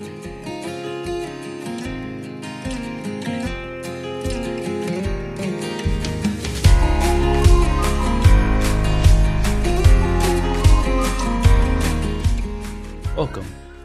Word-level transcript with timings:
Welcome 0.00 0.14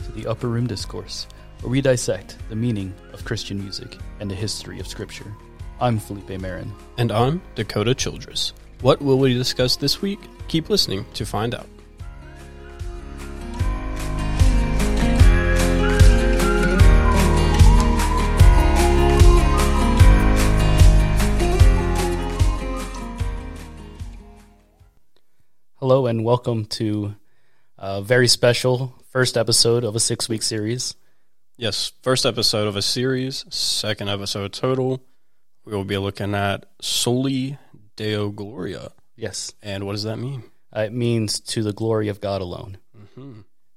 to 0.06 0.12
the 0.14 0.26
Upper 0.28 0.48
Room 0.48 0.68
Discourse, 0.68 1.28
where 1.60 1.70
we 1.70 1.82
dissect 1.82 2.38
the 2.48 2.56
meaning 2.56 2.94
of 3.12 3.26
Christian 3.26 3.60
music 3.60 3.98
and 4.22 4.32
the 4.32 4.36
history 4.36 4.80
of 4.80 4.88
Scripture. 4.88 5.34
I'm 5.82 6.00
Felipe 6.00 6.40
Marin. 6.40 6.72
And 6.98 7.12
I'm 7.12 7.42
Dakota 7.56 7.94
Childress. 7.94 8.54
What 8.80 9.02
will 9.02 9.20
we 9.20 9.34
discuss 9.34 9.76
this 9.76 10.02
week? 10.02 10.20
Keep 10.48 10.70
listening 10.70 11.06
to 11.16 11.26
find 11.26 11.54
out. 11.54 11.68
Hello, 25.88 26.08
and 26.08 26.26
welcome 26.26 26.66
to 26.66 27.14
a 27.78 28.02
very 28.02 28.28
special 28.28 28.96
first 29.12 29.38
episode 29.38 29.84
of 29.84 29.96
a 29.96 30.00
six 30.00 30.28
week 30.28 30.42
series. 30.42 30.96
Yes, 31.58 31.92
first 32.02 32.26
episode 32.26 32.68
of 32.68 32.76
a 32.76 32.82
series, 32.82 33.46
second 33.54 34.10
episode 34.10 34.52
total. 34.52 35.04
We 35.64 35.74
will 35.74 35.86
be 35.86 36.00
looking 36.00 36.34
at 36.34 36.66
Soli 36.82 37.60
Deo 37.98 38.32
Gloria. 38.32 38.94
Yes, 39.16 39.54
And 39.62 39.86
what 39.86 39.92
does 39.92 40.02
that 40.06 40.18
mean? 40.18 40.46
uh, 40.76 40.80
it 40.80 40.92
means 40.92 41.40
to 41.42 41.62
the 41.62 41.72
glory 41.72 42.08
of 42.08 42.20
God 42.20 42.42
alone. 42.42 42.80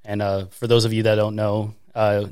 And 0.03 0.23
uh, 0.23 0.47
for 0.47 0.67
those 0.67 0.87
of 0.87 0.95
you 0.95 1.03
that 1.03 1.17
don't 1.17 1.37
know, 1.37 1.75
uh, 1.95 2.29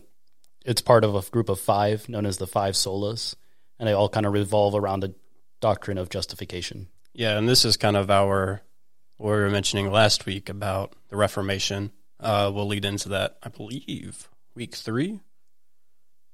it's 0.65 0.81
part 0.81 1.05
of 1.05 1.15
a 1.15 1.21
group 1.31 1.51
of 1.51 1.61
five 1.61 2.09
known 2.09 2.25
as 2.25 2.39
the 2.39 2.47
Five 2.47 2.77
Solas, 2.77 3.35
and 3.79 3.87
they 3.87 3.93
all 3.93 4.09
kind 4.09 4.25
of 4.25 4.33
revolve 4.33 4.75
around 4.75 5.01
the 5.01 5.15
doctrine 5.61 5.99
of 5.99 6.09
justification. 6.09 6.89
Yeah, 7.13 7.37
and 7.37 7.47
this 7.47 7.67
is 7.67 7.77
kind 7.77 7.99
of 7.99 8.11
our 8.11 8.63
what 9.17 9.31
we 9.31 9.37
were 9.37 9.51
mentioning 9.51 9.91
last 9.91 10.27
week 10.27 10.49
about 10.49 10.93
the 11.09 11.17
Reformation. 11.17 11.91
Uh, 12.21 12.51
we'll 12.55 12.67
lead 12.67 12.85
into 12.85 13.11
that, 13.11 13.37
I 13.43 13.49
believe, 13.49 14.29
week 14.55 14.75
three. 14.75 15.21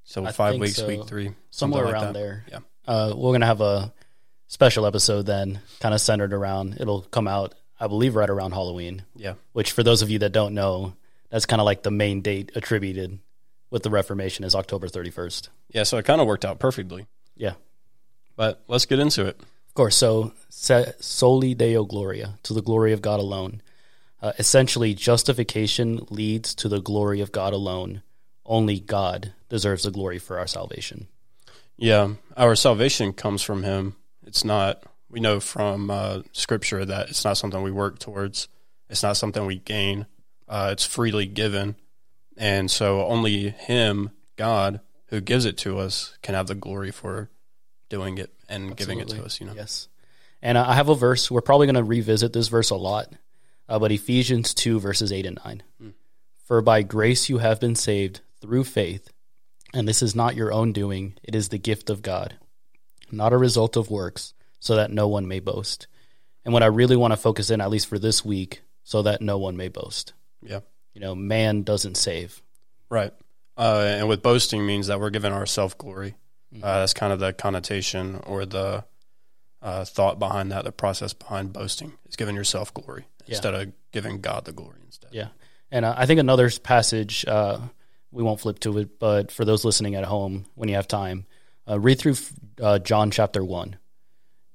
So 0.04 0.24
I 0.24 0.32
five 0.32 0.58
weeks, 0.58 0.76
so. 0.76 0.86
week 0.88 1.06
three, 1.06 1.32
somewhere 1.50 1.84
like 1.84 1.94
around 1.94 2.04
that. 2.06 2.14
there. 2.14 2.44
Yeah. 2.50 2.58
Uh, 2.86 3.14
we're 3.16 3.32
gonna 3.32 3.46
have 3.46 3.60
a 3.60 3.92
special 4.48 4.84
episode 4.86 5.26
then, 5.26 5.60
kind 5.80 5.94
of 5.94 6.00
centered 6.00 6.32
around. 6.32 6.78
It'll 6.80 7.02
come 7.02 7.28
out, 7.28 7.54
I 7.78 7.86
believe, 7.86 8.16
right 8.16 8.28
around 8.28 8.52
Halloween. 8.52 9.04
Yeah, 9.14 9.34
Which, 9.52 9.72
for 9.72 9.82
those 9.82 10.02
of 10.02 10.10
you 10.10 10.18
that 10.20 10.30
don't 10.32 10.54
know, 10.54 10.94
that's 11.30 11.46
kind 11.46 11.60
of 11.60 11.64
like 11.66 11.82
the 11.84 11.90
main 11.92 12.20
date 12.20 12.50
attributed 12.56 13.18
with 13.70 13.84
the 13.84 13.90
Reformation 13.90 14.44
is 14.44 14.54
October 14.56 14.88
thirty 14.88 15.10
first. 15.10 15.50
yeah. 15.70 15.84
So 15.84 15.98
it 15.98 16.04
kind 16.04 16.20
of 16.20 16.26
worked 16.26 16.44
out 16.44 16.58
perfectly. 16.58 17.06
Yeah, 17.36 17.54
But 18.36 18.62
let's 18.68 18.84
get 18.84 18.98
into 18.98 19.26
it. 19.26 19.40
Course. 19.74 19.96
So, 19.96 20.32
soli 20.48 21.54
Deo 21.54 21.84
gloria, 21.84 22.38
to 22.42 22.54
the 22.54 22.62
glory 22.62 22.92
of 22.92 23.02
God 23.02 23.20
alone. 23.20 23.62
Uh, 24.20 24.32
essentially, 24.38 24.94
justification 24.94 26.06
leads 26.08 26.54
to 26.54 26.68
the 26.68 26.80
glory 26.80 27.20
of 27.20 27.32
God 27.32 27.52
alone. 27.52 28.02
Only 28.46 28.78
God 28.78 29.32
deserves 29.48 29.82
the 29.82 29.90
glory 29.90 30.18
for 30.18 30.38
our 30.38 30.46
salvation. 30.46 31.08
Yeah, 31.76 32.14
our 32.36 32.54
salvation 32.54 33.12
comes 33.12 33.42
from 33.42 33.64
Him. 33.64 33.96
It's 34.24 34.44
not. 34.44 34.84
We 35.10 35.20
know 35.20 35.40
from 35.40 35.90
uh, 35.90 36.22
Scripture 36.32 36.84
that 36.84 37.10
it's 37.10 37.24
not 37.24 37.36
something 37.36 37.62
we 37.62 37.72
work 37.72 37.98
towards. 37.98 38.48
It's 38.88 39.02
not 39.02 39.16
something 39.16 39.44
we 39.44 39.58
gain. 39.58 40.06
Uh, 40.48 40.70
it's 40.72 40.84
freely 40.84 41.26
given, 41.26 41.76
and 42.36 42.70
so 42.70 43.04
only 43.06 43.50
Him, 43.50 44.10
God, 44.36 44.80
who 45.06 45.20
gives 45.20 45.44
it 45.44 45.56
to 45.58 45.78
us, 45.78 46.16
can 46.22 46.34
have 46.34 46.46
the 46.46 46.54
glory 46.54 46.90
for 46.90 47.30
doing 47.92 48.16
it 48.16 48.32
and 48.48 48.74
giving 48.74 49.00
it 49.00 49.08
to 49.08 49.22
us. 49.22 49.38
You 49.38 49.46
know. 49.46 49.52
Yes. 49.54 49.88
And 50.40 50.58
I 50.58 50.74
have 50.74 50.88
a 50.88 50.94
verse. 50.94 51.30
We're 51.30 51.42
probably 51.42 51.66
going 51.66 51.76
to 51.76 51.84
revisit 51.84 52.32
this 52.32 52.48
verse 52.48 52.70
a 52.70 52.74
lot, 52.74 53.12
uh, 53.68 53.78
but 53.78 53.92
Ephesians 53.92 54.54
2, 54.54 54.80
verses 54.80 55.12
8 55.12 55.26
and 55.26 55.38
9. 55.44 55.62
For 56.44 56.60
by 56.62 56.82
grace 56.82 57.28
you 57.28 57.38
have 57.38 57.60
been 57.60 57.76
saved 57.76 58.22
through 58.40 58.64
faith, 58.64 59.10
and 59.72 59.86
this 59.86 60.02
is 60.02 60.16
not 60.16 60.34
your 60.34 60.52
own 60.52 60.72
doing, 60.72 61.14
it 61.22 61.36
is 61.36 61.50
the 61.50 61.58
gift 61.58 61.90
of 61.90 62.02
God, 62.02 62.36
not 63.12 63.32
a 63.32 63.38
result 63.38 63.76
of 63.76 63.90
works, 63.90 64.34
so 64.58 64.74
that 64.74 64.90
no 64.90 65.06
one 65.06 65.28
may 65.28 65.38
boast. 65.38 65.86
And 66.44 66.52
what 66.52 66.64
I 66.64 66.66
really 66.66 66.96
want 66.96 67.12
to 67.12 67.16
focus 67.16 67.50
in, 67.50 67.60
at 67.60 67.70
least 67.70 67.86
for 67.86 67.98
this 67.98 68.24
week, 68.24 68.62
so 68.82 69.02
that 69.02 69.22
no 69.22 69.38
one 69.38 69.56
may 69.56 69.68
boast. 69.68 70.12
Yeah. 70.42 70.60
You 70.92 71.00
know, 71.00 71.14
man 71.14 71.62
doesn't 71.62 71.96
save. 71.96 72.42
Right. 72.90 73.12
Uh, 73.56 73.84
and 73.86 74.08
with 74.08 74.22
boasting 74.22 74.66
means 74.66 74.88
that 74.88 74.98
we're 74.98 75.10
giving 75.10 75.32
ourselves 75.32 75.74
glory. 75.74 76.16
Uh, 76.60 76.80
that's 76.80 76.94
kind 76.94 77.12
of 77.12 77.18
the 77.20 77.32
connotation 77.32 78.20
or 78.26 78.44
the 78.44 78.84
uh, 79.62 79.84
thought 79.84 80.18
behind 80.18 80.50
that, 80.52 80.64
the 80.64 80.72
process 80.72 81.12
behind 81.12 81.52
boasting 81.52 81.92
is 82.08 82.16
giving 82.16 82.34
yourself 82.34 82.74
glory 82.74 83.06
Yeah. 83.26 83.34
instead 83.36 83.54
of 83.54 83.72
giving 83.92 84.20
God 84.20 84.44
the 84.44 84.52
glory 84.52 84.80
instead. 84.84 85.10
Yeah. 85.12 85.28
And 85.70 85.84
uh, 85.84 85.94
I 85.96 86.04
think 86.06 86.20
another 86.20 86.50
passage, 86.62 87.24
uh, 87.26 87.60
we 88.10 88.22
won't 88.22 88.40
flip 88.40 88.58
to 88.60 88.76
it, 88.78 88.98
but 88.98 89.30
for 89.30 89.44
those 89.44 89.64
listening 89.64 89.94
at 89.94 90.04
home, 90.04 90.44
when 90.54 90.68
you 90.68 90.74
have 90.74 90.88
time, 90.88 91.26
uh, 91.68 91.78
read 91.80 91.98
through 91.98 92.16
uh, 92.60 92.78
John 92.80 93.10
chapter 93.10 93.42
1. 93.42 93.76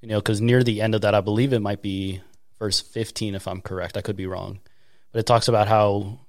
You 0.02 0.10
know, 0.10 0.20
because 0.20 0.42
near 0.42 0.62
the 0.64 0.82
end 0.82 0.94
of 0.94 1.02
that, 1.02 1.16
I 1.16 1.22
believe 1.22 1.54
it 1.54 1.62
might 1.62 1.82
be 1.82 2.22
verse 2.60 2.82
15, 2.82 3.34
if 3.34 3.48
I'm 3.48 3.62
correct. 3.62 3.98
I 3.98 4.02
could 4.02 4.16
be 4.16 4.28
wrong. 4.28 4.60
But 5.12 5.20
it 5.20 5.26
talks 5.26 5.48
about 5.48 5.68
how 5.68 6.20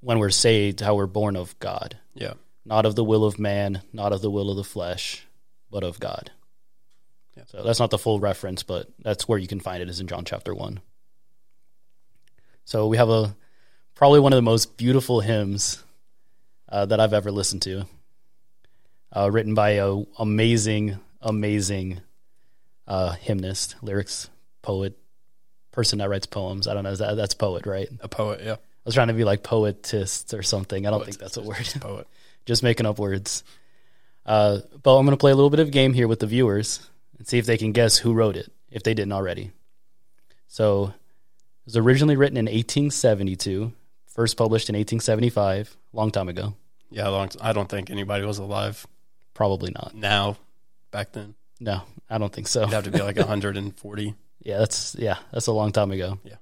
when 0.00 0.18
we're 0.20 0.30
saved, 0.30 0.80
how 0.80 0.94
we're 0.94 1.06
born 1.06 1.34
of 1.34 1.58
God, 1.58 1.98
Yeah. 2.14 2.34
Not 2.64 2.86
of 2.86 2.94
the 2.94 3.04
will 3.04 3.24
of 3.24 3.38
man, 3.38 3.82
not 3.92 4.12
of 4.12 4.22
the 4.22 4.30
will 4.30 4.50
of 4.50 4.56
the 4.56 4.64
flesh, 4.64 5.26
but 5.70 5.82
of 5.82 5.98
God. 5.98 6.30
Yeah. 7.36 7.44
So 7.46 7.62
that's 7.62 7.80
not 7.80 7.90
the 7.90 7.98
full 7.98 8.20
reference, 8.20 8.62
but 8.62 8.88
that's 8.98 9.26
where 9.26 9.38
you 9.38 9.48
can 9.48 9.60
find 9.60 9.82
it 9.82 9.88
is 9.88 10.00
in 10.00 10.06
John 10.06 10.24
chapter 10.24 10.54
1. 10.54 10.80
So 12.64 12.86
we 12.86 12.96
have 12.96 13.08
a 13.08 13.34
probably 13.94 14.20
one 14.20 14.32
of 14.32 14.36
the 14.36 14.42
most 14.42 14.76
beautiful 14.76 15.20
hymns 15.20 15.82
uh, 16.68 16.86
that 16.86 17.00
I've 17.00 17.12
ever 17.12 17.30
listened 17.30 17.62
to, 17.62 17.86
uh, 19.14 19.30
written 19.30 19.54
by 19.54 19.70
a 19.70 20.02
amazing, 20.18 20.98
amazing 21.20 22.00
uh, 22.86 23.12
hymnist, 23.12 23.76
lyrics 23.82 24.28
poet, 24.62 24.98
person 25.72 25.98
that 25.98 26.08
writes 26.08 26.26
poems. 26.26 26.68
I 26.68 26.74
don't 26.74 26.84
know, 26.84 26.90
is 26.90 26.98
that, 27.00 27.16
that's 27.16 27.34
poet, 27.34 27.66
right? 27.66 27.88
A 28.00 28.08
poet, 28.08 28.40
yeah. 28.44 28.54
I 28.54 28.84
was 28.84 28.94
trying 28.94 29.08
to 29.08 29.14
be 29.14 29.24
like 29.24 29.42
poetist 29.42 30.36
or 30.36 30.42
something. 30.42 30.86
I 30.86 30.90
don't 30.90 31.04
think 31.04 31.18
that's 31.18 31.36
a 31.36 31.42
word. 31.42 31.68
Poet. 31.80 32.06
Just 32.46 32.62
making 32.62 32.86
up 32.86 32.98
words. 32.98 33.44
Uh, 34.26 34.58
but 34.82 34.96
I'm 34.96 35.04
going 35.04 35.16
to 35.16 35.20
play 35.20 35.32
a 35.32 35.34
little 35.34 35.50
bit 35.50 35.60
of 35.60 35.68
a 35.68 35.72
game 35.72 35.94
here 35.94 36.08
with 36.08 36.20
the 36.20 36.26
viewers 36.26 36.88
and 37.18 37.26
see 37.26 37.38
if 37.38 37.46
they 37.46 37.56
can 37.58 37.72
guess 37.72 37.98
who 37.98 38.12
wrote 38.12 38.36
it, 38.36 38.50
if 38.70 38.82
they 38.82 38.94
didn't 38.94 39.12
already. 39.12 39.50
So, 40.48 40.86
it 40.86 41.66
was 41.66 41.76
originally 41.76 42.16
written 42.16 42.36
in 42.36 42.44
1872, 42.46 43.72
first 44.06 44.36
published 44.36 44.68
in 44.68 44.74
1875, 44.74 45.76
long 45.92 46.10
time 46.10 46.28
ago. 46.28 46.54
Yeah, 46.90 47.08
long 47.08 47.30
I 47.40 47.52
don't 47.52 47.68
think 47.68 47.90
anybody 47.90 48.24
was 48.24 48.38
alive 48.38 48.86
Probably 49.34 49.70
not. 49.70 49.94
now. 49.94 50.36
Back 50.90 51.12
then, 51.12 51.34
No, 51.58 51.80
I 52.10 52.18
don't 52.18 52.30
think 52.32 52.46
so. 52.48 52.62
it'd 52.62 52.74
have 52.74 52.84
to 52.84 52.90
be 52.90 53.00
like 53.00 53.16
140. 53.16 54.14
Yeah, 54.42 54.58
that's 54.58 54.94
yeah, 54.98 55.16
that's 55.32 55.46
a 55.46 55.52
long 55.52 55.72
time 55.72 55.90
ago. 55.90 56.18
Yeah. 56.22 56.34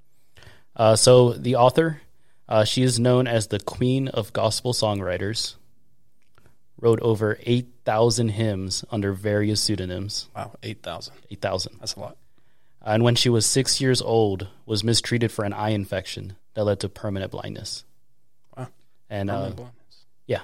Uh, 0.75 0.97
so 0.97 1.35
the 1.35 1.55
author, 1.57 2.01
uh, 2.49 2.65
she 2.65 2.83
is 2.83 2.99
known 2.99 3.29
as 3.29 3.47
the 3.47 3.61
Queen 3.61 4.09
of 4.09 4.33
Gospel 4.33 4.73
Songwriters. 4.73 5.55
Wrote 6.81 7.01
over 7.01 7.39
eight 7.45 7.69
thousand 7.85 8.31
hymns 8.31 8.85
under 8.91 9.13
various 9.13 9.61
pseudonyms. 9.61 10.29
Wow, 10.35 10.53
8,000. 10.63 11.13
Eight 11.31 11.41
thousand. 11.41 11.77
That's 11.79 11.95
a 11.95 12.01
lot. 12.01 12.17
And 12.83 13.03
when 13.05 13.15
she 13.15 13.29
was 13.29 13.45
six 13.45 13.81
years 13.81 14.01
old, 14.01 14.49
was 14.65 14.83
mistreated 14.83 15.31
for 15.31 15.45
an 15.45 15.53
eye 15.53 15.71
infection 15.71 16.37
that 16.55 16.65
led 16.65 16.81
to 16.81 16.89
permanent 16.89 17.33
blindness. 17.33 17.85
Wow. 18.57 18.69
And 19.11 19.29
uh, 19.31 19.35
Permanent 19.35 19.57
blindness. 19.57 20.05
yeah, 20.27 20.41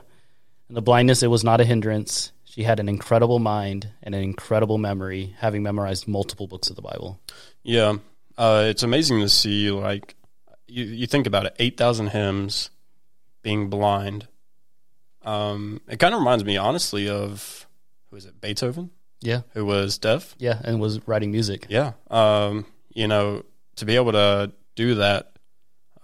and 0.69 0.77
the 0.77 0.83
blindness 0.83 1.23
it 1.23 1.29
was 1.29 1.43
not 1.45 1.61
a 1.63 1.65
hindrance. 1.65 2.33
She 2.45 2.63
had 2.63 2.81
an 2.81 2.89
incredible 2.89 3.39
mind 3.39 3.89
and 4.03 4.15
an 4.15 4.23
incredible 4.23 4.77
memory, 4.79 5.35
having 5.39 5.63
memorized 5.63 6.07
multiple 6.09 6.47
books 6.47 6.69
of 6.71 6.77
the 6.77 6.83
Bible. 6.83 7.19
Yeah, 7.63 7.97
uh, 8.37 8.65
it's 8.67 8.83
amazing 8.83 9.21
to 9.21 9.29
see. 9.31 9.71
Like, 9.71 10.15
you, 10.67 10.85
you 10.85 11.07
think 11.07 11.27
about 11.27 11.47
it, 11.47 11.57
eight 11.59 11.77
thousand 11.79 12.09
hymns, 12.09 12.69
being 13.43 13.71
blind. 13.71 14.29
Um, 15.27 15.81
it 15.89 15.99
kind 15.99 16.15
of 16.15 16.21
reminds 16.21 16.45
me, 16.45 16.57
honestly, 16.57 17.09
of 17.09 17.67
who 18.11 18.17
is 18.17 18.25
it, 18.27 18.41
Beethoven, 18.41 18.91
Yeah, 19.21 19.43
who 19.55 19.65
was 19.65 19.99
deaf. 19.99 20.35
yeah, 20.39 20.61
and 20.65 20.81
was 20.81 21.07
writing 21.09 21.31
music. 21.33 21.67
Yeah, 21.69 21.93
um, 22.11 22.65
you 22.95 23.09
know, 23.09 23.45
to 23.77 23.85
be 23.85 23.97
able 23.97 24.13
to 24.13 24.53
do 24.77 24.95
that, 24.97 25.33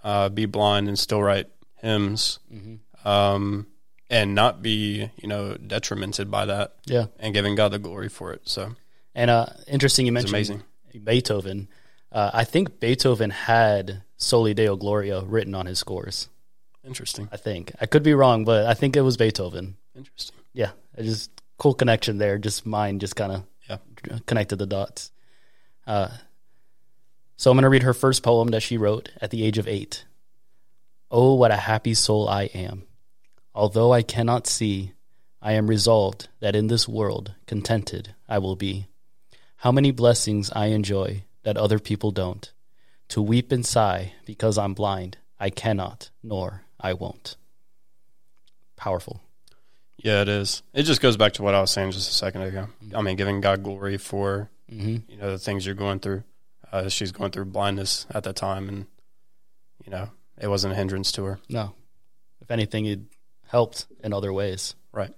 uh, 0.03 0.29
be 0.29 0.45
blind 0.45 0.87
and 0.89 0.99
still 0.99 1.23
write 1.23 1.47
hymns, 1.77 2.39
Mm-hmm. 2.53 3.07
um, 3.07 3.67
and 4.09 4.35
not 4.35 4.61
be, 4.61 5.09
you 5.21 5.27
know, 5.27 5.55
detrimented 5.55 6.29
by 6.29 6.45
that, 6.45 6.75
Yeah, 6.85 7.05
and 7.17 7.33
giving 7.33 7.55
God 7.55 7.71
the 7.71 7.79
glory 7.79 8.09
for 8.09 8.33
it. 8.33 8.41
So 8.43 8.75
and 9.15 9.31
uh, 9.31 9.45
interesting 9.67 10.05
you 10.05 10.11
mentioned 10.11 10.33
amazing. 10.35 10.63
Beethoven. 11.03 11.69
Uh, 12.11 12.29
I 12.33 12.43
think 12.43 12.79
Beethoven 12.79 13.29
had 13.31 14.03
Soli 14.17 14.53
Deo 14.53 14.75
Gloria 14.75 15.21
written 15.23 15.55
on 15.55 15.65
his 15.65 15.79
scores. 15.79 16.29
Interesting. 16.85 17.29
I 17.31 17.37
think 17.37 17.71
I 17.79 17.85
could 17.85 18.03
be 18.03 18.13
wrong, 18.13 18.43
but 18.45 18.65
I 18.65 18.73
think 18.73 18.95
it 18.95 19.01
was 19.01 19.17
Beethoven. 19.17 19.77
Interesting. 19.95 20.35
Yeah, 20.53 20.71
it 20.97 21.03
just 21.03 21.31
cool 21.57 21.73
connection 21.73 22.17
there. 22.17 22.37
Just 22.37 22.65
mine 22.65 22.99
just 22.99 23.15
kind 23.15 23.31
of 23.31 23.43
Yeah. 23.69 23.77
connected 24.25 24.57
the 24.57 24.65
dots. 24.65 25.11
Uh, 25.87 26.09
so 27.37 27.49
I'm 27.51 27.55
going 27.55 27.63
to 27.63 27.69
read 27.69 27.83
her 27.83 27.93
first 27.93 28.21
poem 28.23 28.49
that 28.49 28.61
she 28.63 28.77
wrote 28.77 29.11
at 29.21 29.31
the 29.31 29.43
age 29.43 29.57
of 29.57 29.67
eight. 29.67 30.05
Oh, 31.09 31.35
what 31.35 31.51
a 31.51 31.57
happy 31.57 31.93
soul 31.93 32.27
I 32.27 32.43
am. 32.53 32.83
Although 33.55 33.93
I 33.93 34.01
cannot 34.01 34.47
see, 34.47 34.93
I 35.41 35.53
am 35.53 35.67
resolved 35.67 36.27
that 36.39 36.55
in 36.55 36.67
this 36.67 36.87
world 36.87 37.35
contented 37.45 38.15
I 38.27 38.39
will 38.39 38.55
be. 38.55 38.87
How 39.57 39.71
many 39.71 39.91
blessings 39.91 40.51
I 40.51 40.67
enjoy 40.67 41.23
that 41.43 41.57
other 41.57 41.79
people 41.79 42.11
don't. 42.11 42.51
To 43.09 43.21
weep 43.21 43.51
and 43.51 43.65
sigh 43.65 44.13
because 44.25 44.57
I'm 44.57 44.73
blind, 44.73 45.17
I 45.39 45.49
cannot, 45.49 46.09
nor 46.23 46.62
I 46.83 46.93
won't. 46.93 47.37
Powerful. 48.75 49.21
Yeah, 49.97 50.21
it 50.21 50.27
is. 50.29 50.61
It 50.73 50.83
just 50.83 51.01
goes 51.01 51.15
back 51.15 51.33
to 51.33 51.43
what 51.43 51.55
I 51.55 51.61
was 51.61 51.71
saying 51.71 51.91
just 51.91 52.09
a 52.09 52.13
second 52.13 52.41
ago. 52.41 52.67
I 52.93 53.01
mean, 53.01 53.15
giving 53.15 53.39
God 53.41 53.63
glory 53.63 53.97
for 53.97 54.49
hmm 54.69 54.97
you 55.07 55.17
know 55.17 55.31
the 55.31 55.37
things 55.37 55.65
you're 55.65 55.75
going 55.75 55.99
through. 55.99 56.23
Uh, 56.71 56.89
she's 56.89 57.11
going 57.11 57.31
through 57.31 57.45
blindness 57.45 58.05
at 58.13 58.23
that 58.23 58.35
time, 58.35 58.67
and 58.67 58.85
you 59.85 59.91
know 59.91 60.09
it 60.39 60.47
wasn't 60.47 60.73
a 60.73 60.75
hindrance 60.75 61.11
to 61.13 61.23
her. 61.23 61.39
No. 61.49 61.73
If 62.41 62.51
anything, 62.51 62.85
it 62.85 62.99
helped 63.47 63.85
in 64.03 64.11
other 64.11 64.33
ways. 64.33 64.75
Right. 64.91 65.13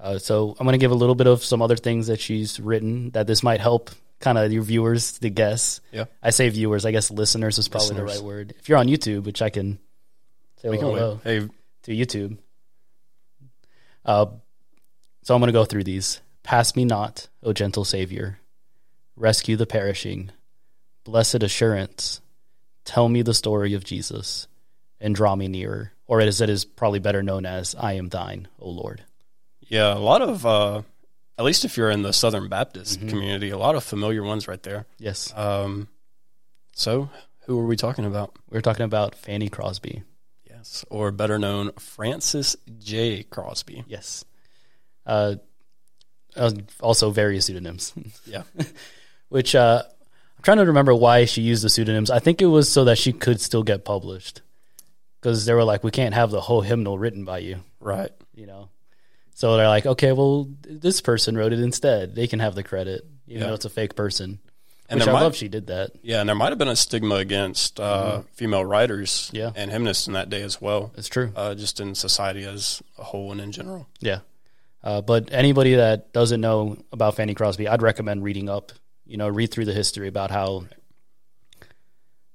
Uh, 0.00 0.18
so 0.18 0.56
I'm 0.58 0.64
going 0.66 0.72
to 0.72 0.78
give 0.78 0.90
a 0.90 0.96
little 0.96 1.14
bit 1.14 1.28
of 1.28 1.44
some 1.44 1.62
other 1.62 1.76
things 1.76 2.08
that 2.08 2.18
she's 2.18 2.58
written 2.58 3.10
that 3.10 3.28
this 3.28 3.44
might 3.44 3.60
help 3.60 3.90
kind 4.18 4.36
of 4.36 4.52
your 4.52 4.62
viewers 4.64 5.18
to 5.18 5.30
guess. 5.30 5.80
Yeah. 5.92 6.06
I 6.20 6.30
say 6.30 6.48
viewers, 6.48 6.84
I 6.84 6.90
guess 6.90 7.10
listeners 7.10 7.58
is 7.58 7.68
probably 7.68 7.94
the 7.94 8.04
right 8.04 8.20
word. 8.20 8.54
If 8.58 8.68
you're 8.68 8.78
on 8.78 8.88
YouTube, 8.88 9.24
which 9.24 9.42
I 9.42 9.50
can 9.50 9.78
say 10.62 10.70
We 10.70 10.78
can 10.78 10.86
hello 10.86 11.20
wait. 11.24 11.40
Hey, 11.42 11.48
to 11.82 11.92
YouTube. 11.92 12.38
Uh, 14.04 14.26
so 15.22 15.34
I'm 15.34 15.40
going 15.40 15.48
to 15.48 15.52
go 15.52 15.64
through 15.64 15.84
these. 15.84 16.20
Pass 16.42 16.74
me 16.74 16.84
not, 16.84 17.28
O 17.42 17.52
gentle 17.52 17.84
Savior. 17.84 18.38
Rescue 19.16 19.56
the 19.56 19.66
perishing. 19.66 20.30
Blessed 21.04 21.42
assurance. 21.42 22.20
Tell 22.84 23.08
me 23.08 23.22
the 23.22 23.34
story 23.34 23.74
of 23.74 23.84
Jesus 23.84 24.48
and 25.00 25.14
draw 25.14 25.36
me 25.36 25.48
nearer. 25.48 25.92
Or 26.06 26.20
as 26.20 26.40
it 26.40 26.50
is 26.50 26.64
probably 26.64 26.98
better 26.98 27.22
known 27.22 27.46
as, 27.46 27.74
I 27.78 27.94
am 27.94 28.08
thine, 28.08 28.48
O 28.58 28.68
Lord. 28.70 29.04
yeah, 29.60 29.94
a 29.94 29.98
lot 29.98 30.20
of 30.22 30.44
uh, 30.44 30.82
at 31.38 31.44
least 31.44 31.64
if 31.64 31.76
you're 31.76 31.90
in 31.90 32.02
the 32.02 32.12
Southern 32.12 32.48
Baptist 32.48 33.00
community, 33.08 33.50
a 33.50 33.56
lot 33.58 33.74
of 33.74 33.84
familiar 33.84 34.22
ones 34.22 34.46
right 34.48 34.62
there. 34.62 34.86
Yes. 34.98 35.32
Um, 35.36 35.88
so 36.74 37.08
who 37.46 37.58
are 37.60 37.66
we 37.66 37.76
talking 37.76 38.04
about? 38.04 38.36
We're 38.50 38.60
talking 38.60 38.84
about 38.84 39.14
Fanny 39.14 39.48
Crosby. 39.48 40.02
Yes, 40.62 40.84
or 40.90 41.10
better 41.10 41.40
known 41.40 41.72
Frances 41.72 42.56
J. 42.78 43.24
Crosby. 43.24 43.84
Yes. 43.88 44.24
Uh, 45.04 45.34
uh, 46.36 46.52
also 46.80 47.10
various 47.10 47.46
pseudonyms. 47.46 47.92
Yeah, 48.26 48.44
which 49.28 49.56
uh, 49.56 49.82
I'm 49.84 50.42
trying 50.44 50.58
to 50.58 50.66
remember 50.66 50.94
why 50.94 51.24
she 51.24 51.42
used 51.42 51.64
the 51.64 51.68
pseudonyms. 51.68 52.10
I 52.10 52.20
think 52.20 52.40
it 52.40 52.46
was 52.46 52.70
so 52.70 52.84
that 52.84 52.96
she 52.98 53.12
could 53.12 53.40
still 53.40 53.64
get 53.64 53.84
published 53.84 54.40
because 55.20 55.44
they 55.46 55.52
were 55.54 55.64
like, 55.64 55.82
we 55.82 55.90
can't 55.90 56.14
have 56.14 56.30
the 56.30 56.40
whole 56.40 56.60
hymnal 56.60 56.96
written 56.96 57.24
by 57.24 57.38
you, 57.38 57.56
right. 57.80 58.12
you 58.34 58.46
know. 58.46 58.68
So 59.34 59.56
they're 59.56 59.66
like, 59.66 59.86
okay, 59.86 60.12
well, 60.12 60.48
this 60.62 61.00
person 61.00 61.36
wrote 61.36 61.52
it 61.52 61.58
instead. 61.60 62.14
They 62.14 62.28
can 62.28 62.38
have 62.38 62.54
the 62.54 62.62
credit, 62.62 63.04
even 63.26 63.42
Yeah. 63.42 63.48
though 63.48 63.54
it's 63.54 63.64
a 63.64 63.70
fake 63.70 63.96
person. 63.96 64.38
And 64.92 65.00
which 65.00 65.08
I 65.08 65.12
might- 65.12 65.22
love 65.22 65.34
she 65.34 65.48
did 65.48 65.66
that. 65.68 65.92
Yeah, 66.02 66.20
and 66.20 66.28
there 66.28 66.36
might 66.36 66.50
have 66.50 66.58
been 66.58 66.68
a 66.68 66.76
stigma 66.76 67.16
against 67.16 67.80
uh, 67.80 68.22
female 68.34 68.64
writers 68.64 69.10
Mm-hmm. 69.32 69.36
Yeah. 69.36 69.50
and 69.56 69.70
hymnists 69.70 70.06
in 70.06 70.12
that 70.12 70.28
day 70.30 70.42
as 70.42 70.60
well, 70.60 70.92
It's 70.96 71.08
true. 71.08 71.32
uh, 71.34 71.54
just 71.54 71.80
in 71.80 71.94
society 71.94 72.44
as 72.44 72.82
a 72.98 73.04
whole 73.04 73.32
and 73.32 73.40
in 73.40 73.52
general. 73.52 73.88
Yeah. 74.00 74.20
Uh, 74.84 75.00
but 75.00 75.32
anybody 75.32 75.74
that 75.76 76.12
doesn't 76.12 76.40
know 76.40 76.76
about 76.92 77.14
Fanny 77.16 77.34
Crosby, 77.34 77.68
I'd 77.68 77.82
recommend 77.82 78.22
reading 78.24 78.48
up. 78.48 78.72
You 79.06 79.16
know, 79.16 79.28
read 79.28 79.50
through 79.50 79.64
the 79.66 79.72
history 79.74 80.08
about 80.08 80.30
how, 80.30 80.64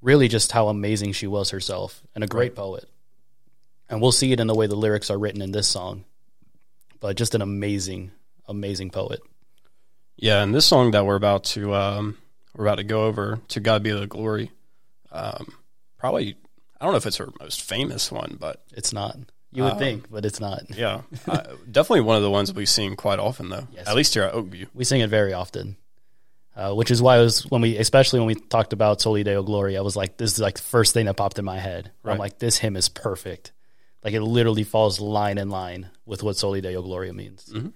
really, 0.01 0.27
just 0.27 0.51
how 0.51 0.68
amazing 0.68 1.12
she 1.13 1.27
was 1.27 1.50
herself 1.51 2.01
and 2.15 2.24
a 2.24 2.27
great 2.27 2.56
poet. 2.56 2.86
And 3.89 4.01
we'll 4.01 4.12
see 4.12 4.31
it 4.31 4.39
in 4.39 4.48
the 4.48 4.53
way 4.56 4.68
the 4.68 4.75
lyrics 4.75 5.10
are 5.10 5.18
written 5.18 5.42
in 5.42 5.51
this 5.51 5.68
song. 5.68 6.06
But 7.00 7.15
just 7.15 7.36
an 7.36 7.42
amazing, 7.42 8.12
amazing 8.48 8.89
poet. 8.92 9.19
Yeah, 10.18 10.42
and 10.44 10.53
this 10.53 10.65
song 10.65 10.92
that 10.92 11.06
we're 11.06 11.15
about 11.15 11.44
to 11.45 11.74
um, 11.75 12.18
we're 12.57 12.65
about 12.65 12.75
to 12.75 12.83
go 12.83 13.06
over, 13.06 13.39
"To 13.50 13.59
God 13.59 13.83
Be 13.83 13.92
the 13.92 14.07
Glory," 14.07 14.51
um, 15.12 15.48
probably 15.98 16.36
I 16.80 16.86
don't 16.86 16.94
know 16.94 16.98
if 16.98 17.06
it's 17.06 17.18
her 17.18 17.30
most 17.39 17.62
famous 17.62 18.12
one, 18.12 18.38
but 18.39 18.62
It's 18.74 18.92
not. 18.94 19.18
You 19.51 19.63
would 19.63 19.74
Um, 19.74 19.80
think, 19.80 20.12
but 20.12 20.25
it's 20.25 20.39
not. 20.39 20.63
yeah, 20.69 21.01
uh, 21.27 21.42
definitely 21.71 22.01
one 22.01 22.18
of 22.18 22.21
the 22.21 22.30
ones 22.30 22.54
we 22.54 22.65
sing 22.65 22.95
quite 22.95 23.18
often 23.19 23.50
though. 23.50 23.68
Yes. 23.71 23.88
At 23.88 23.95
least 23.95 24.13
here 24.13 24.24
at 24.24 24.33
Oakview. 24.33 24.68
We 24.74 24.83
sing 24.83 25.01
it 25.01 25.09
very 25.09 25.33
often. 25.33 25.77
Uh, 26.56 26.74
which 26.74 26.89
is 26.89 27.01
why 27.04 27.18
I 27.18 27.19
was 27.21 27.45
when 27.51 27.62
we, 27.62 27.77
especially 27.77 28.19
when 28.19 28.25
we 28.27 28.33
talked 28.33 28.74
about 28.74 29.00
Soli 29.00 29.24
Deo 29.24 29.44
Glory, 29.44 29.77
I 29.77 29.81
was 29.81 29.95
like, 29.95 30.18
this 30.18 30.33
is 30.33 30.39
like 30.39 30.56
the 30.56 30.63
first 30.63 30.92
thing 30.92 31.06
that 31.06 31.15
popped 31.15 31.38
in 31.38 31.45
my 31.45 31.60
head. 31.60 31.92
I'm 32.03 32.18
like, 32.18 32.39
this 32.39 32.57
hymn 32.57 32.75
is 32.75 32.89
perfect. 32.89 33.51
Like 34.03 34.13
it 34.15 34.21
literally 34.21 34.63
falls 34.63 35.00
line 35.00 35.38
in 35.38 35.51
line 35.51 35.89
with 36.06 36.24
what 36.24 36.36
Soli 36.36 36.60
Deo 36.62 36.81
Gloria 36.81 37.13
means. 37.13 37.45
Mhm. 37.53 37.74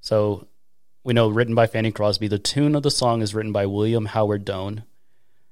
So 0.00 0.46
we 1.04 1.12
know 1.12 1.28
written 1.28 1.54
by 1.54 1.66
Fanny 1.66 1.92
Crosby. 1.92 2.28
The 2.28 2.38
tune 2.38 2.74
of 2.74 2.82
the 2.82 2.90
song 2.90 3.22
is 3.22 3.34
written 3.34 3.52
by 3.52 3.66
William 3.66 4.06
Howard 4.06 4.44
Doane. 4.44 4.84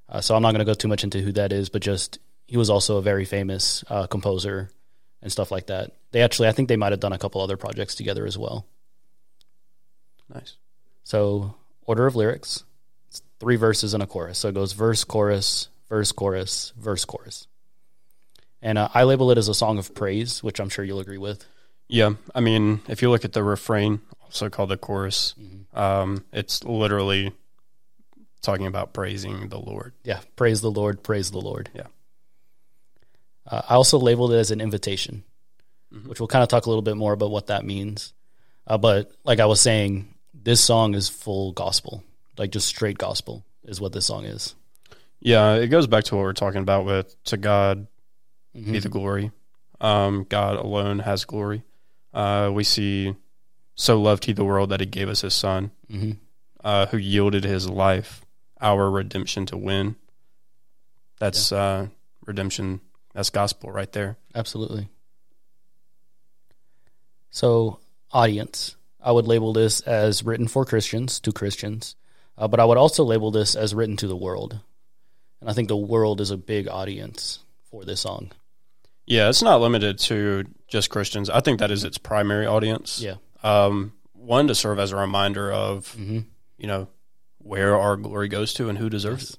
Uh, 0.09 0.21
so 0.21 0.35
I'm 0.35 0.43
not 0.43 0.53
going 0.53 0.61
to 0.61 0.65
go 0.65 0.75
too 0.75 0.89
much 0.89 1.05
into 1.05 1.21
who 1.21 1.33
that 1.33 1.53
is, 1.53 1.69
but 1.69 1.83
just 1.83 2.19
he 2.47 2.57
was 2.57 2.71
also 2.71 2.97
a 2.97 3.03
very 3.03 3.25
famous 3.25 3.85
uh, 3.89 4.07
composer 4.07 4.71
and 5.21 5.31
stuff 5.31 5.51
like 5.51 5.67
that. 5.67 5.93
They 6.11 6.23
actually, 6.23 6.49
I 6.49 6.53
think 6.53 6.69
they 6.69 6.77
might 6.77 6.93
have 6.93 7.01
done 7.01 7.13
a 7.13 7.19
couple 7.19 7.41
other 7.41 7.57
projects 7.57 7.95
together 7.95 8.27
as 8.27 8.37
well. 8.37 8.67
Nice. 10.33 10.57
So, 11.05 11.55
order 11.87 12.07
of 12.07 12.17
lyrics, 12.17 12.65
it's 13.09 13.23
three 13.39 13.57
verses 13.57 13.95
and 13.95 14.03
a 14.03 14.07
chorus. 14.07 14.39
So 14.39 14.49
it 14.49 14.55
goes 14.55 14.73
verse, 14.73 15.05
chorus, 15.05 15.69
verse, 15.89 16.13
chorus, 16.13 16.73
verse, 16.79 17.05
chorus. 17.05 17.47
And 18.63 18.79
uh, 18.79 18.89
I 18.95 19.03
label 19.03 19.31
it 19.31 19.39
as 19.39 19.49
a 19.49 19.55
song 19.55 19.79
of 19.79 19.95
praise, 19.95 20.43
which 20.43 20.61
I'm 20.61 20.69
sure 20.69 20.85
you'll 20.85 21.01
agree 21.01 21.19
with. 21.19 21.45
Yeah, 21.89 22.15
I 22.35 22.41
mean, 22.41 22.81
if 22.89 23.03
you 23.03 23.11
look 23.11 23.25
at 23.25 23.33
the 23.33 23.43
refrain, 23.43 24.01
also 24.33 24.49
called 24.49 24.71
the 24.71 24.77
chorus, 24.79 25.35
Mm-hmm. 25.41 25.79
um, 25.79 26.25
it's 26.33 26.65
literally 26.65 27.33
talking 28.41 28.67
about 28.67 28.93
praising 28.95 29.49
the 29.51 29.59
Lord. 29.59 29.93
Yeah, 30.05 30.21
praise 30.37 30.61
the 30.63 30.71
Lord, 30.71 31.03
praise 31.03 31.31
the 31.31 31.39
Lord. 31.41 31.69
Yeah. 31.75 31.87
Uh, 33.47 33.63
I 33.69 33.75
also 33.75 33.99
labeled 33.99 34.33
it 34.33 34.37
as 34.37 34.51
an 34.51 34.61
invitation, 34.61 35.25
Mhm. 35.93 36.07
which 36.07 36.19
we'll 36.21 36.29
kind 36.29 36.43
of 36.43 36.49
talk 36.49 36.65
a 36.67 36.69
little 36.71 36.83
bit 36.83 36.97
more 36.97 37.13
about 37.13 37.31
what 37.31 37.49
that 37.49 37.65
means. 37.65 38.15
Uh, 38.67 38.79
but 38.79 39.13
like 39.25 39.39
I 39.41 39.47
was 39.47 39.61
saying, 39.61 40.15
this 40.33 40.61
song 40.63 40.95
is 40.95 41.09
full 41.09 41.53
gospel, 41.53 42.03
like 42.39 42.51
just 42.51 42.67
straight 42.69 42.97
gospel 42.99 43.45
is 43.65 43.81
what 43.81 43.93
this 43.93 44.07
song 44.07 44.25
is. 44.25 44.55
Yeah, 45.21 45.55
it 45.57 45.69
goes 45.69 45.87
back 45.87 46.05
to 46.05 46.17
what 46.17 46.23
we're 46.23 46.33
talking 46.33 46.63
about 46.63 46.85
with 46.85 47.15
"To 47.25 47.37
God 47.37 47.87
Mhm. 48.57 48.73
be 48.73 48.79
the 48.79 48.89
glory." 48.89 49.31
Um, 49.81 50.25
God 50.29 50.57
alone 50.57 51.01
has 51.01 51.25
glory. 51.25 51.63
Uh, 52.15 52.51
we 52.53 52.65
see, 52.65 53.15
so 53.75 54.01
loved 54.01 54.25
He 54.27 54.33
the 54.33 54.45
world 54.45 54.71
that 54.71 54.81
He 54.81 54.87
gave 54.87 55.09
us 55.09 55.21
His 55.23 55.35
Son, 55.35 55.71
Mhm. 55.91 56.19
uh, 56.63 56.87
who 56.87 56.97
yielded 56.97 57.45
His 57.45 57.69
life, 57.69 58.25
our 58.61 58.91
redemption 58.91 59.47
to 59.47 59.57
win. 59.57 59.97
That's 61.19 61.53
uh, 61.53 61.89
redemption. 62.27 62.81
That's 63.15 63.31
gospel 63.31 63.71
right 63.71 63.91
there. 63.93 64.17
Absolutely. 64.35 64.89
So, 67.31 67.79
audience, 68.11 68.77
I 69.01 69.13
would 69.13 69.27
label 69.27 69.53
this 69.53 69.81
as 69.83 70.23
written 70.25 70.49
for 70.49 70.65
Christians, 70.65 71.19
to 71.21 71.33
Christians, 71.33 71.97
uh, 72.37 72.49
but 72.49 72.61
I 72.61 72.65
would 72.65 72.79
also 72.79 73.05
label 73.05 73.31
this 73.31 73.55
as 73.55 73.75
written 73.75 73.97
to 73.99 74.07
the 74.07 74.17
world. 74.17 74.61
And 75.41 75.49
I 75.51 75.53
think 75.55 75.69
the 75.69 75.77
world 75.77 76.21
is 76.21 76.31
a 76.31 76.37
big 76.37 76.69
audience 76.69 77.41
for 77.65 77.85
this 77.85 78.01
song. 78.03 78.31
Yeah, 79.07 79.29
it's 79.29 79.43
not 79.43 79.61
limited 79.61 79.99
to 80.01 80.45
just 80.69 80.91
Christians. 80.91 81.29
I 81.29 81.41
think 81.41 81.59
that 81.59 81.71
is 81.71 81.85
its 81.85 81.99
primary 81.99 82.47
audience. 82.47 83.01
Yeah. 83.01 83.17
Um, 83.43 83.93
one 84.13 84.47
to 84.49 84.55
serve 84.55 84.79
as 84.79 84.93
a 84.93 84.97
reminder 84.97 85.51
of 85.53 85.93
hmm 85.95 86.21
you 86.59 86.69
know 86.69 86.89
where 87.39 87.77
our 87.77 87.97
glory 87.97 88.29
goes 88.29 88.55
to 88.55 88.69
and 88.69 88.79
who 88.79 88.89
deserves 88.89 89.31
it. 89.31 89.39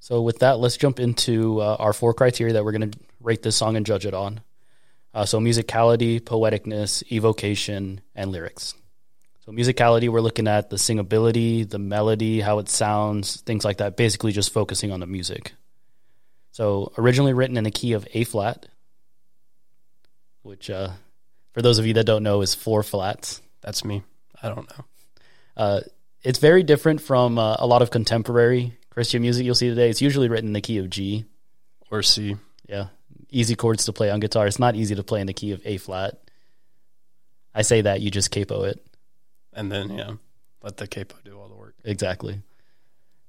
So, 0.00 0.22
with 0.22 0.38
that, 0.38 0.58
let's 0.58 0.78
jump 0.78 1.00
into 1.00 1.60
uh, 1.60 1.76
our 1.78 1.92
four 1.92 2.14
criteria 2.14 2.54
that 2.54 2.64
we're 2.64 2.72
going 2.72 2.90
to 2.90 2.98
rate 3.20 3.42
this 3.42 3.56
song 3.56 3.76
and 3.76 3.84
judge 3.84 4.06
it 4.06 4.14
on. 4.14 4.40
Uh, 5.12 5.26
so, 5.26 5.38
musicality, 5.38 6.18
poeticness, 6.18 7.02
evocation, 7.12 8.00
and 8.14 8.32
lyrics. 8.32 8.74
So, 9.44 9.52
musicality, 9.52 10.08
we're 10.08 10.22
looking 10.22 10.48
at 10.48 10.70
the 10.70 10.76
singability, 10.76 11.68
the 11.68 11.78
melody, 11.78 12.40
how 12.40 12.58
it 12.58 12.70
sounds, 12.70 13.42
things 13.42 13.66
like 13.66 13.76
that, 13.78 13.98
basically 13.98 14.32
just 14.32 14.50
focusing 14.50 14.92
on 14.92 15.00
the 15.00 15.06
music. 15.06 15.52
So, 16.52 16.90
originally 16.96 17.34
written 17.34 17.58
in 17.58 17.66
a 17.66 17.70
key 17.70 17.92
of 17.92 18.08
A 18.14 18.24
flat, 18.24 18.66
which, 20.42 20.70
uh, 20.70 20.90
for 21.52 21.62
those 21.62 21.78
of 21.78 21.86
you 21.86 21.94
that 21.94 22.04
don't 22.04 22.22
know, 22.22 22.40
is 22.42 22.54
four 22.54 22.82
flats. 22.82 23.40
That's 23.60 23.84
me. 23.84 24.02
I 24.42 24.48
don't 24.48 24.68
know. 24.70 24.84
Uh, 25.56 25.80
it's 26.22 26.38
very 26.38 26.62
different 26.62 27.00
from 27.00 27.38
uh, 27.38 27.56
a 27.58 27.66
lot 27.66 27.82
of 27.82 27.90
contemporary 27.90 28.78
Christian 28.90 29.22
music 29.22 29.44
you'll 29.46 29.54
see 29.54 29.68
today, 29.68 29.90
it's 29.90 30.02
usually 30.02 30.28
written 30.28 30.48
in 30.48 30.52
the 30.52 30.60
key 30.60 30.78
of 30.78 30.90
G. 30.90 31.24
Or 31.88 32.02
C. 32.02 32.36
Yeah. 32.68 32.88
Easy 33.30 33.54
chords 33.54 33.84
to 33.84 33.92
play 33.92 34.10
on 34.10 34.18
guitar. 34.18 34.46
It's 34.48 34.58
not 34.58 34.74
easy 34.74 34.96
to 34.96 35.04
play 35.04 35.20
in 35.20 35.28
the 35.28 35.32
key 35.32 35.52
of 35.52 35.62
A 35.64 35.76
flat. 35.76 36.18
I 37.54 37.62
say 37.62 37.82
that, 37.82 38.00
you 38.00 38.10
just 38.10 38.32
capo 38.32 38.64
it. 38.64 38.84
And 39.52 39.70
then, 39.70 39.90
yeah, 39.90 40.12
let 40.62 40.76
the 40.78 40.86
capo 40.88 41.14
do 41.24 41.38
all 41.38 41.48
the 41.48 41.54
work. 41.54 41.74
Exactly. 41.84 42.40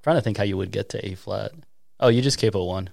trying 0.01 0.15
to 0.17 0.21
think 0.21 0.37
how 0.37 0.43
you 0.43 0.57
would 0.57 0.71
get 0.71 0.89
to 0.89 1.05
A 1.05 1.13
flat. 1.15 1.51
Oh, 1.99 2.07
you 2.07 2.21
just 2.23 2.39
capo 2.39 2.63
one. 2.65 2.89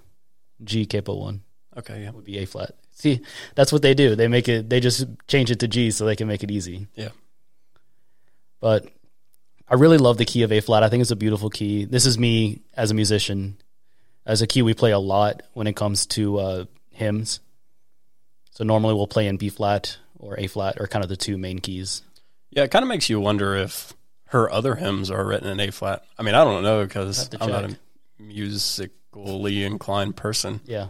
G 0.63 0.85
capo 0.85 1.15
one 1.15 1.41
Okay, 1.77 2.03
yeah. 2.03 2.11
would 2.11 2.25
be 2.25 2.37
A 2.37 2.45
flat. 2.45 2.75
See, 2.97 3.21
that's 3.53 3.71
what 3.71 3.83
they 3.83 3.93
do. 3.93 4.15
They 4.15 4.27
make 4.27 4.49
it 4.49 4.69
they 4.69 4.79
just 4.79 5.05
change 5.27 5.51
it 5.51 5.59
to 5.59 5.67
G 5.67 5.91
so 5.91 6.03
they 6.03 6.15
can 6.15 6.27
make 6.27 6.43
it 6.43 6.49
easy. 6.49 6.87
Yeah. 6.95 7.09
But 8.59 8.87
I 9.69 9.75
really 9.75 9.99
love 9.99 10.17
the 10.17 10.25
key 10.25 10.41
of 10.41 10.51
A 10.51 10.61
flat. 10.61 10.81
I 10.81 10.89
think 10.89 11.01
it's 11.01 11.11
a 11.11 11.15
beautiful 11.15 11.51
key. 11.51 11.85
This 11.85 12.07
is 12.07 12.17
me 12.17 12.61
as 12.73 12.89
a 12.89 12.95
musician. 12.95 13.57
As 14.25 14.41
a 14.41 14.47
key 14.47 14.63
we 14.63 14.73
play 14.73 14.91
a 14.91 14.97
lot 14.99 15.43
when 15.53 15.67
it 15.67 15.75
comes 15.75 16.07
to 16.07 16.39
uh, 16.39 16.65
hymns. 16.89 17.39
So 18.49 18.63
normally 18.63 18.95
we'll 18.95 19.05
play 19.05 19.27
in 19.27 19.37
B 19.37 19.49
flat 19.49 19.99
or 20.17 20.39
A 20.39 20.47
flat 20.47 20.77
or 20.79 20.87
kind 20.87 21.03
of 21.03 21.09
the 21.09 21.17
two 21.17 21.37
main 21.37 21.59
keys. 21.59 22.01
Yeah, 22.49 22.63
it 22.63 22.71
kind 22.71 22.81
of 22.81 22.89
makes 22.89 23.11
you 23.11 23.19
wonder 23.19 23.55
if 23.55 23.93
her 24.29 24.51
other 24.51 24.73
hymns 24.73 25.11
are 25.11 25.23
written 25.23 25.47
in 25.49 25.59
A 25.59 25.71
flat. 25.71 26.03
I 26.17 26.23
mean, 26.23 26.33
I 26.33 26.43
don't 26.43 26.63
know 26.63 26.83
because 26.83 27.29
I'm 27.39 27.51
not 27.51 27.65
a 27.65 27.77
musically 28.17 29.63
inclined 29.63 30.15
person. 30.15 30.61
Yeah. 30.65 30.87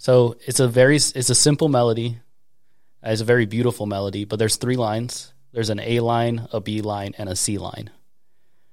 So 0.00 0.38
it's 0.46 0.60
a 0.60 0.66
very 0.66 0.96
it's 0.96 1.28
a 1.28 1.34
simple 1.34 1.68
melody. 1.68 2.20
Uh, 3.04 3.10
it's 3.10 3.20
a 3.20 3.24
very 3.26 3.44
beautiful 3.44 3.84
melody, 3.84 4.24
but 4.24 4.38
there's 4.38 4.56
three 4.56 4.76
lines. 4.76 5.34
There's 5.52 5.68
an 5.68 5.78
A 5.78 6.00
line, 6.00 6.48
a 6.54 6.60
B 6.62 6.80
line, 6.80 7.14
and 7.18 7.28
a 7.28 7.36
C 7.36 7.58
line. 7.58 7.90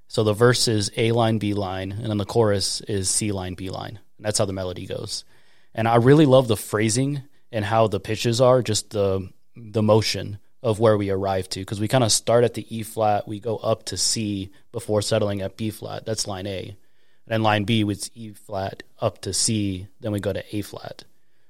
So 0.08 0.24
the 0.24 0.32
verse 0.32 0.70
is 0.70 0.90
A 0.96 1.12
line, 1.12 1.38
B 1.38 1.54
line, 1.54 1.92
and 1.92 2.06
then 2.06 2.18
the 2.18 2.24
chorus 2.24 2.80
is 2.80 3.10
C 3.10 3.34
line, 3.34 3.56
B 3.56 3.70
line. 3.70 4.00
And 4.16 4.26
that's 4.26 4.40
how 4.40 4.46
the 4.46 4.54
melody 4.54 4.86
goes. 4.86 5.26
And 5.76 5.86
I 5.86 5.98
really 5.98 6.26
love 6.26 6.48
the 6.48 6.56
phrasing 6.56 7.24
and 7.52 7.66
how 7.66 7.88
the 7.88 8.00
pitches 8.00 8.40
are, 8.40 8.62
just 8.62 8.92
the 8.92 9.30
the 9.54 9.84
motion 9.84 10.40
of 10.64 10.80
where 10.80 10.96
we 10.96 11.10
arrive 11.10 11.50
to, 11.50 11.60
because 11.60 11.82
we 11.82 11.90
kind 11.90 12.06
of 12.06 12.12
start 12.14 12.46
at 12.46 12.54
the 12.54 12.66
E 12.74 12.84
flat, 12.84 13.28
we 13.28 13.42
go 13.42 13.58
up 13.58 13.84
to 13.88 13.98
C 13.98 14.50
before 14.72 15.02
settling 15.02 15.42
at 15.42 15.58
B 15.58 15.72
flat. 15.72 16.06
That's 16.06 16.26
line 16.26 16.48
A. 16.48 16.70
And 16.70 16.78
then 17.26 17.44
line 17.44 17.66
B 17.66 17.84
was 17.84 18.10
E 18.16 18.32
flat 18.32 18.84
up 19.02 19.20
to 19.24 19.34
C, 19.34 19.88
then 20.00 20.14
we 20.14 20.22
go 20.22 20.32
to 20.32 20.56
A 20.56 20.62
flat. 20.62 21.04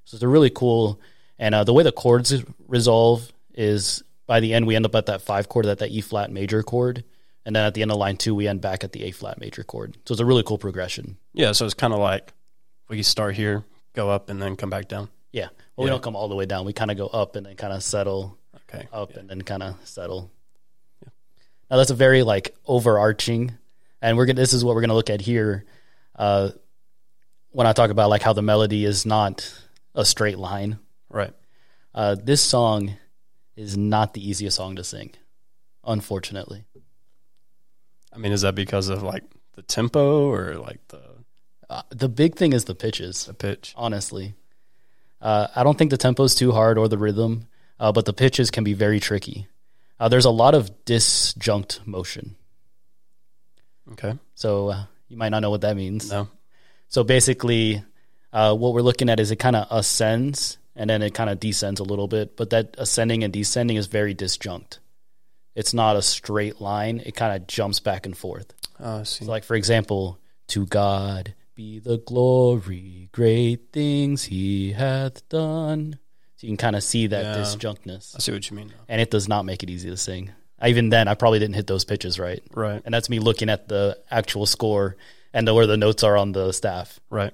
So 0.07 0.15
it's 0.15 0.23
a 0.23 0.27
really 0.29 0.49
cool, 0.49 1.01
and 1.37 1.53
uh, 1.53 1.65
the 1.65 1.73
way 1.73 1.83
the 1.83 1.91
chords 1.91 2.33
resolve 2.65 3.29
is 3.53 4.03
by 4.25 4.39
the 4.39 4.53
end 4.53 4.65
we 4.65 4.77
end 4.77 4.85
up 4.85 4.95
at 4.95 5.07
that 5.07 5.21
five 5.21 5.49
chord, 5.49 5.65
at 5.65 5.79
that 5.79 5.91
E 5.91 5.99
flat 5.99 6.31
major 6.31 6.63
chord, 6.63 7.03
and 7.45 7.53
then 7.53 7.65
at 7.65 7.73
the 7.73 7.81
end 7.81 7.91
of 7.91 7.97
line 7.97 8.15
two 8.15 8.33
we 8.33 8.47
end 8.47 8.61
back 8.61 8.85
at 8.85 8.93
the 8.93 9.03
A 9.03 9.11
flat 9.11 9.37
major 9.37 9.63
chord. 9.65 9.97
So 10.05 10.13
it's 10.13 10.21
a 10.21 10.25
really 10.25 10.43
cool 10.43 10.57
progression. 10.57 11.17
Yeah, 11.33 11.51
so 11.51 11.65
it's 11.65 11.73
kind 11.73 11.91
of 11.91 11.99
like 11.99 12.31
we 12.87 13.03
start 13.03 13.35
here, 13.35 13.65
go 13.91 14.09
up, 14.09 14.29
and 14.29 14.41
then 14.41 14.55
come 14.55 14.69
back 14.69 14.87
down. 14.87 15.09
Yeah, 15.33 15.49
well 15.75 15.83
we 15.83 15.89
don't 15.89 16.01
come 16.01 16.15
all 16.15 16.29
the 16.29 16.35
way 16.35 16.45
down. 16.45 16.65
We 16.65 16.71
kind 16.71 16.89
of 16.89 16.95
go 16.95 17.07
up 17.07 17.35
and 17.35 17.45
then 17.45 17.57
kind 17.57 17.73
of 17.73 17.83
settle 17.83 18.37
Okay. 18.69 18.87
up 18.93 19.17
and 19.17 19.29
then 19.29 19.41
kind 19.41 19.61
of 19.61 19.75
settle. 19.83 20.31
Yeah. 21.03 21.09
Now 21.69 21.77
that's 21.77 21.91
a 21.91 21.95
very 21.95 22.23
like 22.23 22.55
overarching, 22.65 23.57
and 24.01 24.15
we're 24.15 24.25
gonna. 24.25 24.39
This 24.39 24.53
is 24.53 24.63
what 24.63 24.73
we're 24.73 24.81
gonna 24.81 24.93
look 24.95 25.09
at 25.09 25.19
here. 25.19 25.65
Uh, 26.15 26.51
when 27.49 27.67
I 27.67 27.73
talk 27.73 27.89
about 27.89 28.09
like 28.09 28.21
how 28.21 28.31
the 28.31 28.41
melody 28.41 28.85
is 28.85 29.05
not 29.05 29.53
a 29.97 30.05
straight 30.05 30.37
line, 30.37 30.79
Right. 31.09 31.33
uh, 31.93 32.15
this 32.15 32.41
song 32.41 32.95
is 33.57 33.75
not 33.75 34.13
the 34.13 34.21
easiest 34.29 34.55
song 34.55 34.75
to 34.77 34.83
sing, 34.83 35.11
unfortunately. 35.83 36.63
I 38.13 38.17
mean, 38.17 38.31
is 38.31 38.41
that 38.41 38.55
because 38.55 38.87
of 38.89 39.03
like 39.03 39.23
the 39.55 39.61
tempo 39.63 40.29
or 40.31 40.55
like 40.55 40.79
the 40.87 41.01
Uh, 41.69 41.81
the 41.89 42.07
big 42.07 42.35
thing 42.35 42.53
is 42.53 42.63
the 42.65 42.75
pitches. 42.75 43.25
the 43.25 43.33
pitch? 43.33 43.73
honestly. 43.75 44.35
Uh, 45.19 45.47
I 45.55 45.63
don't 45.63 45.77
think 45.77 45.91
the 45.91 45.97
tempo's 45.97 46.33
too 46.35 46.51
hard 46.53 46.77
or 46.77 46.87
the 46.87 46.97
rhythm, 46.97 47.47
uh, 47.79 47.91
but 47.91 48.05
the 48.05 48.13
pitches 48.13 48.51
can 48.51 48.63
be 48.63 48.73
very 48.73 48.99
tricky. 48.99 49.47
Uh, 49.99 50.07
there's 50.07 50.25
a 50.25 50.31
lot 50.43 50.53
of 50.55 50.69
disjunct 50.85 51.85
motion. 51.85 52.35
Okay. 53.93 54.13
So 54.35 54.69
uh, 54.69 54.83
you 55.09 55.17
might 55.17 55.29
not 55.29 55.41
know 55.41 55.49
what 55.49 55.61
that 55.61 55.75
means. 55.75 56.09
No. 56.11 56.27
So 56.87 57.03
basically, 57.03 57.83
uh, 58.33 58.55
what 58.55 58.73
we're 58.73 58.81
looking 58.81 59.09
at 59.09 59.19
is 59.19 59.31
it 59.31 59.37
kind 59.37 59.55
of 59.55 59.67
ascends 59.71 60.57
and 60.75 60.89
then 60.89 61.01
it 61.01 61.13
kind 61.13 61.29
of 61.29 61.39
descends 61.39 61.79
a 61.79 61.83
little 61.83 62.07
bit, 62.07 62.37
but 62.37 62.49
that 62.51 62.75
ascending 62.77 63.23
and 63.23 63.33
descending 63.33 63.77
is 63.77 63.87
very 63.87 64.13
disjunct. 64.13 64.79
It's 65.55 65.73
not 65.73 65.95
a 65.95 66.01
straight 66.01 66.61
line, 66.61 67.01
it 67.05 67.15
kind 67.15 67.35
of 67.35 67.47
jumps 67.47 67.79
back 67.79 68.05
and 68.05 68.15
forth. 68.15 68.53
Oh, 68.79 68.99
I 68.99 69.03
see. 69.03 69.25
So 69.25 69.31
like 69.31 69.43
for 69.43 69.55
example, 69.55 70.19
to 70.49 70.65
God 70.67 71.33
be 71.55 71.79
the 71.79 71.97
glory, 71.97 73.09
great 73.11 73.71
things 73.73 74.25
he 74.25 74.73
hath 74.73 75.27
done. 75.29 75.97
So 76.35 76.45
you 76.45 76.51
can 76.51 76.57
kind 76.57 76.75
of 76.75 76.83
see 76.83 77.07
that 77.07 77.23
Yeah. 77.23 77.41
disjunctness. 77.41 78.15
I 78.15 78.19
see 78.19 78.31
what 78.31 78.47
you 78.49 78.55
mean. 78.55 78.67
Now. 78.67 78.73
And 78.87 79.01
it 79.01 79.09
does 79.09 79.27
not 79.27 79.45
make 79.45 79.63
it 79.63 79.69
easy 79.71 79.89
to 79.89 79.97
sing. 79.97 80.31
Even 80.63 80.89
then, 80.89 81.07
I 81.07 81.15
probably 81.15 81.39
didn't 81.39 81.55
hit 81.55 81.65
those 81.65 81.83
pitches 81.85 82.19
right. 82.19 82.43
Right. 82.53 82.81
And 82.85 82.93
that's 82.93 83.09
me 83.09 83.17
looking 83.19 83.49
at 83.49 83.67
the 83.67 83.97
actual 84.11 84.45
score 84.45 84.95
and 85.33 85.47
where 85.53 85.65
the 85.65 85.77
notes 85.77 86.03
are 86.03 86.15
on 86.15 86.31
the 86.33 86.51
staff. 86.51 86.99
Right. 87.09 87.33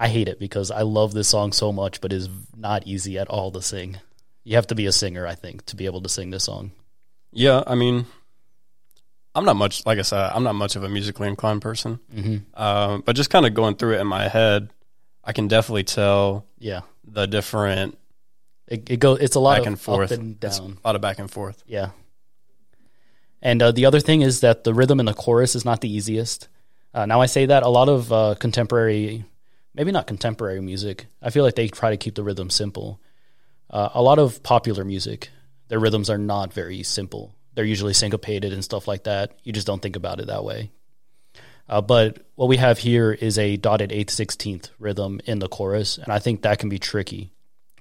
I 0.00 0.08
hate 0.08 0.28
it 0.28 0.38
because 0.40 0.70
I 0.70 0.80
love 0.82 1.12
this 1.12 1.28
song 1.28 1.52
so 1.52 1.72
much, 1.72 2.00
but 2.00 2.12
it's 2.12 2.28
not 2.56 2.86
easy 2.86 3.18
at 3.18 3.28
all 3.28 3.50
to 3.52 3.60
sing. 3.60 3.98
You 4.44 4.56
have 4.56 4.66
to 4.68 4.74
be 4.74 4.86
a 4.86 4.92
singer, 4.92 5.26
I 5.26 5.34
think, 5.34 5.66
to 5.66 5.76
be 5.76 5.84
able 5.84 6.00
to 6.00 6.08
sing 6.08 6.30
this 6.30 6.44
song. 6.44 6.72
Yeah. 7.32 7.62
I 7.66 7.74
mean, 7.74 8.06
I'm 9.34 9.44
not 9.44 9.56
much. 9.56 9.84
Like 9.84 9.98
I 9.98 10.02
said, 10.02 10.30
I'm 10.34 10.42
not 10.42 10.54
much 10.54 10.74
of 10.74 10.84
a 10.84 10.88
musically 10.88 11.28
inclined 11.28 11.60
person. 11.60 12.00
Mm-hmm. 12.14 12.60
Um, 12.60 13.02
but 13.04 13.14
just 13.14 13.28
kind 13.28 13.44
of 13.44 13.52
going 13.52 13.76
through 13.76 13.96
it 13.96 14.00
in 14.00 14.06
my 14.06 14.26
head, 14.28 14.70
I 15.22 15.32
can 15.32 15.48
definitely 15.48 15.84
tell 15.84 16.46
Yeah, 16.58 16.80
the 17.04 17.26
different 17.26 17.98
it, 18.66 18.88
it 18.88 19.00
go. 19.00 19.14
It's 19.14 19.36
a 19.36 19.40
lot 19.40 19.56
back 19.58 19.60
of 19.62 19.66
and 19.66 19.80
forth. 19.80 20.12
up 20.12 20.18
and 20.18 20.42
It's 20.42 20.58
a 20.60 20.72
lot 20.84 20.94
of 20.96 21.02
back 21.02 21.18
and 21.18 21.30
forth. 21.30 21.62
Yeah. 21.66 21.90
And 23.42 23.62
uh, 23.62 23.72
the 23.72 23.84
other 23.86 24.00
thing 24.00 24.22
is 24.22 24.40
that 24.40 24.64
the 24.64 24.72
rhythm 24.74 24.98
in 25.00 25.06
the 25.06 25.14
chorus 25.14 25.54
is 25.54 25.64
not 25.64 25.80
the 25.80 25.92
easiest. 25.94 26.48
Uh, 26.94 27.06
now 27.06 27.20
I 27.20 27.26
say 27.26 27.46
that 27.46 27.62
a 27.62 27.68
lot 27.68 27.88
of 27.88 28.12
uh, 28.12 28.34
contemporary, 28.38 29.24
maybe 29.74 29.92
not 29.92 30.06
contemporary 30.06 30.60
music. 30.60 31.06
I 31.22 31.30
feel 31.30 31.44
like 31.44 31.54
they 31.54 31.68
try 31.68 31.90
to 31.90 31.96
keep 31.96 32.14
the 32.14 32.22
rhythm 32.22 32.50
simple. 32.50 33.00
Uh, 33.68 33.88
a 33.94 34.02
lot 34.02 34.18
of 34.18 34.42
popular 34.42 34.84
music, 34.84 35.30
their 35.68 35.78
rhythms 35.78 36.10
are 36.10 36.18
not 36.18 36.52
very 36.52 36.82
simple. 36.82 37.34
They're 37.54 37.64
usually 37.64 37.94
syncopated 37.94 38.52
and 38.52 38.64
stuff 38.64 38.88
like 38.88 39.04
that. 39.04 39.38
You 39.44 39.52
just 39.52 39.66
don't 39.66 39.80
think 39.80 39.96
about 39.96 40.20
it 40.20 40.26
that 40.26 40.44
way. 40.44 40.70
Uh, 41.68 41.80
but 41.80 42.26
what 42.34 42.48
we 42.48 42.56
have 42.56 42.78
here 42.78 43.12
is 43.12 43.38
a 43.38 43.56
dotted 43.56 43.92
eighth 43.92 44.10
sixteenth 44.10 44.70
rhythm 44.78 45.20
in 45.24 45.38
the 45.38 45.48
chorus, 45.48 45.98
and 45.98 46.12
I 46.12 46.18
think 46.18 46.42
that 46.42 46.58
can 46.58 46.68
be 46.68 46.80
tricky 46.80 47.32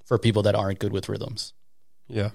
for 0.06 0.20
people 0.20 0.44
that 0.44 0.56
aren't 0.56 0.80
good 0.80 0.92
with 0.92 1.10
rhythms. 1.10 1.54
Yeah. 2.08 2.30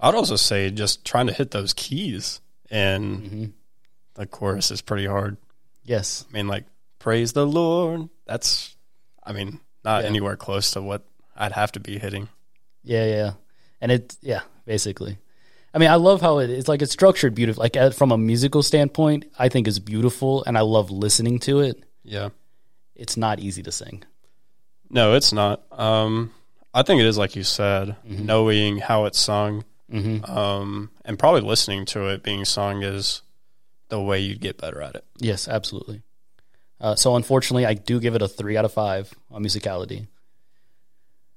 I'd 0.00 0.14
also 0.14 0.36
say 0.36 0.70
just 0.70 1.04
trying 1.04 1.26
to 1.26 1.32
hit 1.32 1.50
those 1.50 1.72
keys 1.74 2.40
and 2.70 3.26
hmm 3.26 3.44
the 4.14 4.26
chorus 4.26 4.72
is 4.72 4.82
pretty 4.82 5.06
hard. 5.06 5.36
Yes, 5.84 6.26
I 6.28 6.32
mean, 6.34 6.48
like, 6.48 6.64
praise 6.98 7.32
the 7.32 7.46
Lord. 7.46 8.08
That's, 8.26 8.76
I 9.22 9.32
mean, 9.32 9.60
not 9.84 10.02
Yeah. 10.02 10.08
anywhere 10.08 10.36
close 10.36 10.70
to 10.72 10.82
what 10.82 11.04
I'd 11.36 11.52
have 11.52 11.72
to 11.72 11.80
be 11.80 11.98
hitting. 11.98 12.28
Yeah, 12.82 13.04
yeah, 13.06 13.32
and 13.80 13.92
it, 13.92 14.16
yeah, 14.22 14.40
basically. 14.66 15.18
I 15.72 15.78
mean, 15.78 15.90
I 15.90 15.94
love 15.96 16.20
how 16.20 16.38
it, 16.38 16.50
it's 16.50 16.66
like 16.68 16.82
it's 16.82 16.92
structured 16.92 17.34
beautiful. 17.34 17.62
Like 17.62 17.92
from 17.94 18.10
a 18.10 18.18
musical 18.18 18.62
standpoint, 18.62 19.24
I 19.38 19.48
think 19.48 19.68
it's 19.68 19.78
beautiful, 19.78 20.42
and 20.44 20.58
I 20.58 20.62
love 20.62 20.90
listening 20.90 21.38
to 21.40 21.60
it. 21.60 21.84
Yeah. 22.02 22.30
It's 22.96 23.16
not 23.16 23.38
easy 23.40 23.62
to 23.62 23.72
sing. 23.72 24.02
No, 24.90 25.14
it's 25.14 25.32
not. 25.32 25.62
Um, 25.70 26.32
I 26.74 26.82
think 26.82 27.00
it 27.00 27.06
is 27.06 27.16
like 27.18 27.36
you 27.36 27.44
said, 27.44 27.96
Mhm. 28.08 28.24
knowing 28.24 28.78
how 28.78 29.04
it's 29.04 29.18
sung, 29.18 29.64
hmm 29.90 30.24
um, 30.24 30.90
and 31.04 31.18
probably 31.18 31.40
listening 31.42 31.84
to 31.86 32.06
it 32.08 32.22
being 32.22 32.44
sung 32.44 32.82
is 32.82 33.22
the 33.88 34.00
way 34.00 34.18
you'd 34.20 34.40
get 34.40 34.56
better 34.58 34.80
at 34.82 34.94
it. 34.96 35.04
Yes, 35.18 35.46
absolutely. 35.48 36.02
Uh, 36.80 36.94
so 36.94 37.14
unfortunately, 37.16 37.66
I 37.66 37.74
do 37.74 38.00
give 38.00 38.14
it 38.14 38.22
a 38.22 38.28
three 38.28 38.56
out 38.56 38.64
of 38.64 38.72
five 38.72 39.12
on 39.30 39.42
musicality. 39.44 40.06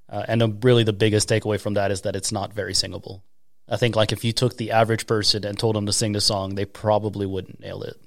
Uh, 0.09 0.23
and 0.27 0.41
um 0.43 0.59
really, 0.61 0.83
the 0.83 0.93
biggest 0.93 1.27
takeaway 1.29 1.59
from 1.59 1.73
that 1.75 1.91
is 1.91 2.01
that 2.01 2.15
it's 2.15 2.31
not 2.31 2.53
very 2.53 2.73
singable. 2.73 3.23
I 3.67 3.77
think 3.77 3.95
like 3.95 4.11
if 4.11 4.23
you 4.23 4.31
took 4.33 4.57
the 4.57 4.71
average 4.71 5.07
person 5.07 5.43
and 5.45 5.57
told 5.57 5.75
them 5.75 5.85
to 5.85 5.93
sing 5.93 6.11
the 6.11 6.21
song, 6.21 6.55
they 6.55 6.65
probably 6.65 7.25
wouldn't 7.25 7.59
nail 7.59 7.81
it. 7.83 7.99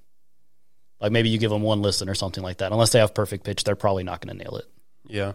Like 1.01 1.13
maybe 1.13 1.29
you 1.31 1.39
give 1.39 1.51
them 1.51 1.63
one 1.63 1.83
listen 1.83 2.09
or 2.09 2.15
something 2.15 2.43
like 2.43 2.59
that. 2.59 2.73
Unless 2.73 2.91
they 2.91 3.01
have 3.01 3.15
perfect 3.15 3.45
pitch, 3.45 3.65
they're 3.65 3.75
probably 3.77 4.05
not 4.05 4.21
going 4.25 4.37
to 4.37 4.43
nail 4.45 4.57
it. 4.57 4.67
Yeah. 5.07 5.33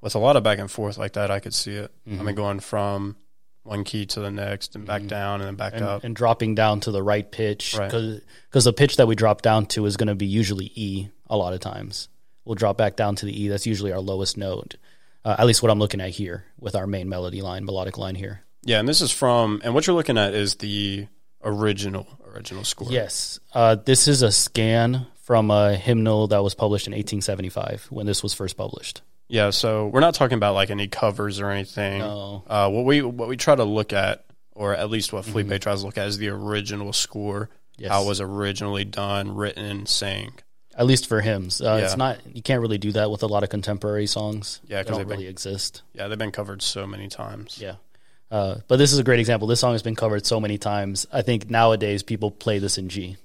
With 0.00 0.14
a 0.14 0.18
lot 0.18 0.36
of 0.36 0.42
back 0.42 0.58
and 0.58 0.70
forth 0.70 0.98
like 0.98 1.12
that, 1.14 1.30
I 1.30 1.40
could 1.40 1.54
see 1.54 1.72
it. 1.74 1.92
I 2.06 2.10
Mhm. 2.10 2.24
mean, 2.24 2.34
going 2.34 2.60
from 2.60 3.16
one 3.64 3.82
key 3.84 4.06
to 4.06 4.20
the 4.20 4.30
next 4.30 4.76
and 4.76 4.86
back 4.86 5.02
Mhm. 5.02 5.08
down 5.08 5.40
and 5.40 5.48
then 5.48 5.54
back 5.56 5.72
and, 5.74 5.84
up. 5.84 6.04
and 6.04 6.14
dropping 6.14 6.54
down 6.54 6.80
to 6.80 6.90
the 6.90 7.02
right 7.02 7.30
pitch 7.30 7.74
Right. 7.76 7.90
because 7.90 8.64
the 8.64 8.72
pitch 8.72 8.96
that 8.96 9.06
we 9.08 9.14
drop 9.16 9.42
down 9.42 9.66
to 9.66 9.84
is 9.86 9.96
going 9.96 10.06
to 10.08 10.14
be 10.14 10.26
usually 10.26 10.70
E 10.74 11.08
a 11.28 11.36
lot 11.36 11.52
of 11.54 11.60
times. 11.60 12.08
We'll 12.44 12.54
drop 12.56 12.76
back 12.76 12.94
down 12.94 13.16
to 13.16 13.26
the 13.26 13.42
E. 13.42 13.48
That's 13.48 13.66
usually 13.66 13.90
our 13.92 14.00
lowest 14.00 14.36
note. 14.36 14.76
Uh, 15.24 15.34
at 15.38 15.46
least 15.46 15.62
what 15.62 15.70
I'm 15.70 15.78
looking 15.78 16.02
at 16.02 16.10
here 16.10 16.44
with 16.60 16.76
our 16.76 16.86
main 16.86 17.08
melody 17.08 17.40
line, 17.40 17.64
melodic 17.64 17.96
line 17.96 18.14
here. 18.14 18.42
Yeah, 18.62 18.78
and 18.80 18.86
this 18.88 19.00
is 19.00 19.10
from, 19.10 19.60
and 19.64 19.72
what 19.74 19.86
you're 19.86 19.96
looking 19.96 20.18
at 20.18 20.34
is 20.34 20.56
the 20.56 21.06
original 21.42 22.06
original 22.34 22.64
score. 22.64 22.88
Yes. 22.90 23.38
Uh, 23.54 23.76
this 23.76 24.08
is 24.08 24.20
a 24.22 24.30
scan 24.32 25.06
from 25.22 25.50
a 25.50 25.74
hymnal 25.76 26.26
that 26.28 26.42
was 26.42 26.54
published 26.54 26.86
in 26.86 26.92
1875 26.92 27.86
when 27.90 28.04
this 28.06 28.22
was 28.22 28.34
first 28.34 28.56
published. 28.56 29.00
Yeah, 29.28 29.50
so 29.50 29.86
we're 29.88 30.00
not 30.00 30.14
talking 30.14 30.36
about 30.36 30.54
like 30.54 30.70
any 30.70 30.86
covers 30.88 31.40
or 31.40 31.50
anything. 31.50 31.98
No. 32.00 32.44
Uh, 32.46 32.68
what 32.70 32.84
we 32.84 33.02
what 33.02 33.28
we 33.28 33.36
try 33.36 33.54
to 33.54 33.64
look 33.64 33.92
at, 33.92 34.24
or 34.52 34.74
at 34.74 34.90
least 34.90 35.12
what 35.12 35.24
Felipe 35.24 35.46
Mm-hmm. 35.46 35.56
tries 35.58 35.80
to 35.80 35.86
look 35.86 35.98
at, 35.98 36.06
is 36.08 36.18
the 36.18 36.28
original 36.28 36.92
score, 36.92 37.48
Yes. 37.78 37.90
how 37.90 38.04
it 38.04 38.06
was 38.08 38.20
originally 38.20 38.84
done, 38.84 39.34
written, 39.34 39.86
sang. 39.86 40.34
At 40.76 40.86
least 40.86 41.06
for 41.08 41.20
hymns. 41.20 41.60
Uh, 41.60 41.80
It's 41.84 41.96
not, 41.96 42.18
you 42.34 42.42
can't 42.42 42.60
really 42.60 42.78
do 42.78 42.90
that 42.92 43.08
with 43.10 43.22
a 43.22 43.26
lot 43.28 43.44
of 43.44 43.48
contemporary 43.48 44.06
songs. 44.08 44.60
Yeah, 44.66 44.78
They 44.78 44.82
'cause 44.82 44.98
don't 44.98 45.08
they've 45.08 45.18
been- 45.18 45.26
exist. 45.28 45.82
Yeah, 45.92 46.08
they've 46.08 46.18
been 46.18 46.32
covered 46.32 46.62
so 46.62 46.84
many 46.86 47.06
times. 47.08 47.58
Yeah. 47.60 47.76
Uh, 48.30 48.56
but 48.66 48.76
this 48.76 48.92
is 48.92 48.98
a 48.98 49.04
great 49.04 49.20
example. 49.20 49.46
This 49.46 49.60
song 49.60 49.72
has 49.72 49.82
been 49.82 49.94
covered 49.94 50.26
so 50.26 50.40
many 50.40 50.58
times. 50.58 51.06
I 51.12 51.22
think 51.22 51.48
nowadays 51.48 52.02
people 52.02 52.32
play 52.32 52.58
this 52.58 52.76
in 52.76 52.88
G 52.88 53.16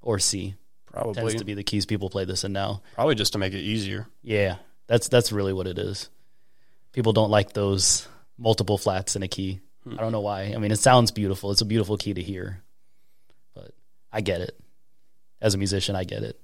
or 0.00 0.18
C. 0.20 0.54
Tends 0.94 1.16
Probably, 1.16 1.38
to 1.38 1.44
be 1.44 1.54
the 1.54 1.64
keys 1.64 1.86
people 1.86 2.08
play 2.10 2.24
this 2.24 2.44
in 2.44 2.52
now. 2.52 2.82
probably 2.94 3.14
just 3.16 3.32
to 3.32 3.38
make 3.38 3.52
it 3.54 3.60
easier. 3.62 4.06
Yeah, 4.22 4.56
that's 4.86 5.08
that's 5.08 5.32
really 5.32 5.52
what 5.52 5.66
it 5.66 5.78
is. 5.78 6.08
People 6.92 7.12
don't 7.12 7.30
like 7.30 7.52
those 7.52 8.06
multiple 8.38 8.78
flats 8.78 9.16
in 9.16 9.22
a 9.22 9.28
key. 9.28 9.60
Hmm. 9.84 9.94
I 9.98 10.02
don't 10.02 10.12
know 10.12 10.20
why. 10.20 10.52
I 10.54 10.58
mean, 10.58 10.70
it 10.70 10.78
sounds 10.78 11.10
beautiful. 11.10 11.50
It's 11.50 11.60
a 11.60 11.66
beautiful 11.66 11.96
key 11.96 12.14
to 12.14 12.22
hear, 12.22 12.62
but 13.54 13.72
I 14.12 14.20
get 14.20 14.40
it. 14.40 14.58
As 15.40 15.54
a 15.54 15.58
musician, 15.58 15.96
I 15.96 16.04
get 16.04 16.22
it. 16.22 16.38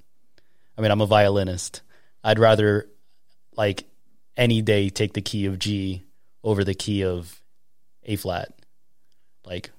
I 0.77 0.81
mean, 0.81 0.91
I'm 0.91 1.01
a 1.01 1.07
violinist. 1.07 1.83
I'd 2.25 2.39
rather, 2.39 2.89
like, 3.57 3.85
any 4.37 4.61
day 4.63 4.89
take 4.89 5.13
the 5.13 5.21
key 5.21 5.47
of 5.47 5.59
G 5.59 6.05
over 6.43 6.65
the 6.65 6.75
key 6.75 7.05
of 7.05 7.41
A 8.05 8.17
flat. 8.17 8.55
Like, 9.45 9.71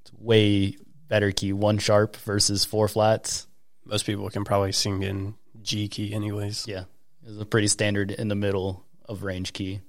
it's 0.00 0.12
way 0.14 0.76
better 1.08 1.30
key. 1.30 1.52
One 1.52 1.78
sharp 1.78 2.16
versus 2.16 2.64
four 2.64 2.88
flats. 2.88 3.46
Most 3.84 4.06
people 4.06 4.28
can 4.30 4.44
probably 4.44 4.72
sing 4.72 5.02
in 5.02 5.34
G 5.62 5.88
key, 5.88 6.12
anyways. 6.12 6.66
Yeah, 6.66 6.84
it's 7.26 7.40
a 7.40 7.46
pretty 7.46 7.68
standard 7.68 8.10
in 8.10 8.28
the 8.28 8.34
middle 8.34 8.84
of 9.08 9.22
range 9.22 9.52
key. 9.52 9.80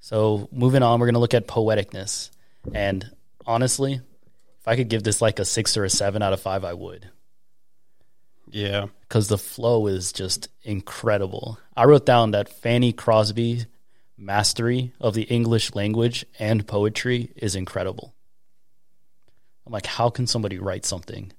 So 0.00 0.48
moving 0.50 0.82
on, 0.82 0.98
we're 0.98 1.06
going 1.06 1.14
to 1.14 1.20
look 1.20 1.34
at 1.34 1.46
poeticness. 1.46 2.30
And 2.72 3.10
honestly, 3.46 4.00
if 4.60 4.68
I 4.68 4.76
could 4.76 4.88
give 4.88 5.02
this 5.02 5.20
like 5.20 5.38
a 5.38 5.44
six 5.44 5.76
or 5.76 5.84
a 5.84 5.90
seven 5.90 6.22
out 6.22 6.32
of 6.32 6.40
five, 6.40 6.64
I 6.64 6.74
would. 6.74 7.08
Yeah, 8.52 8.86
Because 9.02 9.28
the 9.28 9.38
flow 9.38 9.86
is 9.86 10.12
just 10.12 10.48
incredible. 10.64 11.58
I 11.76 11.84
wrote 11.84 12.04
down 12.04 12.32
that 12.32 12.48
Fanny 12.48 12.92
Crosby 12.92 13.66
mastery 14.18 14.92
of 15.00 15.14
the 15.14 15.22
English 15.22 15.74
language 15.74 16.26
and 16.38 16.66
poetry 16.66 17.32
is 17.36 17.54
incredible. 17.54 18.14
I'm 19.66 19.72
like, 19.72 19.86
how 19.86 20.10
can 20.10 20.26
somebody 20.26 20.58
write 20.58 20.84
something 20.84 21.32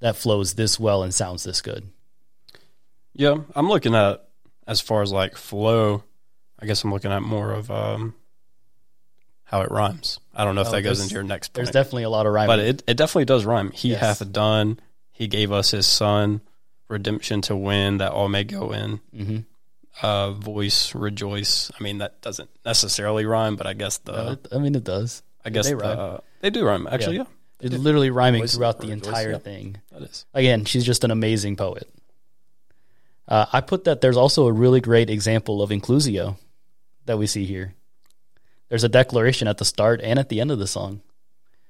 that 0.00 0.16
flows 0.16 0.54
this 0.54 0.80
well 0.80 1.02
and 1.02 1.12
sounds 1.12 1.44
this 1.44 1.60
good? 1.60 1.90
Yeah. 3.18 3.36
I'm 3.54 3.68
looking 3.68 3.94
at 3.94 4.26
as 4.66 4.80
far 4.80 5.02
as 5.02 5.12
like 5.12 5.36
flow. 5.36 6.02
I 6.58 6.64
guess 6.66 6.82
I'm 6.84 6.90
looking 6.92 7.12
at 7.12 7.22
more 7.22 7.52
of 7.52 7.70
um, 7.70 8.14
how 9.44 9.60
it 9.62 9.70
rhymes. 9.70 10.18
I 10.34 10.44
don't 10.44 10.54
know 10.54 10.62
if 10.62 10.68
Oh, 10.68 10.72
that 10.72 10.82
goes 10.82 11.00
into 11.00 11.14
your 11.14 11.22
next 11.22 11.54
There's 11.54 11.70
definitely 11.70 12.04
a 12.04 12.10
lot 12.10 12.26
of 12.26 12.32
rhyme, 12.32 12.46
but 12.46 12.58
it 12.58 12.82
it 12.86 12.96
definitely 12.96 13.26
does 13.26 13.44
rhyme. 13.44 13.70
He 13.72 13.90
Yes. 13.90 14.00
hath 14.00 14.32
done. 14.32 14.80
He 15.12 15.26
gave 15.28 15.52
us 15.52 15.70
his 15.72 15.86
son, 15.86 16.40
redemption 16.88 17.42
to 17.42 17.56
win 17.56 17.98
that 17.98 18.12
all 18.12 18.28
may 18.28 18.44
go 18.44 18.72
in. 18.72 19.00
hmm 19.14 19.38
Uh, 20.02 20.30
voice 20.32 20.94
rejoice. 20.94 21.70
I 21.78 21.82
mean 21.82 21.98
that 21.98 22.20
doesn't 22.22 22.50
necessarily 22.64 23.24
rhyme, 23.24 23.56
but 23.56 23.66
I 23.66 23.72
guess 23.74 23.98
the 23.98 24.12
Uh, 24.12 24.36
I 24.52 24.58
mean, 24.58 24.74
it 24.74 24.84
does. 24.84 25.22
I 25.44 25.50
guess 25.50 25.64
they 25.66 25.72
the, 25.74 25.76
rhyme. 25.78 25.98
uh, 25.98 26.18
they 26.40 26.50
do 26.50 26.64
rhyme. 26.64 26.86
Actually, 26.90 27.16
yeah, 27.18 27.24
It's 27.60 27.74
literally 27.76 28.10
rhyming 28.10 28.42
Voice 28.42 28.54
throughout 28.54 28.80
the 28.80 28.88
rejoice, 28.88 29.06
entire 29.06 29.32
yeah. 29.32 29.38
thing. 29.38 29.76
that 29.92 30.02
is. 30.02 30.24
Again, 30.34 30.64
she's 30.66 30.84
just 30.84 31.02
an 31.04 31.10
amazing 31.10 31.56
poet. 31.56 31.88
Uh, 33.28 33.44
I 33.52 33.60
put 33.60 33.84
that 33.84 34.00
there's 34.00 34.16
also 34.16 34.46
a 34.46 34.52
really 34.52 34.80
great 34.80 35.10
example 35.10 35.62
of 35.62 35.70
inclusio 35.70 36.36
that 37.04 37.18
we 37.18 37.26
see 37.26 37.44
here. 37.44 37.74
There's 38.70 38.84
a 38.84 38.88
declaration 38.88 39.46
at 39.48 39.58
the 39.58 39.64
start 39.64 40.00
and 40.02 40.18
at 40.18 40.28
the 40.30 40.40
end 40.40 40.50
of 40.50 40.58
the 40.58 40.66
song. 40.66 41.02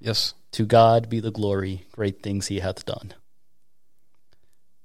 Yes. 0.01 0.35
To 0.53 0.65
God 0.65 1.09
be 1.09 1.19
the 1.21 1.31
glory, 1.33 1.87
great 1.93 2.23
things 2.23 2.47
he 2.47 2.61
hath 2.61 2.87
done. 2.87 3.13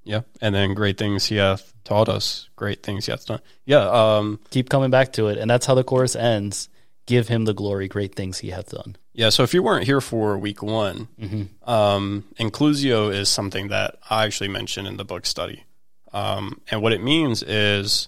Yeah, 0.03 0.21
and 0.41 0.53
then 0.53 0.73
great 0.73 0.97
things 0.97 1.27
he 1.27 1.37
hath 1.37 1.73
taught 1.85 2.09
us. 2.09 2.49
Great 2.57 2.83
things 2.83 3.05
he 3.05 3.11
hath 3.11 3.25
done. 3.25 3.39
Yeah. 3.65 3.87
Um. 3.89 4.39
Keep 4.49 4.69
coming 4.69 4.89
back 4.91 5.13
to 5.13 5.27
it, 5.27 5.37
and 5.37 5.49
that's 5.49 5.65
how 5.65 5.75
the 5.75 5.83
chorus 5.83 6.15
ends. 6.15 6.67
Give 7.05 7.27
him 7.29 7.45
the 7.45 7.53
glory, 7.53 7.87
great 7.87 8.13
things 8.15 8.39
he 8.39 8.49
hath 8.49 8.71
done. 8.71 8.97
Yeah. 9.13 9.29
So 9.29 9.43
if 9.43 9.53
you 9.53 9.63
weren't 9.63 9.85
here 9.85 10.01
for 10.01 10.37
week 10.37 10.61
one, 10.61 11.07
Mm-hmm. 11.19 11.69
um, 11.69 12.25
inclusio 12.37 13.13
is 13.13 13.29
something 13.29 13.69
that 13.69 13.95
I 14.09 14.25
actually 14.25 14.49
mentioned 14.49 14.87
in 14.87 14.97
the 14.97 15.05
book 15.05 15.25
study, 15.25 15.63
um, 16.13 16.61
and 16.69 16.81
what 16.81 16.93
it 16.93 17.03
means 17.03 17.43
is 17.43 18.07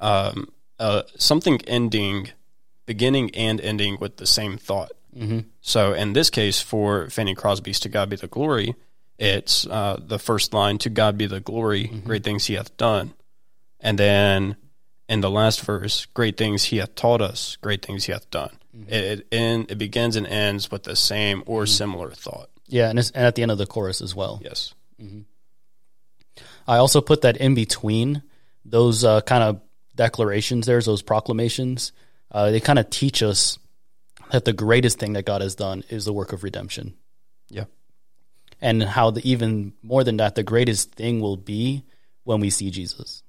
um, 0.00 0.52
uh, 0.78 1.02
something 1.16 1.60
ending, 1.66 2.30
beginning 2.86 3.34
and 3.34 3.60
ending 3.60 3.96
with 4.00 4.18
the 4.18 4.26
same 4.26 4.58
thought. 4.58 4.92
Mm-hmm. 5.16 5.40
So 5.60 5.94
in 5.94 6.12
this 6.12 6.30
case, 6.30 6.60
for 6.60 7.08
Fanny 7.10 7.34
Crosby's 7.34 7.80
"To 7.80 7.88
God 7.88 8.08
Be 8.08 8.16
the 8.16 8.26
Glory," 8.28 8.74
it's 9.18 9.66
uh, 9.66 10.00
the 10.04 10.18
first 10.18 10.54
line: 10.54 10.78
"To 10.78 10.90
God 10.90 11.18
be 11.18 11.26
the 11.26 11.40
glory, 11.40 11.88
great 12.04 12.24
things 12.24 12.46
He 12.46 12.54
hath 12.54 12.76
done," 12.76 13.14
and 13.80 13.98
then 13.98 14.56
in 15.08 15.20
the 15.20 15.30
last 15.30 15.60
verse, 15.60 16.06
"Great 16.06 16.36
things 16.36 16.64
He 16.64 16.78
hath 16.78 16.94
taught 16.94 17.20
us, 17.20 17.56
great 17.60 17.84
things 17.84 18.04
He 18.04 18.12
hath 18.12 18.30
done." 18.30 18.56
It 18.88 19.04
it, 19.04 19.26
and 19.30 19.70
it 19.70 19.76
begins 19.76 20.16
and 20.16 20.26
ends 20.26 20.70
with 20.70 20.84
the 20.84 20.96
same 20.96 21.42
or 21.46 21.66
similar 21.66 22.10
thought. 22.10 22.48
Yeah, 22.68 22.88
and, 22.88 22.98
it's, 22.98 23.10
and 23.10 23.26
at 23.26 23.34
the 23.34 23.42
end 23.42 23.50
of 23.50 23.58
the 23.58 23.66
chorus 23.66 24.00
as 24.00 24.14
well. 24.14 24.40
Yes. 24.42 24.72
I 26.72 26.78
also 26.78 27.00
put 27.00 27.20
that 27.22 27.36
in 27.36 27.54
between 27.54 28.22
those 28.64 29.04
uh, 29.04 29.20
kind 29.20 29.42
of 29.42 29.60
declarations. 29.94 30.66
There's 30.66 30.86
those 30.86 31.02
proclamations. 31.02 31.92
Uh, 32.30 32.50
they 32.50 32.60
kind 32.60 32.78
of 32.78 32.88
teach 32.88 33.22
us 33.22 33.58
that 34.30 34.46
the 34.46 34.54
greatest 34.54 34.98
thing 34.98 35.12
that 35.12 35.26
God 35.26 35.42
has 35.42 35.54
done 35.54 35.84
is 35.90 36.06
the 36.06 36.12
work 36.14 36.32
of 36.32 36.42
redemption, 36.42 36.94
Yeah. 37.50 37.64
and 38.62 38.82
how 38.82 39.10
the, 39.10 39.20
even 39.28 39.74
more 39.82 40.02
than 40.04 40.16
that, 40.16 40.34
the 40.34 40.42
greatest 40.42 40.94
thing 40.94 41.20
will 41.20 41.36
be 41.36 41.84
when 42.24 42.40
we 42.40 42.48
see 42.48 42.70
Jesus. 42.70 43.22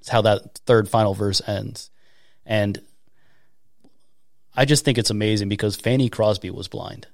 It's 0.00 0.10
how 0.10 0.20
that 0.22 0.58
third 0.66 0.90
final 0.90 1.14
verse 1.14 1.40
ends, 1.46 1.90
and 2.44 2.78
I 4.54 4.66
just 4.66 4.84
think 4.84 4.98
it's 4.98 5.08
amazing 5.10 5.48
because 5.48 5.76
Fanny 5.76 6.10
Crosby 6.10 6.50
was 6.50 6.68
blind, 6.68 7.06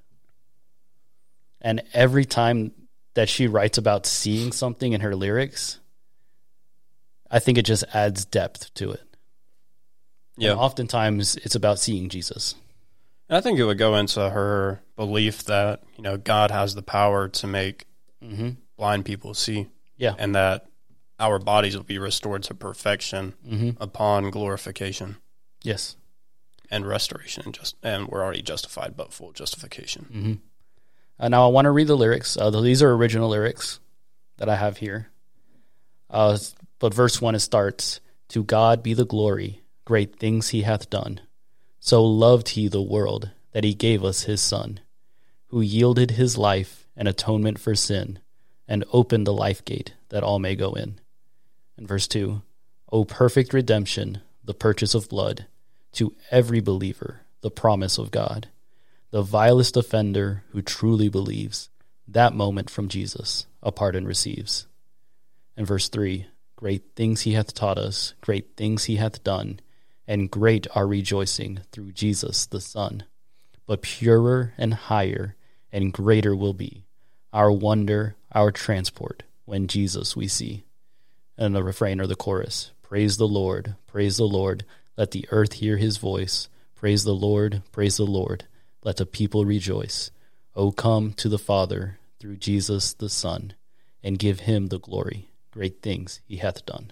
and 1.61 1.81
every 1.93 2.25
time 2.25 2.73
that 3.13 3.29
she 3.29 3.47
writes 3.47 3.77
about 3.77 4.05
seeing 4.05 4.51
something 4.51 4.93
in 4.93 5.01
her 5.01 5.15
lyrics, 5.15 5.79
I 7.29 7.39
think 7.39 7.57
it 7.57 7.65
just 7.65 7.83
adds 7.93 8.25
depth 8.25 8.73
to 8.75 8.91
it. 8.91 9.03
Yeah. 10.37 10.51
And 10.51 10.59
oftentimes 10.59 11.35
it's 11.37 11.55
about 11.55 11.79
seeing 11.79 12.09
Jesus. 12.09 12.55
And 13.29 13.37
I 13.37 13.41
think 13.41 13.59
it 13.59 13.63
would 13.65 13.77
go 13.77 13.95
into 13.95 14.29
her 14.29 14.81
belief 14.95 15.43
that 15.45 15.81
you 15.97 16.03
know 16.03 16.17
God 16.17 16.51
has 16.51 16.75
the 16.75 16.83
power 16.83 17.27
to 17.27 17.47
make 17.47 17.85
Mm-hmm. 18.23 18.49
blind 18.77 19.03
people 19.03 19.33
see, 19.33 19.65
Yeah. 19.97 20.13
and 20.19 20.35
that 20.35 20.67
our 21.19 21.39
bodies 21.39 21.75
will 21.75 21.83
be 21.83 21.97
restored 21.97 22.43
to 22.43 22.53
perfection 22.53 23.33
Mm-hmm. 23.47 23.81
upon 23.81 24.29
glorification. 24.29 25.17
Yes. 25.63 25.95
and 26.69 26.85
restoration 26.87 27.43
and 27.45 27.53
just 27.53 27.75
and 27.83 28.07
we're 28.07 28.23
already 28.23 28.41
justified 28.43 28.95
but 28.95 29.11
full 29.11 29.31
justification 29.33 30.39
Uh, 31.21 31.29
now 31.29 31.45
I 31.45 31.51
want 31.51 31.65
to 31.65 31.71
read 31.71 31.85
the 31.85 31.95
lyrics. 31.95 32.35
Uh, 32.35 32.49
these 32.49 32.81
are 32.81 32.91
original 32.91 33.29
lyrics 33.29 33.79
that 34.37 34.49
I 34.49 34.55
have 34.55 34.77
here. 34.77 35.11
Uh, 36.09 36.35
but 36.79 36.95
verse 36.95 37.21
one 37.21 37.35
it 37.35 37.41
starts: 37.41 37.99
"To 38.29 38.43
God 38.43 38.81
be 38.81 38.95
the 38.95 39.05
glory, 39.05 39.61
great 39.85 40.17
things 40.17 40.49
He 40.49 40.63
hath 40.63 40.89
done. 40.89 41.21
So 41.79 42.03
loved 42.03 42.49
He 42.49 42.67
the 42.67 42.81
world 42.81 43.29
that 43.51 43.63
He 43.63 43.75
gave 43.75 44.03
us 44.03 44.23
His 44.23 44.41
Son, 44.41 44.79
who 45.49 45.61
yielded 45.61 46.11
His 46.11 46.39
life 46.39 46.87
an 46.97 47.05
atonement 47.05 47.59
for 47.59 47.75
sin, 47.75 48.17
and 48.67 48.83
opened 48.91 49.27
the 49.27 49.33
life 49.33 49.63
gate 49.63 49.93
that 50.09 50.23
all 50.23 50.39
may 50.39 50.55
go 50.55 50.73
in." 50.73 50.99
And 51.77 51.87
verse 51.87 52.07
two: 52.07 52.41
"O 52.91 53.05
perfect 53.05 53.53
redemption, 53.53 54.21
the 54.43 54.55
purchase 54.55 54.95
of 54.95 55.07
blood, 55.07 55.45
to 55.91 56.15
every 56.31 56.61
believer 56.61 57.21
the 57.41 57.51
promise 57.51 57.99
of 57.99 58.09
God." 58.09 58.47
The 59.11 59.21
vilest 59.21 59.75
offender 59.75 60.43
who 60.51 60.61
truly 60.61 61.09
believes, 61.09 61.69
that 62.07 62.33
moment 62.33 62.69
from 62.69 62.87
Jesus 62.87 63.45
a 63.61 63.71
pardon 63.71 64.07
receives. 64.07 64.67
And 65.55 65.67
verse 65.67 65.89
3 65.89 66.27
Great 66.55 66.95
things 66.95 67.21
he 67.21 67.33
hath 67.33 67.53
taught 67.53 67.77
us, 67.77 68.13
great 68.21 68.55
things 68.55 68.85
he 68.85 68.95
hath 68.95 69.23
done, 69.23 69.59
and 70.07 70.31
great 70.31 70.65
our 70.75 70.87
rejoicing 70.87 71.59
through 71.71 71.91
Jesus 71.91 72.45
the 72.45 72.61
Son. 72.61 73.03
But 73.65 73.81
purer 73.81 74.53
and 74.57 74.73
higher 74.73 75.35
and 75.71 75.91
greater 75.91 76.35
will 76.35 76.53
be 76.53 76.85
our 77.33 77.51
wonder, 77.51 78.15
our 78.33 78.51
transport, 78.51 79.23
when 79.45 79.67
Jesus 79.67 80.15
we 80.15 80.27
see. 80.27 80.63
And 81.37 81.55
the 81.55 81.63
refrain 81.63 81.99
or 81.99 82.07
the 82.07 82.15
chorus 82.15 82.71
Praise 82.81 83.17
the 83.17 83.27
Lord, 83.27 83.75
praise 83.87 84.17
the 84.17 84.25
Lord, 84.25 84.63
let 84.95 85.11
the 85.11 85.25
earth 85.31 85.53
hear 85.53 85.77
his 85.77 85.97
voice. 85.97 86.47
Praise 86.75 87.03
the 87.03 87.15
Lord, 87.15 87.61
praise 87.71 87.97
the 87.97 88.05
Lord 88.05 88.45
Let 88.83 88.97
the 88.97 89.05
people 89.05 89.45
rejoice. 89.45 90.11
O 90.55 90.71
come 90.71 91.13
to 91.13 91.29
the 91.29 91.37
Father 91.39 91.99
through 92.19 92.37
Jesus 92.37 92.93
the 92.93 93.09
Son, 93.09 93.53
and 94.03 94.17
give 94.19 94.41
him 94.41 94.67
the 94.67 94.79
glory. 94.79 95.29
Great 95.51 95.81
things 95.81 96.21
he 96.25 96.37
hath 96.37 96.65
done. 96.65 96.91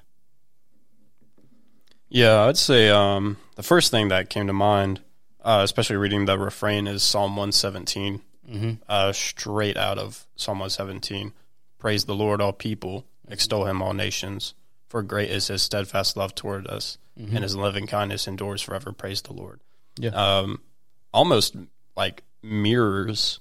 Yeah, 2.09 2.41
I'd 2.45 2.57
say 2.57 2.89
um, 2.89 3.37
the 3.55 3.63
first 3.63 3.91
thing 3.91 4.07
that 4.09 4.29
came 4.29 4.47
to 4.47 4.53
mind, 4.53 5.01
uh, 5.43 5.61
especially 5.63 5.97
reading 5.97 6.25
the 6.25 6.37
refrain, 6.39 6.87
is 6.87 7.03
Psalm 7.03 7.31
117, 7.35 8.21
Mm-hmm. 8.49 8.71
uh, 8.89 9.11
straight 9.11 9.77
out 9.77 9.99
of 9.99 10.25
Psalm 10.35 10.57
117. 10.57 11.33
Praise 11.77 12.05
the 12.05 12.15
Lord, 12.15 12.41
all 12.41 12.51
people, 12.51 13.05
extol 13.27 13.65
him, 13.67 13.79
all 13.79 13.93
nations, 13.93 14.55
for 14.87 15.03
great 15.03 15.29
is 15.29 15.49
his 15.49 15.61
steadfast 15.61 16.17
love 16.17 16.33
toward 16.33 16.65
us, 16.65 16.97
Mm-hmm. 17.19 17.35
and 17.35 17.43
his 17.43 17.55
loving 17.55 17.85
kindness 17.85 18.27
endures 18.27 18.61
forever. 18.63 18.91
Praise 18.91 19.21
the 19.21 19.33
Lord. 19.33 19.59
Yeah. 19.99 20.09
Um, 20.11 20.61
almost 21.13 21.55
like 21.99 22.23
mirrors 22.41 23.39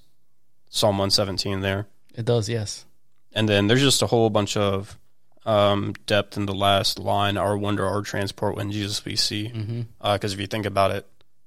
Psalm 0.68 0.98
117 0.98 1.60
there. 1.60 1.86
It 2.14 2.24
does, 2.26 2.48
yes. 2.48 2.84
And 3.32 3.48
then 3.48 3.68
there's 3.68 3.80
just 3.80 4.02
a 4.02 4.08
whole 4.08 4.28
bunch 4.30 4.56
of 4.56 4.98
um, 5.46 5.94
depth 6.06 6.36
in 6.36 6.46
the 6.46 6.54
last 6.54 6.98
line, 6.98 7.36
our 7.38 7.56
wonder, 7.56 7.86
our 7.86 8.02
transport 8.02 8.56
when 8.56 8.72
Jesus 8.72 9.04
we 9.04 9.14
see. 9.16 9.44
Because 9.48 9.62
Mm-hmm. 9.62 10.24
if 10.34 10.40
you 10.40 10.46
think 10.48 10.66
about 10.66 10.90
it, 10.90 11.06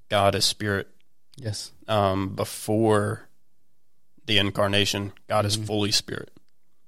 God 0.10 0.34
is 0.36 0.45
spirit. 0.45 0.88
Yes. 1.36 1.71
Um, 1.88 2.30
before 2.30 3.28
the 4.26 4.38
incarnation, 4.38 5.12
God 5.28 5.45
is 5.45 5.56
fully 5.58 5.91
spirit. 5.91 6.32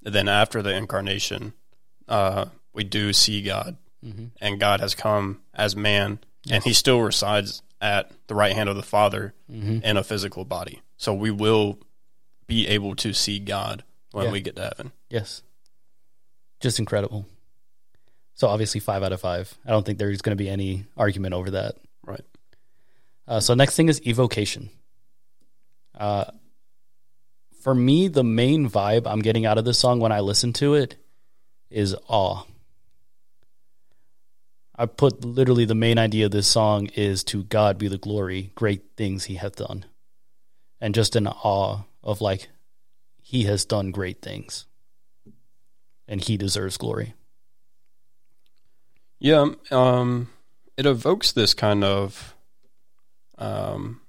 And 0.05 0.15
then 0.15 0.27
after 0.29 0.61
the 0.61 0.73
incarnation, 0.75 1.53
uh, 2.07 2.45
we 2.73 2.83
do 2.85 3.11
see 3.13 3.41
God. 3.41 3.75
Mm-hmm. 4.05 4.25
And 4.41 4.59
God 4.59 4.79
has 4.79 4.95
come 4.95 5.41
as 5.53 5.75
man, 5.75 6.19
and 6.49 6.63
he 6.63 6.73
still 6.73 7.01
resides 7.01 7.61
at 7.83 8.09
the 8.27 8.33
right 8.35 8.53
hand 8.55 8.69
of 8.69 8.75
the 8.75 8.81
Father 8.83 9.33
Mm-hmm. 9.51 9.79
in 9.83 9.97
a 9.97 10.03
physical 10.03 10.45
body. 10.45 10.81
So 10.97 11.13
we 11.13 11.29
will 11.29 11.77
be 12.47 12.67
able 12.67 12.95
to 12.95 13.13
see 13.13 13.37
God 13.37 13.83
when 14.11 14.25
Yeah. 14.25 14.31
we 14.31 14.41
get 14.41 14.55
to 14.55 14.63
heaven. 14.63 14.91
Yes. 15.09 15.43
Just 16.59 16.79
incredible. 16.79 17.25
So 18.35 18.47
obviously 18.47 18.79
five 18.79 19.03
out 19.03 19.11
of 19.11 19.21
five. 19.21 19.53
I 19.65 19.69
don't 19.69 19.85
think 19.85 19.99
there's 19.99 20.21
going 20.23 20.35
to 20.35 20.41
be 20.43 20.49
any 20.49 20.85
argument 20.97 21.33
over 21.35 21.51
that. 21.51 21.75
Right. 22.05 22.23
Uh, 23.27 23.39
so 23.39 23.53
next 23.53 23.75
thing 23.75 23.89
is 23.89 24.01
evocation. 24.07 24.69
Uh, 25.93 26.25
for 27.61 27.75
me, 27.75 28.07
the 28.07 28.23
main 28.23 28.69
vibe 28.69 29.05
I'm 29.05 29.21
getting 29.21 29.45
out 29.45 29.57
of 29.57 29.65
this 29.65 29.77
song 29.77 29.99
when 29.99 30.11
I 30.11 30.21
listen 30.21 30.51
to 30.53 30.73
it 30.73 30.95
is 31.69 31.95
awe. 32.07 32.43
I 34.75 34.87
put 34.87 35.23
literally 35.23 35.65
the 35.65 35.75
main 35.75 35.97
idea 35.99 36.25
of 36.25 36.31
this 36.31 36.47
song 36.47 36.87
is 36.95 37.23
to 37.25 37.43
God 37.43 37.77
be 37.77 37.87
the 37.87 37.97
glory, 37.97 38.51
great 38.55 38.81
things 38.97 39.25
He 39.25 39.35
hath 39.35 39.57
done, 39.57 39.85
and 40.81 40.95
just 40.95 41.15
in 41.15 41.27
awe 41.27 41.81
of 42.03 42.21
like 42.21 42.49
He 43.21 43.43
has 43.43 43.65
done 43.65 43.91
great 43.91 44.21
things, 44.21 44.65
and 46.07 46.21
He 46.21 46.37
deserves 46.37 46.77
glory. 46.77 47.13
Yeah, 49.19 49.53
um, 49.71 50.29
it 50.75 50.85
evokes 50.85 51.31
this 51.31 51.53
kind 51.53 51.83
of, 51.83 52.35
um, 53.37 54.01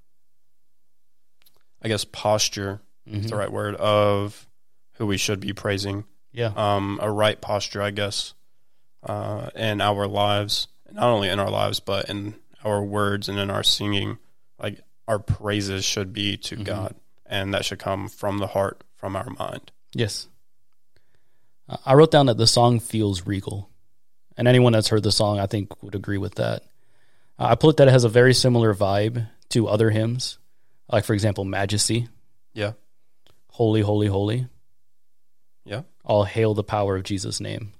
I 1.82 1.88
guess, 1.88 2.04
posture 2.04 2.80
is 3.06 3.28
the 3.28 3.36
right 3.36 3.52
word 3.52 3.74
of 3.76 4.48
who 4.94 5.06
we 5.06 5.18
should 5.18 5.40
be 5.40 5.52
praising. 5.52 6.04
Yeah, 6.32 6.52
Um, 6.56 6.98
a 7.02 7.10
right 7.10 7.40
posture, 7.40 7.82
I 7.82 7.90
guess, 7.90 8.32
uh, 9.04 9.50
in 9.54 9.80
our 9.80 10.06
lives, 10.06 10.68
not 10.90 11.04
only 11.04 11.28
in 11.28 11.38
our 11.40 11.50
lives, 11.50 11.80
but 11.80 12.08
in 12.08 12.34
our 12.64 12.82
words 12.82 13.28
and 13.28 13.38
in 13.38 13.50
our 13.50 13.62
singing. 13.62 14.18
Like 14.58 14.80
our 15.06 15.18
praises 15.18 15.84
should 15.84 16.12
be 16.12 16.36
to 16.38 16.56
God, 16.56 16.94
and 17.26 17.52
that 17.54 17.64
should 17.64 17.78
come 17.78 18.08
from 18.08 18.38
the 18.38 18.46
heart, 18.46 18.82
from 18.96 19.16
our 19.16 19.28
mind. 19.38 19.70
Yes. 19.92 20.28
I 21.84 21.94
wrote 21.94 22.10
down 22.10 22.26
that 22.26 22.36
the 22.36 22.46
song 22.46 22.78
feels 22.80 23.26
regal. 23.26 23.70
And 24.36 24.48
anyone 24.48 24.72
that's 24.72 24.88
heard 24.88 25.02
the 25.02 25.12
song, 25.12 25.38
I 25.38 25.46
think, 25.46 25.82
would 25.82 25.94
agree 25.94 26.18
with 26.18 26.34
that. 26.36 26.62
I 27.38 27.54
put 27.54 27.76
that 27.78 27.88
it 27.88 27.92
has 27.92 28.04
a 28.04 28.08
very 28.08 28.34
similar 28.34 28.74
vibe 28.74 29.28
to 29.50 29.68
other 29.68 29.90
hymns, 29.90 30.38
like, 30.90 31.04
for 31.04 31.14
example, 31.14 31.44
Majesty, 31.44 32.08
Yeah, 32.52 32.72
Holy, 33.48 33.80
Holy, 33.80 34.06
Holy. 34.08 34.46
yeah, 35.64 35.82
All 36.04 36.24
hail 36.24 36.54
the 36.54 36.64
power 36.64 36.96
of 36.96 37.04
Jesus' 37.04 37.40
name. 37.40 37.72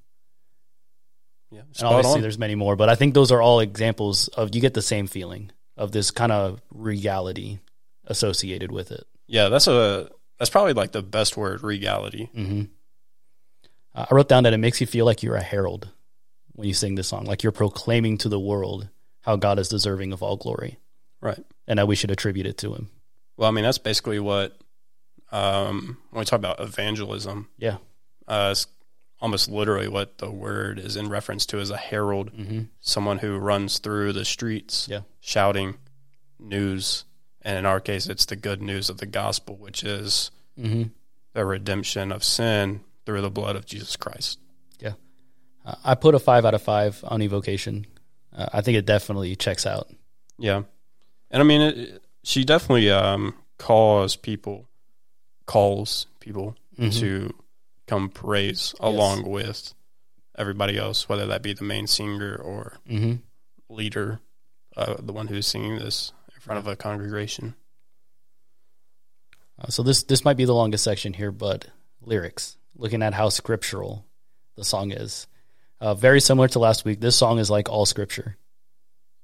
Yeah. 1.55 1.61
And 1.79 1.87
obviously, 1.89 2.17
on. 2.17 2.21
there's 2.23 2.39
many 2.39 2.55
more, 2.55 2.77
but 2.77 2.89
I 2.89 2.95
think 2.95 3.15
those 3.15 3.31
are 3.33 3.41
all 3.41 3.61
examples 3.61 4.29
of 4.29 4.55
you 4.55 4.61
get 4.61 4.75
the 4.75 4.83
same 4.83 5.07
feeling 5.07 5.51
of 5.77 5.93
this 5.93 6.11
kind 6.11 6.33
of 6.33 6.61
reality 6.71 7.59
associated 8.07 8.71
with 8.73 8.91
it. 8.93 9.05
Yeah, 9.27 9.49
that's 9.49 9.67
a 9.67 10.11
that's 10.39 10.51
probably 10.51 10.73
like 10.75 10.93
the 10.93 11.03
best 11.03 11.37
word, 11.37 11.63
regality. 11.63 12.25
hmm 12.35 12.63
I 13.95 14.07
wrote 14.11 14.29
down 14.29 14.43
that 14.43 14.53
it 14.53 14.59
makes 14.59 14.81
you 14.81 14.87
feel 14.89 15.05
like 15.07 15.23
you're 15.23 15.37
a 15.37 15.43
herald 15.43 15.89
when 16.55 16.67
you 16.67 16.75
sing 16.75 16.97
this 16.97 17.09
song, 17.09 17.25
like 17.27 17.43
you're 17.43 17.53
proclaiming 17.53 18.19
to 18.19 18.29
the 18.29 18.41
world 18.41 18.89
how 19.23 19.37
God 19.37 19.59
is 19.59 19.69
deserving 19.69 20.13
of 20.13 20.23
all 20.23 20.37
glory 20.37 20.79
Right. 21.21 21.39
and 21.67 21.79
that 21.79 21.87
we 21.89 21.95
should 21.97 22.11
attribute 22.11 22.47
it 22.47 22.59
to 22.59 22.75
Him. 22.75 22.91
Well, 23.37 23.49
I 23.49 23.53
mean, 23.53 23.65
that's 23.65 23.79
basically 23.79 24.19
what 24.19 24.57
um, 25.33 25.97
when 26.11 26.21
we 26.21 26.25
talk 26.25 26.39
about 26.39 26.61
evangelism, 26.61 27.49
Yeah. 27.59 27.79
uh, 28.29 28.49
it's 28.53 28.67
almost 29.21 29.49
literally 29.51 29.89
what 29.89 30.19
the 30.19 30.31
word 30.31 30.79
is 30.79 30.97
in 30.97 31.09
reference 31.09 31.47
to 31.47 31.59
is 31.59 31.71
a 31.71 31.77
herald, 31.77 32.33
Mm-hmm. 32.33 32.63
someone 32.81 33.19
who 33.19 33.37
runs 33.39 33.79
through 33.79 34.13
the 34.13 34.25
streets 34.25 34.87
Yeah. 34.91 35.01
shouting 35.21 35.77
news. 36.39 37.05
And 37.43 37.59
in 37.59 37.67
our 37.67 37.81
case, 37.81 38.07
it's 38.07 38.25
the 38.27 38.37
good 38.37 38.61
news 38.63 38.89
of 38.91 38.99
the 38.99 39.07
gospel, 39.07 39.57
which 39.57 39.83
is 39.85 40.31
Mm-hmm. 40.59 40.85
the 41.33 41.45
redemption 41.45 42.13
of 42.13 42.23
sin 42.23 42.81
through 43.07 43.21
the 43.23 43.31
blood 43.31 43.57
of 43.57 43.67
Jesus 43.67 43.97
Christ. 43.97 44.39
Yeah. 44.79 44.93
Uh, 45.65 45.75
I 45.85 45.95
put 45.95 46.15
a 46.15 46.19
five 46.19 46.45
out 46.45 46.55
of 46.55 46.63
five 46.63 47.03
on 47.07 47.21
evocation. 47.23 47.87
Uh, 48.33 48.47
I 48.53 48.61
think 48.61 48.77
it 48.79 48.87
definitely 48.87 49.35
checks 49.37 49.67
out. 49.67 49.89
Yeah, 50.39 50.63
and 51.31 51.43
I 51.43 51.45
mean, 51.45 51.61
it, 51.61 52.03
she 52.25 52.45
definitely 52.45 52.91
um, 52.91 53.35
calls 53.59 54.17
people, 54.17 54.69
calls 55.47 56.07
people 56.21 56.57
Mhm. 56.79 56.99
to 57.01 57.35
come 57.87 58.09
praise 58.09 58.75
along 58.81 59.29
with 59.29 59.75
everybody 60.37 60.77
else, 60.79 61.09
whether 61.09 61.27
that 61.27 61.43
be 61.43 61.53
the 61.53 61.65
main 61.65 61.87
singer 61.87 62.35
or 62.37 62.79
Mm-hmm. 62.89 63.15
leader, 63.75 64.21
uh, 64.77 64.97
the 64.99 65.13
one 65.13 65.29
who's 65.29 65.47
singing 65.47 65.79
this 65.79 66.13
in 66.35 66.41
front 66.41 66.59
of 66.59 66.67
a 66.67 66.77
congregation. 66.77 67.55
Uh, 69.61 69.69
so 69.69 69.83
this 69.83 70.03
this 70.05 70.25
might 70.25 70.37
be 70.37 70.45
the 70.45 70.55
longest 70.55 70.85
section 70.85 71.13
here, 71.13 71.31
but 71.31 71.67
lyrics. 72.03 72.57
Looking 72.77 73.03
at 73.03 73.15
how 73.15 73.29
scriptural 73.29 74.05
the 74.57 74.65
song 74.65 74.91
is, 74.91 75.29
uh, 75.81 75.95
very 75.95 76.21
similar 76.21 76.49
to 76.49 76.59
last 76.59 76.85
week. 76.85 77.01
This 77.01 77.15
song 77.17 77.39
is 77.39 77.51
like 77.51 77.69
all 77.69 77.87
scripture. 77.87 78.37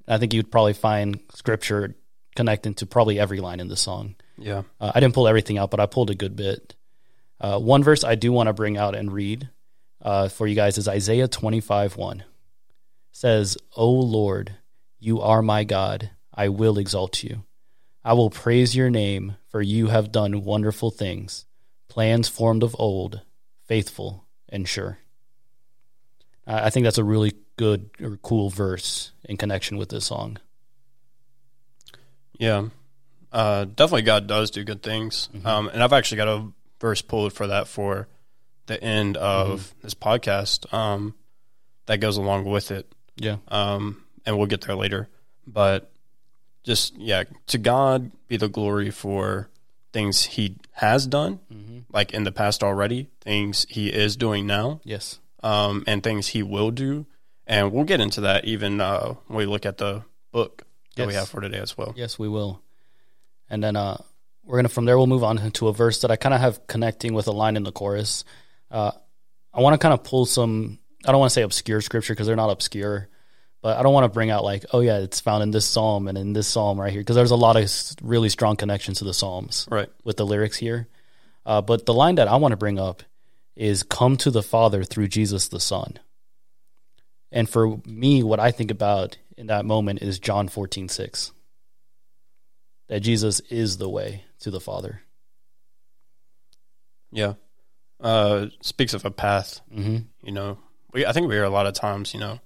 I 0.06 0.18
think 0.18 0.32
you'd 0.34 0.50
probably 0.52 0.72
find 0.72 1.18
scripture 1.34 1.96
connecting 2.36 2.74
to 2.74 2.86
probably 2.86 3.18
every 3.18 3.40
line 3.40 3.58
in 3.60 3.66
the 3.68 3.76
song. 3.76 4.14
Yeah, 4.38 4.62
Uh, 4.80 4.92
I 4.94 5.00
didn't 5.00 5.14
pull 5.14 5.26
everything 5.28 5.58
out, 5.58 5.70
but 5.70 5.80
I 5.80 5.86
pulled 5.86 6.10
a 6.10 6.14
good 6.14 6.36
bit. 6.36 6.74
Uh, 7.40 7.58
one 7.58 7.82
verse 7.82 8.04
I 8.04 8.14
do 8.16 8.32
want 8.32 8.48
to 8.48 8.52
bring 8.52 8.76
out 8.76 8.94
and 8.94 9.12
read 9.12 9.48
uh, 10.02 10.28
for 10.28 10.46
you 10.46 10.54
guys 10.54 10.76
is 10.78 10.86
Isaiah 10.88 11.28
twenty 11.28 11.60
five 11.60 11.96
one. 11.96 12.24
Says, 13.12 13.56
"O 13.76 13.90
Lord, 13.90 14.56
you 14.98 15.20
are 15.20 15.42
my 15.42 15.64
God. 15.64 16.10
I 16.34 16.48
will 16.48 16.78
exalt 16.78 17.22
you. 17.22 17.44
I 18.04 18.12
will 18.12 18.30
praise 18.30 18.76
your 18.76 18.88
name, 18.90 19.36
for 19.48 19.60
you 19.60 19.88
have 19.88 20.12
done 20.12 20.44
wonderful 20.44 20.90
things, 20.90 21.44
plans 21.88 22.28
formed 22.28 22.62
of 22.62 22.76
old, 22.78 23.22
faithful 23.64 24.24
and 24.48 24.68
sure." 24.68 24.98
I 26.46 26.66
I 26.66 26.70
think 26.70 26.84
that's 26.84 26.98
a 26.98 27.04
really 27.04 27.32
good 27.56 27.90
or 28.00 28.16
cool 28.18 28.48
verse 28.50 29.12
in 29.24 29.36
connection 29.36 29.76
with 29.76 29.90
this 29.90 30.06
song. 30.06 30.38
yeah, 32.38 32.68
uh, 33.32 33.64
definitely. 33.64 34.02
God 34.02 34.26
does 34.26 34.50
do 34.50 34.64
good 34.64 34.82
things, 34.82 35.28
um, 35.44 35.68
and 35.68 35.82
I've 35.82 35.92
actually 35.92 36.16
got 36.16 36.28
a 36.28 36.46
verse 36.80 37.02
pulled 37.02 37.32
for 37.32 37.46
that 37.46 37.68
for 37.68 38.08
the 38.66 38.82
end 38.82 39.16
of 39.16 39.74
this 39.82 39.94
podcast 39.94 40.72
um, 40.72 41.14
that 41.86 41.98
goes 41.98 42.16
along 42.16 42.44
with 42.44 42.70
it. 42.70 42.90
Yeah. 43.16 43.36
um, 43.48 44.02
and 44.24 44.36
we'll 44.38 44.46
get 44.46 44.62
there 44.62 44.76
later. 44.76 45.08
But 45.46 45.90
just 46.62 46.96
yeah, 46.96 47.24
to 47.48 47.58
God 47.58 48.10
be 48.28 48.36
the 48.36 48.48
glory 48.48 48.90
for 48.90 49.48
things 49.92 50.24
He 50.24 50.56
has 50.72 51.06
done, 51.06 51.40
like 51.92 52.12
in 52.12 52.24
the 52.24 52.32
past 52.32 52.62
already, 52.62 53.08
things 53.20 53.66
He 53.68 53.88
is 53.92 54.16
doing 54.16 54.46
now, 54.46 54.80
Yes. 54.84 55.18
um, 55.42 55.84
and 55.86 56.02
things 56.02 56.28
He 56.28 56.42
will 56.42 56.70
do. 56.70 57.06
And 57.46 57.72
we'll 57.72 57.84
get 57.84 58.00
into 58.00 58.20
that 58.22 58.44
even 58.44 58.80
uh, 58.80 59.14
when 59.26 59.38
we 59.38 59.46
look 59.46 59.66
at 59.66 59.78
the 59.78 60.04
book 60.30 60.62
that 60.96 61.06
we 61.08 61.14
have 61.14 61.28
for 61.28 61.40
today 61.40 61.58
as 61.58 61.76
well. 61.76 61.92
Yes, 61.96 62.18
we 62.18 62.28
will. 62.28 62.62
And 63.48 63.64
then 63.64 63.74
uh, 63.74 63.96
we're 64.44 64.58
gonna 64.58 64.68
from 64.68 64.84
there 64.84 64.96
we'll 64.98 65.06
move 65.06 65.24
on 65.24 65.50
to 65.52 65.68
a 65.68 65.72
verse 65.72 66.00
that 66.02 66.10
I 66.10 66.16
kind 66.16 66.34
of 66.34 66.40
have 66.40 66.66
connecting 66.66 67.14
with 67.14 67.26
a 67.28 67.32
line 67.32 67.56
in 67.56 67.62
the 67.62 67.72
chorus. 67.72 68.24
Uh, 68.70 68.92
I 69.52 69.60
want 69.60 69.74
to 69.74 69.78
kind 69.78 69.94
of 69.94 70.04
pull 70.04 70.26
some. 70.26 70.78
I 71.06 71.12
don't 71.12 71.18
want 71.20 71.30
to 71.30 71.34
say 71.34 71.42
obscure 71.42 71.80
scripture 71.80 72.12
because 72.12 72.26
they're 72.26 72.36
not 72.36 72.50
obscure, 72.50 73.08
But 73.62 73.76
I 73.78 73.82
don't 73.82 73.92
want 73.92 74.04
to 74.04 74.08
bring 74.14 74.30
out 74.30 74.44
like, 74.44 74.64
oh 74.72 74.80
yeah, 74.80 74.98
it's 74.98 75.20
found 75.20 75.42
in 75.42 75.50
this 75.50 75.66
psalm 75.66 76.08
and 76.08 76.16
in 76.16 76.32
this 76.32 76.46
psalm 76.48 76.80
right 76.80 76.92
here, 76.92 77.00
because 77.00 77.16
there's 77.16 77.30
a 77.30 77.36
lot 77.36 77.56
of 77.56 77.70
really 78.02 78.28
strong 78.28 78.56
connections 78.56 78.98
to 78.98 79.04
the 79.04 79.14
psalms 79.14 79.66
Right. 79.70 79.88
with 80.04 80.16
the 80.16 80.26
lyrics 80.26 80.56
here. 80.56 80.88
Uh, 81.46 81.60
but 81.62 81.86
the 81.86 81.94
line 81.94 82.16
that 82.16 82.28
I 82.28 82.36
want 82.36 82.52
to 82.52 82.56
bring 82.56 82.78
up 82.78 83.02
is 83.56 83.82
"Come 83.82 84.16
to 84.18 84.30
the 84.30 84.42
Father 84.42 84.84
through 84.84 85.08
Jesus 85.08 85.48
the 85.48 85.60
Son." 85.60 85.98
And 87.32 87.48
for 87.48 87.80
me, 87.86 88.22
what 88.22 88.40
I 88.40 88.50
think 88.50 88.70
about 88.70 89.16
in 89.36 89.46
that 89.48 89.64
moment 89.64 90.02
is 90.02 90.18
John 90.18 90.48
fourteen 90.48 90.88
six. 90.88 91.32
That 92.88 93.00
Jesus 93.00 93.40
is 93.50 93.78
the 93.78 93.88
way 93.88 94.24
to 94.40 94.50
the 94.50 94.60
Father. 94.60 95.02
Yeah. 97.12 97.34
Uh, 98.00 98.46
speaks 98.62 98.94
of 98.94 99.04
a 99.04 99.10
path. 99.10 99.60
hmm 99.72 99.98
You 100.22 100.32
know, 100.32 100.58
we 100.92 101.04
I 101.04 101.12
think 101.12 101.28
we 101.28 101.34
hear 101.34 101.44
a 101.44 101.50
lot 101.50 101.66
of 101.66 101.74
times. 101.74 102.14
You 102.14 102.20
know, 102.20 102.40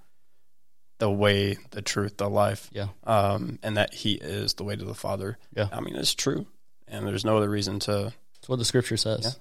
the 0.98 1.10
way, 1.10 1.56
the 1.70 1.82
truth, 1.82 2.16
the 2.16 2.28
life. 2.28 2.68
Yeah. 2.72 2.88
Um, 3.04 3.58
and 3.62 3.76
that 3.76 3.94
He 3.94 4.14
is 4.14 4.54
the 4.54 4.64
way 4.64 4.74
to 4.74 4.84
the 4.84 4.94
Father. 4.94 5.38
Yeah. 5.54 5.68
I 5.72 5.80
mean, 5.80 5.96
it's 5.96 6.14
true, 6.14 6.46
and 6.88 7.06
there's 7.06 7.24
no 7.24 7.36
other 7.36 7.48
reason 7.48 7.78
to. 7.80 8.12
That's 8.34 8.48
what 8.48 8.58
the 8.58 8.64
scripture 8.64 8.96
says. 8.96 9.38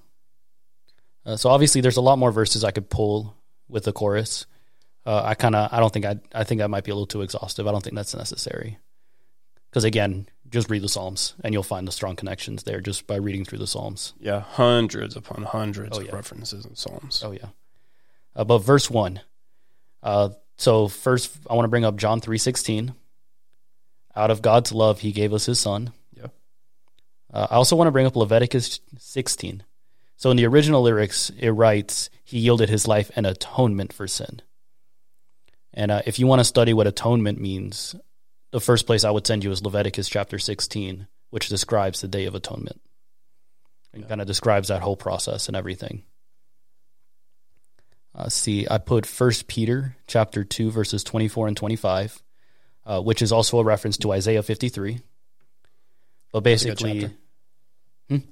Uh, 1.26 1.36
so 1.36 1.50
obviously, 1.50 1.80
there's 1.80 1.96
a 1.96 2.02
lot 2.02 2.18
more 2.18 2.30
verses 2.30 2.64
I 2.64 2.70
could 2.70 2.88
pull 2.90 3.34
with 3.68 3.84
the 3.84 3.92
chorus. 3.92 4.46
Uh, 5.06 5.22
I 5.22 5.34
kind 5.34 5.54
of, 5.54 5.70
I 5.72 5.80
don't 5.80 5.92
think 5.92 6.06
I, 6.06 6.16
I 6.34 6.44
think 6.44 6.60
that 6.60 6.68
might 6.70 6.84
be 6.84 6.90
a 6.90 6.94
little 6.94 7.06
too 7.06 7.20
exhaustive. 7.22 7.66
I 7.66 7.72
don't 7.72 7.82
think 7.82 7.96
that's 7.96 8.14
necessary. 8.14 8.78
Because 9.68 9.84
again, 9.84 10.28
just 10.54 10.70
read 10.70 10.82
the 10.82 10.88
Psalms 10.88 11.34
and 11.44 11.52
you'll 11.52 11.62
find 11.62 11.86
the 11.86 11.92
strong 11.92 12.16
connections 12.16 12.62
there 12.62 12.80
just 12.80 13.06
by 13.06 13.16
reading 13.16 13.44
through 13.44 13.58
the 13.58 13.66
Psalms. 13.66 14.14
Yeah, 14.18 14.40
hundreds 14.40 15.16
upon 15.16 15.42
hundreds 15.42 15.98
Oh, 15.98 16.00
of 16.00 16.12
references 16.12 16.64
in 16.64 16.74
Psalms. 16.76 17.22
Oh 17.22 17.32
yeah. 17.32 17.48
Uh, 18.34 18.44
but 18.44 18.58
verse 18.58 18.90
one. 18.90 19.20
Uh, 20.02 20.30
so 20.56 20.88
first, 20.88 21.36
I 21.50 21.54
want 21.54 21.64
to 21.64 21.68
bring 21.70 21.84
up 21.84 21.96
John 21.96 22.20
three 22.20 22.38
sixteen. 22.38 22.94
Out 24.16 24.30
of 24.30 24.42
God's 24.42 24.72
love, 24.72 25.00
He 25.00 25.12
gave 25.12 25.32
us 25.34 25.46
His 25.46 25.58
Son. 25.58 25.92
Yeah. 26.16 26.28
Uh, 27.32 27.48
I 27.50 27.54
also 27.56 27.76
want 27.76 27.88
to 27.88 27.92
bring 27.92 28.06
up 28.06 28.16
Leviticus 28.16 28.80
sixteen. 28.98 29.62
So 30.16 30.30
in 30.30 30.36
the 30.36 30.46
original 30.46 30.82
lyrics, 30.82 31.30
it 31.38 31.50
writes, 31.50 32.08
"He 32.24 32.38
yielded 32.38 32.68
His 32.68 32.86
life 32.86 33.10
an 33.16 33.26
atonement 33.26 33.92
for 33.92 34.06
sin." 34.06 34.40
And 35.72 35.90
uh, 35.90 36.02
if 36.06 36.20
you 36.20 36.28
want 36.28 36.38
to 36.38 36.44
study 36.44 36.72
what 36.72 36.86
atonement 36.86 37.40
means, 37.40 37.96
the 38.54 38.60
first 38.60 38.86
place 38.86 39.02
I 39.02 39.10
would 39.10 39.26
send 39.26 39.42
you 39.42 39.50
is 39.50 39.64
Leviticus 39.64 40.08
chapter 40.08 40.38
sixteen, 40.38 41.08
which 41.30 41.48
describes 41.48 42.00
the 42.00 42.06
Day 42.08 42.26
of 42.26 42.36
Atonement. 42.36 42.80
and 43.92 44.02
Yeah. 44.02 44.08
kind 44.08 44.20
of 44.20 44.26
describes 44.28 44.68
that 44.68 44.80
whole 44.82 44.96
process 44.96 45.48
and 45.48 45.56
everything. 45.56 46.04
Uh, 48.14 48.28
see, 48.28 48.64
I 48.70 48.78
put 48.78 49.06
First 49.06 49.48
Peter 49.48 49.96
chapter 50.06 50.44
two 50.44 50.70
verses 50.70 51.02
twenty 51.02 51.26
four 51.26 51.48
and 51.48 51.56
twenty 51.56 51.74
five, 51.76 52.22
uh, 52.86 53.00
which 53.02 53.22
is 53.22 53.32
also 53.32 53.58
a 53.58 53.64
reference 53.64 53.96
to 53.98 54.12
Isaiah 54.12 54.42
fifty 54.44 54.68
three. 54.68 55.00
But 56.30 56.38
a 56.38 56.40
good 56.40 56.44
basically, 56.44 57.00
chapter. 57.00 57.16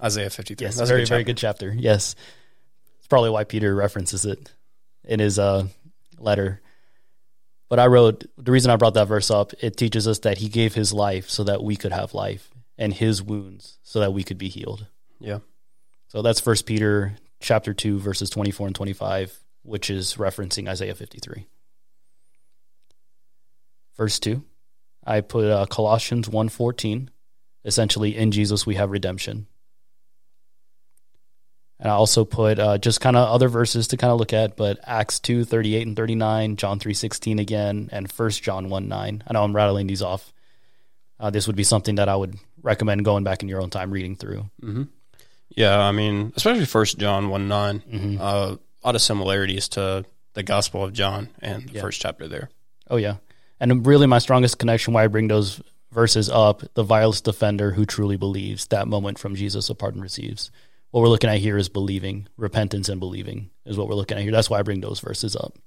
Isaiah 0.05 0.31
53. 0.31 0.67
yes, 0.67 0.77
That's 0.77 0.89
a 0.91 0.93
very 0.93 1.05
very 1.05 1.25
good 1.25 1.37
chapter. 1.37 1.73
Yes, 1.77 2.15
it's 2.99 3.09
probably 3.09 3.31
why 3.31 3.43
Peter 3.45 3.75
references 3.75 4.25
it 4.25 4.53
in 5.05 5.19
his 5.19 5.39
uh, 5.39 5.67
letter. 6.19 6.61
But 7.73 7.79
I 7.79 7.87
wrote 7.87 8.27
the 8.37 8.53
reason 8.53 8.71
I 8.71 8.77
brought 8.77 8.93
that 8.93 9.09
verse 9.09 9.31
up. 9.31 9.55
It 9.63 9.79
teaches 9.79 10.07
us 10.07 10.19
that 10.19 10.37
he 10.37 10.51
gave 10.51 10.75
his 10.75 10.93
life 10.93 11.31
so 11.31 11.43
that 11.45 11.63
we 11.63 11.75
could 11.75 11.93
have 11.93 12.13
life, 12.13 12.51
and 12.77 12.93
his 12.93 13.23
wounds 13.23 13.79
so 13.83 14.01
that 14.01 14.13
we 14.13 14.25
could 14.25 14.37
be 14.37 14.51
healed. 14.51 14.89
Yeah. 15.21 15.39
So 16.09 16.21
that's 16.21 16.39
First 16.39 16.67
Peter 16.67 17.17
chapter 17.41 17.73
two 17.73 17.99
verses 17.99 18.29
twenty 18.29 18.51
four 18.51 18.67
and 18.67 18.77
twenty 18.77 18.93
five, 18.93 19.41
which 19.63 19.89
is 19.89 20.17
referencing 20.17 20.69
Isaiah 20.69 20.95
fifty 20.95 21.19
three. 21.19 21.47
Verse 23.97 24.19
two, 24.19 24.45
I 25.03 25.23
put 25.23 25.47
uh, 25.47 25.65
Colossians 25.65 26.29
one 26.29 26.51
fourteen. 26.51 27.09
Essentially, 27.65 28.15
in 28.15 28.33
Jesus 28.33 28.67
we 28.67 28.75
have 28.75 28.91
redemption. 28.91 29.47
And 31.83 31.91
I 31.91 31.95
also 31.95 32.25
put 32.25 32.61
uh, 32.61 32.79
just 32.79 33.01
kind 33.01 33.17
of 33.17 33.29
other 33.29 33.49
verses 33.49 33.89
to 33.89 33.97
kind 33.97 34.13
of 34.13 34.19
look 34.21 34.33
at, 34.33 34.57
but 34.57 34.79
Acts 34.85 35.19
two 35.19 35.45
thirty 35.45 35.75
eight 35.75 35.85
and 35.85 35.97
thirty 35.97 36.15
nine, 36.15 36.55
John 36.57 36.79
three 36.79 36.95
sixteen 36.95 37.41
again, 37.41 37.89
and 37.91 38.11
First 38.11 38.41
John 38.43 38.69
one 38.71 38.87
nine. 38.89 39.25
I 39.27 39.33
know 39.33 39.43
I'm 39.43 39.55
rattling 39.57 39.89
these 39.89 40.01
off. 40.01 40.33
Uh, 41.19 41.31
this 41.31 41.49
would 41.49 41.57
be 41.57 41.65
something 41.65 41.97
that 41.97 42.09
I 42.09 42.15
would 42.15 42.37
recommend 42.63 43.05
going 43.05 43.25
back 43.25 43.43
in 43.43 43.49
your 43.49 43.61
own 43.61 43.71
time 43.71 43.91
reading 43.91 44.15
through. 44.15 44.49
hmm 44.61 44.85
Yeah, 45.57 45.77
I 45.79 45.91
mean, 45.93 46.33
especially 46.37 46.67
First 46.67 46.99
John 46.99 47.29
1 47.31 47.49
9. 47.49 47.83
Mhm. 47.93 48.21
Uh, 48.21 48.57
a 48.57 48.87
lot 48.87 48.95
of 48.95 49.03
similarities 49.03 49.69
to 49.71 50.05
the 50.35 50.43
Gospel 50.45 50.85
of 50.85 50.93
John 50.93 51.29
and 51.41 51.69
the 51.69 51.75
Yeah. 51.75 51.81
first 51.81 52.01
chapter 52.01 52.29
there. 52.29 52.49
Oh 52.91 52.97
yeah, 52.97 53.17
and 53.59 53.85
really 53.85 54.07
my 54.07 54.19
strongest 54.21 54.59
connection 54.59 54.95
why 54.95 55.03
I 55.03 55.09
bring 55.09 55.27
those 55.27 55.61
verses 55.91 56.29
up: 56.31 56.63
the 56.75 56.85
vilest 56.85 57.25
defender 57.25 57.73
who 57.73 57.85
truly 57.87 58.17
believes 58.17 58.67
that 58.69 58.87
moment 58.87 59.19
from 59.19 59.35
Jesus 59.35 59.69
a 59.69 59.75
pardon 59.75 60.01
receives. 60.01 60.53
What 60.93 61.01
we're 61.01 61.09
looking 61.09 61.31
at 61.31 61.39
here 61.39 61.57
is 61.59 61.69
believing, 61.69 62.29
repentance, 62.37 62.89
and 62.89 63.01
believing 63.01 63.51
is 63.67 63.77
what 63.77 63.89
we're 63.89 63.95
looking 63.95 64.17
at 64.19 64.23
here. 64.23 64.31
That's 64.33 64.49
why 64.51 64.59
I 64.59 64.63
bring 64.63 64.81
those 64.81 65.01
verses 65.01 65.35
up. 65.35 65.59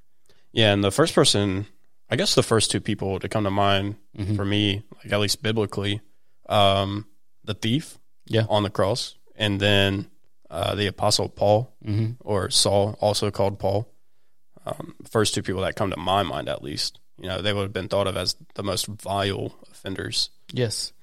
Yeah, 0.54 0.72
and 0.72 0.84
the 0.84 0.92
first 0.92 1.14
person, 1.14 1.66
I 2.10 2.16
guess 2.16 2.36
the 2.36 2.44
first 2.44 2.72
two 2.72 2.80
people 2.80 3.20
to 3.20 3.28
come 3.28 3.44
to 3.44 3.52
mind 3.52 3.96
Mhm. 4.18 4.36
for 4.36 4.46
me, 4.46 4.84
like 5.04 5.12
at 5.12 5.20
least 5.20 5.42
biblically, 5.44 6.00
um, 6.48 7.08
the 7.44 7.54
thief 7.56 7.98
Yeah. 8.28 8.46
on 8.50 8.64
the 8.64 8.70
cross, 8.70 9.16
and 9.36 9.60
then 9.60 10.10
uh, 10.52 10.76
the 10.76 10.86
apostle 10.86 11.28
Paul 11.28 11.76
mm-hmm. 11.84 12.12
or 12.20 12.50
Saul, 12.52 12.96
also 13.02 13.32
called 13.32 13.58
Paul. 13.60 13.92
Um, 14.66 14.96
first 15.10 15.34
two 15.34 15.42
people 15.42 15.62
that 15.62 15.76
come 15.76 15.90
to 15.90 15.98
my 15.98 16.22
mind, 16.24 16.48
at 16.50 16.64
least, 16.64 17.00
you 17.20 17.28
know, 17.28 17.42
they 17.42 17.52
would 17.52 17.64
have 17.64 17.74
been 17.74 17.88
thought 17.90 18.08
of 18.08 18.16
as 18.16 18.36
the 18.54 18.64
most 18.64 18.86
vile 18.86 19.56
offenders 19.72 20.30
Yes, 20.54 20.94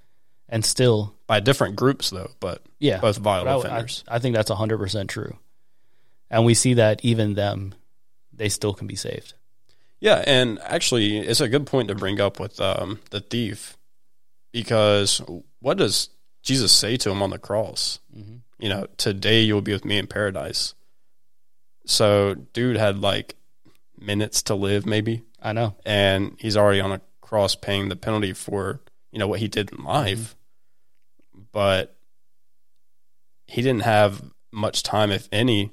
and 0.53 0.65
still, 0.65 1.15
by 1.27 1.41
different 1.41 1.75
groups, 1.75 2.11
though, 2.11 2.31
but 2.38 2.62
yeah, 2.79 3.01
both 3.01 3.17
violent 3.17 3.49
I- 3.49 3.57
offenders. 3.69 4.05
I, 4.07 4.17
I 4.17 4.19
think 4.21 4.37
that's 4.37 4.51
hundred 4.51 4.79
percent 4.79 5.11
true, 5.11 5.38
and 6.31 6.45
we 6.45 6.55
see 6.55 6.75
that 6.75 7.05
even 7.05 7.35
them, 7.35 7.75
they 8.33 8.49
still 8.49 8.73
can 8.75 8.87
be 8.87 8.95
saved. 8.97 9.35
Yeah, 9.99 10.23
and 10.27 10.59
actually, 10.62 11.19
it's 11.19 11.41
a 11.41 11.49
good 11.49 11.67
point 11.67 11.88
to 11.88 11.95
bring 11.95 12.21
up 12.21 12.38
with 12.41 12.61
um, 12.61 13.01
the 13.11 13.21
thief, 13.21 13.77
because 14.53 15.21
what 15.61 15.79
does 15.79 16.11
Jesus 16.43 16.73
say 16.73 16.97
to 16.99 17.11
him 17.11 17.23
on 17.23 17.31
the 17.31 17.38
cross? 17.38 17.99
hmm 18.12 18.37
You 18.59 18.69
know, 18.69 18.87
today 18.97 19.43
you 19.43 19.55
will 19.55 19.62
be 19.62 19.73
with 19.73 19.85
me 19.85 19.99
in 19.99 20.07
paradise. 20.07 20.75
So, 21.87 22.35
dude 22.53 22.77
had 22.77 22.99
like 23.01 23.35
minutes 23.99 24.43
to 24.45 24.55
live, 24.55 24.87
maybe, 24.87 25.23
I 25.41 25.53
know. 25.53 25.75
and 25.85 26.37
he's 26.38 26.57
already 26.57 26.81
on 26.81 26.93
a 26.93 27.01
cross 27.21 27.55
paying 27.55 27.88
the 27.88 27.97
penalty 27.97 28.33
for 28.33 28.81
you 29.11 29.19
know 29.19 29.27
what 29.29 29.41
he 29.41 29.49
did 29.49 29.73
in 29.73 29.85
life, 29.85 30.37
but 31.53 31.97
he 33.47 33.62
didn't 33.62 33.83
have 33.83 34.23
much 34.53 34.83
time, 34.83 35.11
if 35.11 35.29
any, 35.33 35.73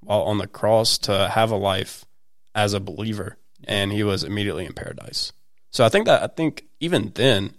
while 0.00 0.22
on 0.22 0.38
the 0.38 0.46
cross 0.46 0.98
to 0.98 1.28
have 1.28 1.50
a 1.50 1.56
life 1.56 2.04
as 2.54 2.72
a 2.74 2.80
believer, 2.80 3.36
and 3.64 3.92
he 3.92 4.02
was 4.02 4.24
immediately 4.24 4.64
in 4.66 4.72
paradise. 4.72 5.32
So 5.70 5.84
I 5.84 5.88
think 5.88 6.06
that 6.06 6.22
I 6.22 6.26
think 6.26 6.64
even 6.80 7.12
then, 7.14 7.54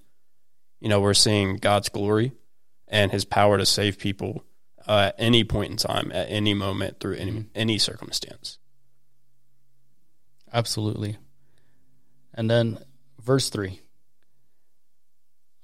you 0.79 0.89
know, 0.89 0.99
we're 0.99 1.13
seeing 1.13 1.57
God's 1.57 1.89
glory 1.89 2.33
and 2.87 3.11
His 3.11 3.25
power 3.25 3.57
to 3.57 3.65
save 3.65 3.97
people 3.97 4.43
uh, 4.85 5.11
at 5.11 5.15
any 5.17 5.43
point 5.43 5.71
in 5.71 5.77
time, 5.77 6.11
at 6.11 6.27
any 6.29 6.53
moment, 6.53 6.99
through 6.99 7.15
any 7.15 7.31
Mhm. 7.31 7.47
any 7.55 7.77
circumstance. 7.77 8.57
Absolutely. 10.51 11.17
And 12.33 12.49
then 12.49 12.79
verse 13.19 13.49
3. 13.49 13.79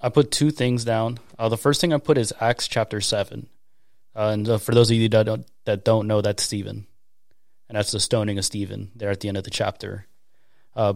I 0.02 0.10
put 0.10 0.32
two 0.32 0.52
things 0.52 0.86
down. 0.86 1.20
Uh, 1.38 1.50
the 1.50 1.58
first 1.58 1.82
thing 1.82 1.94
I 1.94 1.98
put 1.98 2.18
is 2.18 2.34
Acts 2.40 2.68
chapter 2.68 3.02
7. 3.02 3.48
Uh, 4.16 4.30
and 4.34 4.50
uh, 4.50 4.58
for 4.58 4.74
those 4.74 4.90
of 4.90 4.98
you 4.98 5.10
that 5.10 5.26
don't, 5.26 5.46
that 5.66 5.84
don't 5.84 6.08
know, 6.08 6.22
that's 6.22 6.44
Stephen. 6.44 6.88
And 7.68 7.78
that's 7.78 7.92
the 7.92 8.00
stoning 8.00 8.38
of 8.38 8.46
Stephen 8.46 8.92
there 8.96 9.10
at 9.10 9.20
the 9.20 9.28
end 9.28 9.38
of 9.38 9.44
the 9.44 9.50
chapter. 9.50 10.08
Uh, 10.76 10.96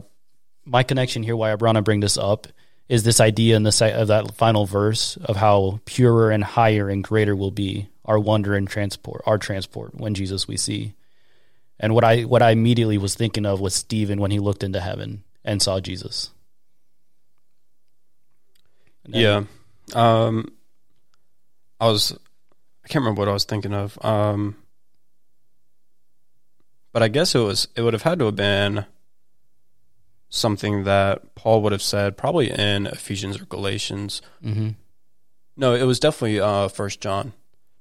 my 0.66 0.84
connection 0.84 1.24
here, 1.24 1.36
why 1.36 1.52
I 1.52 1.56
want 1.56 1.76
to 1.76 1.82
bring 1.82 2.00
this 2.00 2.18
up, 2.18 2.48
is 2.90 3.04
this 3.04 3.20
idea 3.20 3.56
in 3.56 3.64
the 3.64 3.72
si- 3.72 3.92
of 3.92 4.08
that 4.08 4.36
final 4.36 4.66
verse 4.66 5.18
of 5.18 5.36
how 5.36 5.80
purer 5.86 6.32
and 6.32 6.44
higher 6.44 6.90
and 6.90 7.04
greater 7.04 7.36
will 7.36 7.52
be 7.52 7.90
our 8.06 8.20
wonder 8.20 8.56
and 8.56 8.68
transport, 8.68 9.22
our 9.26 9.38
transport 9.38 9.96
when 9.96 10.14
Jesus 10.14 10.48
we 10.48 10.58
see. 10.58 10.94
And 11.80 11.94
what 11.94 12.04
I 12.04 12.22
what 12.22 12.42
I 12.42 12.52
immediately 12.52 12.98
was 12.98 13.16
thinking 13.16 13.46
of 13.46 13.60
was 13.60 13.74
Stephen 13.74 14.20
when 14.20 14.32
he 14.32 14.40
looked 14.40 14.64
into 14.64 14.80
heaven 14.80 15.24
and 15.44 15.62
saw 15.62 15.80
Jesus. 15.80 16.30
Yeah. 19.08 19.44
Um, 19.94 20.52
I 21.80 21.88
was, 21.88 22.14
I 22.84 22.88
can't 22.88 23.02
remember 23.04 23.20
what 23.22 23.30
I 23.30 23.34
was 23.34 23.44
thinking 23.46 23.74
of. 23.74 23.98
Um, 24.04 24.56
but 26.92 27.04
I 27.04 27.08
guess 27.08 27.36
it 27.36 27.40
was, 27.40 27.68
it 27.76 27.82
would 27.82 27.94
have 27.94 28.04
had 28.04 28.20
to 28.20 28.26
have 28.26 28.36
been 28.36 28.86
something 30.30 30.84
that 30.86 31.36
Paul 31.36 31.62
would 31.62 31.72
have 31.72 31.82
said 31.82 32.18
probably 32.18 32.50
in 32.52 32.88
Ephesians 32.88 33.40
or 33.40 33.46
Galatians. 33.46 34.22
Mhm. 34.44 34.76
No, 35.56 35.74
it 35.76 35.84
was 35.84 36.00
definitely 36.00 36.40
uh, 36.40 36.68
First 36.68 37.02
John. 37.02 37.34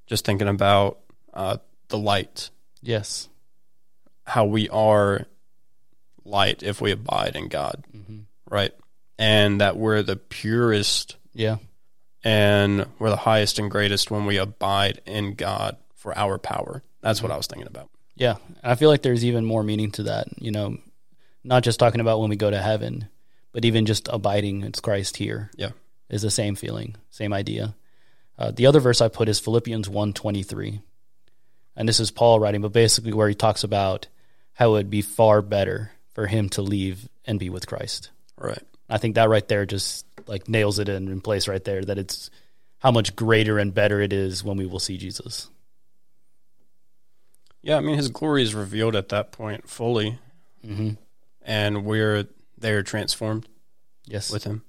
Just 0.06 0.24
thinking 0.26 0.48
about 0.48 0.98
uh, 1.32 1.56
the 1.88 1.96
light, 1.98 2.50
Yes. 2.82 3.28
how 4.26 4.44
we 4.44 4.68
are 4.68 5.26
light 6.24 6.62
if 6.62 6.80
we 6.80 6.90
abide 6.90 7.34
in 7.36 7.48
God, 7.48 7.82
right? 8.50 8.72
And 9.22 9.60
that 9.60 9.76
we're 9.76 10.02
the 10.02 10.16
purest 10.16 11.16
Yeah. 11.32 11.58
and 12.24 12.86
we're 12.98 13.10
the 13.10 13.16
highest 13.16 13.58
and 13.60 13.70
greatest 13.70 14.10
when 14.10 14.26
we 14.26 14.36
abide 14.36 15.00
in 15.06 15.34
God 15.34 15.76
for 15.94 16.16
our 16.18 16.38
power. 16.38 16.82
That's 17.02 17.22
what 17.22 17.30
I 17.30 17.36
was 17.36 17.46
thinking 17.46 17.68
about. 17.68 17.88
Yeah. 18.16 18.36
I 18.64 18.74
feel 18.74 18.88
like 18.88 19.02
there's 19.02 19.24
even 19.24 19.44
more 19.44 19.62
meaning 19.62 19.90
to 19.92 20.02
that, 20.04 20.26
you 20.42 20.50
know, 20.50 20.78
not 21.44 21.62
just 21.62 21.78
talking 21.78 22.00
about 22.00 22.20
when 22.20 22.30
we 22.30 22.36
go 22.36 22.50
to 22.50 22.60
heaven, 22.60 23.08
but 23.52 23.64
even 23.64 23.86
just 23.86 24.08
abiding 24.12 24.62
in 24.62 24.72
Christ 24.72 25.16
here 25.18 25.50
Yeah. 25.56 25.70
is 26.08 26.22
the 26.22 26.30
same 26.30 26.54
feeling, 26.56 26.96
same 27.10 27.32
idea. 27.32 27.74
Uh, 28.38 28.50
the 28.50 28.66
other 28.66 28.80
verse 28.80 29.00
I 29.00 29.06
put 29.08 29.28
is 29.28 29.38
Philippians 29.38 29.88
1:23. 29.88 30.80
And 31.76 31.88
this 31.88 32.00
is 32.00 32.10
Paul 32.10 32.40
writing, 32.40 32.60
but 32.60 32.72
basically 32.72 33.12
where 33.12 33.28
he 33.28 33.34
talks 33.34 33.62
about 33.64 34.08
how 34.54 34.70
it 34.70 34.72
would 34.72 34.90
be 34.90 35.02
far 35.02 35.42
better 35.42 35.92
for 36.12 36.26
him 36.26 36.48
to 36.50 36.62
leave 36.62 37.08
and 37.24 37.38
be 37.38 37.48
with 37.50 37.66
Christ. 37.66 38.10
Right. 38.36 38.62
I 38.88 38.98
think 38.98 39.14
that 39.14 39.28
right 39.28 39.46
there 39.48 39.64
just 39.66 40.04
like 40.26 40.48
nails 40.48 40.78
it 40.78 40.88
in, 40.88 41.08
in 41.08 41.20
place 41.20 41.48
right 41.48 41.62
there 41.64 41.82
that 41.84 41.98
it's 41.98 42.30
how 42.78 42.90
much 42.90 43.14
greater 43.16 43.58
and 43.58 43.72
better 43.72 44.00
it 44.00 44.12
is 44.12 44.42
when 44.44 44.56
we 44.56 44.66
will 44.66 44.78
see 44.80 44.96
Jesus. 44.98 45.48
Yeah, 47.62 47.76
I 47.76 47.80
mean, 47.80 47.96
his 47.96 48.08
glory 48.08 48.42
is 48.42 48.54
revealed 48.54 48.96
at 48.96 49.10
that 49.10 49.32
point 49.32 49.68
fully, 49.68 50.18
hmm 50.64 50.90
and 51.44 51.84
we're 51.84 52.26
there 52.58 52.82
transformed 52.84 53.46
Yes. 54.06 54.30
with 54.30 54.44
him. 54.44 54.62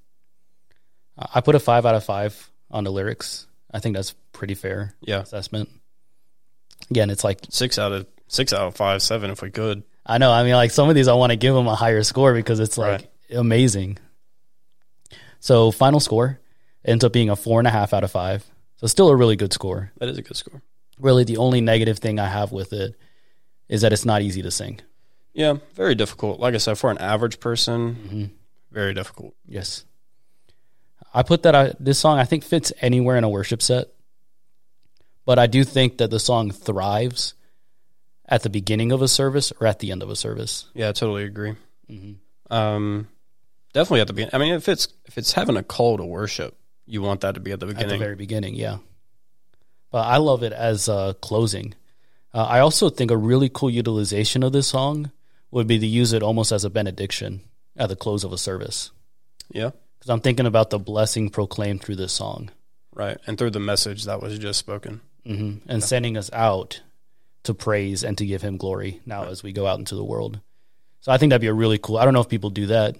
I 1.17 1.41
put 1.41 1.53
a 1.55 1.59
five 1.59 1.85
out 1.85 1.93
of 1.95 2.03
five 2.03 2.49
on 2.71 2.83
the 2.83 2.91
lyrics. 2.91 3.45
I 3.71 3.79
think 3.79 3.95
that's 3.95 4.15
pretty 4.31 4.55
fair 4.55 4.95
Yeah. 5.01 5.19
assessment. 5.21 5.69
Again, 6.89 7.09
it's 7.11 7.23
like 7.23 7.39
Six 7.49 7.77
out 7.77 7.91
of 7.91 8.07
six 8.27 8.53
out 8.53 8.67
of 8.67 8.75
five, 8.75 9.01
seven 9.03 9.29
if 9.29 9.41
we 9.43 9.51
could. 9.51 9.83
I 10.05 10.17
know. 10.17 10.31
I 10.31 10.43
mean, 10.43 10.53
like 10.55 10.71
some 10.71 10.89
of 10.89 10.95
these, 10.95 11.07
I 11.07 11.13
want 11.13 11.29
to 11.31 11.35
give 11.35 11.53
them 11.53 11.67
a 11.67 11.75
higher 11.75 12.01
score 12.03 12.33
because 12.33 12.59
it's 12.59 12.77
like 12.77 13.01
Right. 13.01 13.09
Amazing. 13.33 13.97
So 15.39 15.71
final 15.71 15.99
score 15.99 16.39
ends 16.85 17.03
up 17.03 17.13
being 17.13 17.29
a 17.29 17.35
four 17.35 17.59
and 17.59 17.67
a 17.67 17.71
half 17.71 17.93
out 17.93 18.03
of 18.03 18.11
five. 18.11 18.45
So 18.77 18.87
still 18.87 19.09
a 19.09 19.15
really 19.15 19.35
good 19.35 19.53
score. 19.53 19.91
That 19.97 20.09
is 20.09 20.17
a 20.17 20.21
good 20.21 20.37
score. 20.37 20.61
Really, 20.99 21.23
the 21.23 21.37
only 21.37 21.61
negative 21.61 21.99
thing 21.99 22.19
I 22.19 22.27
have 22.27 22.51
with 22.51 22.73
it 22.73 22.95
is 23.67 23.81
that 23.81 23.93
it's 23.93 24.05
not 24.05 24.21
easy 24.21 24.41
to 24.43 24.51
sing. 24.51 24.79
Yeah, 25.33 25.57
very 25.73 25.95
difficult. 25.95 26.39
Like 26.39 26.53
I 26.53 26.57
said, 26.57 26.77
for 26.77 26.91
an 26.91 26.99
average 26.99 27.39
person, 27.39 28.31
very 28.71 28.93
difficult. 28.93 29.35
Yes. 29.47 29.85
I 31.13 31.23
put 31.23 31.43
that 31.43 31.55
I, 31.55 31.73
this 31.79 31.99
song 31.99 32.19
I 32.19 32.25
think 32.25 32.43
fits 32.43 32.71
anywhere 32.81 33.17
in 33.17 33.23
a 33.23 33.29
worship 33.29 33.61
set. 33.61 33.87
But 35.25 35.39
I 35.39 35.47
do 35.47 35.63
think 35.63 35.97
that 35.99 36.11
the 36.11 36.19
song 36.19 36.51
thrives 36.51 37.33
at 38.27 38.43
the 38.43 38.49
beginning 38.49 38.91
of 38.91 39.01
a 39.01 39.07
service 39.07 39.53
or 39.59 39.67
at 39.67 39.79
the 39.79 39.91
end 39.91 40.03
of 40.03 40.09
a 40.09 40.15
service. 40.15 40.65
Yeah, 40.73 40.89
I 40.89 40.91
totally 40.91 41.23
agree. 41.23 41.55
Mm-hmm. 41.89 42.53
Um, 42.53 43.07
definitely 43.73 44.01
at 44.01 44.07
the 44.07 44.13
beginning. 44.13 44.35
I 44.35 44.37
mean, 44.37 44.53
if 44.53 44.67
it's 44.69 44.87
if 45.05 45.17
it's 45.17 45.33
having 45.33 45.57
a 45.57 45.63
call 45.63 45.97
to 45.97 46.05
worship, 46.05 46.57
you 46.85 47.01
want 47.01 47.21
that 47.21 47.35
to 47.35 47.39
be 47.41 47.51
at 47.51 47.59
the 47.59 47.67
At 47.67 47.75
beginning. 47.75 47.99
the 47.99 48.03
very 48.05 48.15
beginning, 48.15 48.55
yeah. 48.55 48.77
But 49.91 50.07
I 50.07 50.17
love 50.17 50.43
it 50.43 50.53
as 50.53 50.89
uh, 50.89 51.13
closing. 51.21 51.75
Uh, 52.33 52.43
I 52.45 52.59
also 52.59 52.89
think 52.89 53.11
a 53.11 53.17
really 53.17 53.49
cool 53.53 53.69
utilization 53.69 54.41
of 54.43 54.51
this 54.51 54.67
song 54.67 55.11
would 55.51 55.67
be 55.67 55.77
to 55.77 55.85
use 55.85 56.13
it 56.13 56.23
almost 56.23 56.51
as 56.51 56.63
a 56.65 56.69
benediction 56.69 57.41
at 57.77 57.89
the 57.89 57.95
close 57.95 58.23
of 58.23 58.33
a 58.33 58.37
service. 58.39 58.89
yeah, 59.51 59.69
Because 59.99 60.09
I'm 60.09 60.19
thinking 60.19 60.47
about 60.47 60.71
the 60.71 60.79
blessing 60.79 61.29
proclaimed 61.29 61.81
through 61.83 61.97
this 61.97 62.11
song. 62.13 62.49
right. 62.95 63.17
And 63.27 63.37
through 63.37 63.51
the 63.51 63.59
message 63.59 64.05
that 64.05 64.19
was 64.21 64.39
just 64.39 64.57
spoken. 64.59 65.01
hmm 65.25 65.57
and 65.67 65.83
sending 65.83 66.17
us 66.17 66.31
out 66.33 66.81
to 67.43 67.53
praise 67.53 68.03
and 68.03 68.17
to 68.17 68.25
give 68.25 68.41
him 68.41 68.57
glory 68.57 68.99
now 69.05 69.25
as 69.25 69.43
we 69.43 69.51
go 69.53 69.67
out 69.67 69.77
into 69.79 69.95
the 69.95 70.03
world. 70.03 70.39
So 71.01 71.11
I 71.11 71.17
think 71.19 71.29
that'd 71.29 71.41
be 71.41 71.47
a 71.47 71.53
really 71.53 71.77
cool. 71.77 71.97
I 71.97 72.05
don't 72.05 72.13
know 72.15 72.21
if 72.21 72.29
people 72.29 72.49
do 72.49 72.65
that, 72.67 72.97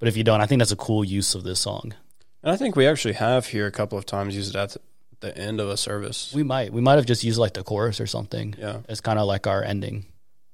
but 0.00 0.08
if 0.08 0.16
you 0.16 0.24
don't, 0.24 0.40
I 0.40 0.46
think 0.46 0.58
that's 0.58 0.72
a 0.72 0.76
cool 0.76 1.04
use 1.04 1.36
of 1.36 1.44
this 1.44 1.60
song. 1.60 1.94
And 2.42 2.50
I 2.50 2.56
think 2.56 2.74
we 2.74 2.86
actually 2.88 3.14
have 3.14 3.46
here 3.46 3.66
a 3.66 3.70
couple 3.70 3.96
of 3.98 4.04
times 4.06 4.34
used 4.34 4.56
it 4.56 4.58
at 4.58 4.76
the 5.20 5.36
end 5.38 5.60
of 5.60 5.68
a 5.68 5.76
service. 5.76 6.32
We 6.34 6.42
might 6.42 6.72
we 6.72 6.80
might 6.80 6.96
have 6.96 7.06
just 7.06 7.22
used 7.22 7.38
like 7.38 7.52
the 7.54 7.62
chorus 7.62 8.00
or 8.00 8.06
something 8.08 8.54
Yeah, 8.58 8.80
It's 8.88 9.00
kind 9.00 9.18
of 9.18 9.26
like 9.28 9.46
our 9.46 9.62
ending. 9.62 10.06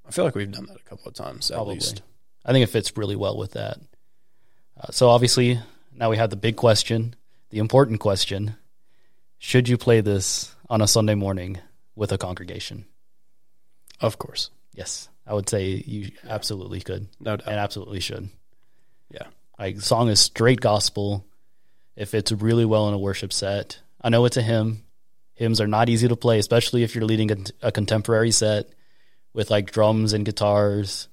I 0.07 0.11
feel 0.11 0.25
like 0.25 0.35
we've 0.35 0.51
done 0.53 0.67
that 0.67 0.77
a 0.77 0.83
couple 0.85 1.09
of 1.09 1.15
times 1.15 1.51
at 1.51 1.67
least. 1.67 2.03
I 2.45 2.53
think 2.53 2.63
it 2.65 2.71
fits 2.71 2.97
really 2.97 3.17
well 3.17 3.37
with 3.39 3.53
that. 3.53 3.79
Uh, 4.79 4.91
so 4.93 5.09
obviously 5.09 5.59
now 5.95 6.11
we 6.11 6.17
have 6.19 6.31
the 6.31 6.37
big 6.37 6.57
question, 6.57 7.15
the 7.51 7.59
important 7.59 8.01
question: 8.01 8.57
Should 9.39 9.69
you 9.69 9.79
play 9.79 10.01
this 10.01 10.55
on 10.69 10.83
a 10.83 10.87
Sunday 10.89 11.15
morning 11.15 11.59
with 11.95 12.13
a 12.13 12.19
congregation? 12.19 12.85
Of 14.01 14.19
course, 14.19 14.51
Yes, 14.75 15.09
I 15.27 15.33
would 15.35 15.49
say 15.49 15.83
you 15.87 16.11
absolutely 16.29 16.81
could. 16.81 17.09
no 17.21 17.37
doubt. 17.37 17.47
and 17.49 17.57
absolutely 17.59 18.01
should. 18.01 18.29
Yeah. 19.11 19.27
Like 19.59 19.81
song 19.81 20.09
is 20.09 20.21
straight 20.21 20.61
gospel. 20.61 21.25
It 21.97 22.07
fits 22.07 22.31
really 22.33 22.65
well 22.65 22.89
in 22.89 22.95
a 22.95 22.99
worship 22.99 23.33
set. 23.33 23.81
I 24.01 24.09
know 24.11 24.25
it's 24.25 24.37
a 24.37 24.43
hymn. 24.43 24.83
Hymns 25.35 25.61
are 25.61 25.67
not 25.67 25.89
easy 25.89 26.09
to 26.09 26.17
play, 26.17 26.39
especially 26.39 26.83
if 26.83 26.95
you're 26.95 27.05
leading 27.05 27.31
a, 27.33 27.37
a 27.69 27.73
contemporary 27.73 28.31
set 28.31 28.69
with 29.33 29.51
like 29.51 29.71
drums 29.71 30.13
and 30.13 30.25
guitars 30.25 31.09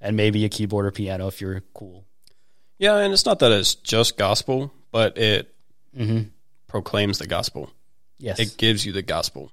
and 0.00 0.16
maybe 0.16 0.44
a 0.44 0.48
keyboard 0.48 0.86
or 0.86 0.90
piano 0.90 1.28
if 1.28 1.40
you're 1.40 1.62
cool. 1.74 2.04
Yeah, 2.78 2.96
and 2.98 3.12
it's 3.12 3.24
not 3.24 3.38
that 3.38 3.52
it's 3.52 3.74
just 3.74 4.16
gospel, 4.16 4.72
but 4.90 5.16
it 5.18 5.48
Mm-hmm. 5.96 6.28
proclaims 6.68 7.18
the 7.18 7.26
gospel. 7.26 7.70
Yes. 8.18 8.38
It 8.40 8.56
gives 8.56 8.86
you 8.86 8.92
the 8.92 9.02
gospel, 9.02 9.52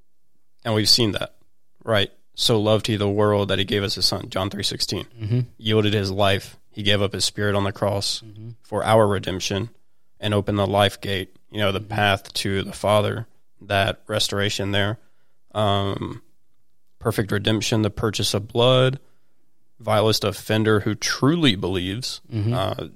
and 0.63 0.73
we've 0.73 0.87
seen 0.87 1.11
that, 1.11 1.35
right? 1.83 2.11
So 2.35 2.61
loved 2.61 2.87
he 2.87 2.95
the 2.95 3.09
world 3.09 3.49
that 3.49 3.59
he 3.59 3.65
gave 3.65 3.83
us 3.83 3.95
his 3.95 4.05
son, 4.05 4.29
John 4.29 4.49
three 4.49 4.63
sixteen. 4.63 5.05
mm-hmm. 5.21 5.39
Yielded 5.57 5.93
his 5.93 6.11
life. 6.11 6.55
He 6.71 6.83
gave 6.83 7.01
up 7.01 7.13
his 7.13 7.25
spirit 7.25 7.55
on 7.55 7.63
the 7.63 7.71
cross 7.71 8.21
Mm-hmm. 8.21 8.49
for 8.61 8.83
our 8.83 9.07
redemption, 9.07 9.69
and 10.19 10.33
opened 10.33 10.59
the 10.59 10.67
life 10.67 10.99
gate. 11.01 11.35
You 11.51 11.59
know, 11.59 11.71
the 11.71 11.79
path 11.81 12.31
to 12.33 12.63
the 12.63 12.73
Father. 12.73 13.27
That 13.61 14.01
restoration 14.07 14.71
there, 14.71 14.99
um, 15.53 16.21
perfect 16.99 17.31
redemption, 17.31 17.81
the 17.81 17.89
purchase 17.89 18.33
of 18.33 18.47
blood, 18.47 18.99
vilest 19.79 20.23
offender 20.23 20.81
who 20.81 20.95
truly 20.95 21.55
believes. 21.55 22.21
Mm-hmm. 22.31 22.53
Uh, 22.53 22.87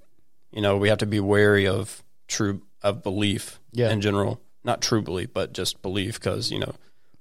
you 0.52 0.62
know, 0.62 0.78
we 0.78 0.88
have 0.90 1.00
to 1.00 1.06
be 1.06 1.20
wary 1.20 1.68
of 1.68 2.02
true 2.28 2.62
of 2.82 3.02
belief 3.04 3.60
Yeah. 3.72 3.92
in 3.92 4.00
general, 4.02 4.40
not 4.64 4.82
true 4.82 5.02
belief, 5.02 5.34
but 5.34 5.54
just 5.54 5.82
belief, 5.82 6.20
because 6.20 6.52
you 6.52 6.60
know 6.60 6.76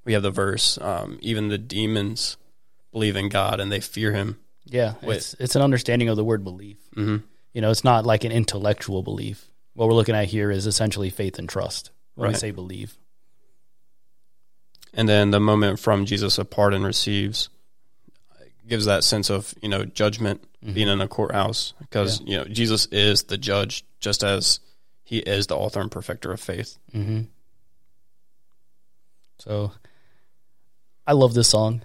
we 0.05 0.13
have 0.13 0.23
the 0.23 0.31
verse, 0.31 0.79
um, 0.81 1.19
even 1.23 1.49
the 1.49 1.59
demons 1.59 2.37
believe 2.93 3.17
in 3.17 3.29
God 3.29 3.59
and 3.61 3.73
they 3.73 3.81
fear 3.81 4.13
Him. 4.13 4.39
Yeah. 4.65 4.95
Wait. 5.03 5.17
It's 5.17 5.35
it's 5.39 5.57
an 5.57 5.63
understanding 5.63 6.09
of 6.09 6.17
the 6.17 6.25
word 6.25 6.45
belief. 6.45 6.79
hmm 6.95 7.19
You 7.53 7.61
know, 7.61 7.71
it's 7.71 7.85
not 7.85 8.07
like 8.07 8.25
an 8.25 8.33
intellectual 8.33 9.03
belief. 9.03 9.47
What 9.75 9.89
we're 9.89 9.95
looking 9.95 10.15
at 10.15 10.29
here 10.29 10.51
is 10.51 10.67
essentially 10.67 11.11
faith 11.11 11.39
and 11.39 11.49
trust 11.49 11.91
when 12.15 12.29
we 12.29 12.35
say 12.35 12.51
believe. 12.51 12.97
And 14.95 15.09
then 15.09 15.31
the 15.31 15.41
moment 15.41 15.79
from 15.79 16.05
Jesus 16.05 16.39
apart 16.39 16.75
and 16.75 16.85
receives 16.85 17.49
gives 18.69 18.85
that 18.85 19.03
sense 19.05 19.31
of 19.31 19.55
you 19.63 19.69
know 19.69 19.85
judgment 19.85 20.45
being 20.73 20.87
in 20.89 21.01
a 21.01 21.09
courthouse 21.09 21.75
because 21.81 22.21
you 22.21 22.37
know 22.37 22.45
Jesus 22.45 22.87
is 22.87 23.25
the 23.25 23.37
judge 23.39 23.85
just 23.99 24.23
as 24.23 24.61
He 25.03 25.19
is 25.19 25.47
the 25.49 25.57
author 25.57 25.81
and 25.81 25.91
perfecter 25.91 26.31
of 26.33 26.41
faith. 26.41 26.79
Mm-hmm. 26.95 27.23
So, 29.39 29.73
I 31.07 31.13
love 31.15 31.35
this 31.35 31.49
song. 31.49 31.83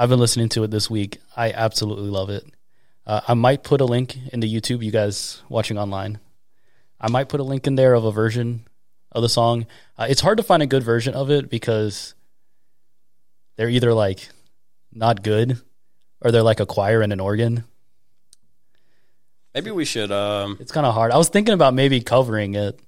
I've 0.00 0.08
been 0.08 0.18
listening 0.18 0.48
to 0.50 0.64
it 0.64 0.70
this 0.70 0.88
week. 0.88 1.18
I 1.36 1.52
absolutely 1.52 2.08
love 2.08 2.30
it. 2.30 2.42
Uh, 3.06 3.20
I 3.28 3.34
might 3.34 3.62
put 3.62 3.82
a 3.82 3.84
link 3.84 4.16
in 4.32 4.40
the 4.40 4.50
YouTube. 4.50 4.82
You 4.82 4.90
guys 4.90 5.42
watching 5.50 5.76
online, 5.76 6.20
I 6.98 7.10
might 7.10 7.28
put 7.28 7.38
a 7.38 7.42
link 7.42 7.66
in 7.66 7.74
there 7.74 7.92
of 7.92 8.06
a 8.06 8.10
version 8.10 8.66
of 9.12 9.20
the 9.20 9.28
song. 9.28 9.66
Uh, 9.98 10.06
it's 10.08 10.22
hard 10.22 10.38
to 10.38 10.42
find 10.42 10.62
a 10.62 10.66
good 10.66 10.82
version 10.82 11.12
of 11.12 11.30
it 11.30 11.50
because 11.50 12.14
they're 13.56 13.68
either 13.68 13.92
like 13.92 14.30
not 14.90 15.22
good 15.22 15.60
or 16.22 16.30
they're 16.30 16.42
like 16.42 16.60
a 16.60 16.66
choir 16.66 17.02
and 17.02 17.12
an 17.12 17.20
organ. 17.20 17.64
Maybe 19.52 19.70
we 19.70 19.84
should. 19.84 20.10
Um, 20.10 20.56
It's 20.60 20.72
kind 20.72 20.86
of 20.86 20.94
hard. 20.94 21.12
I 21.12 21.18
was 21.18 21.28
thinking 21.28 21.52
about 21.52 21.74
maybe 21.74 22.00
covering 22.00 22.54
it. 22.54 22.80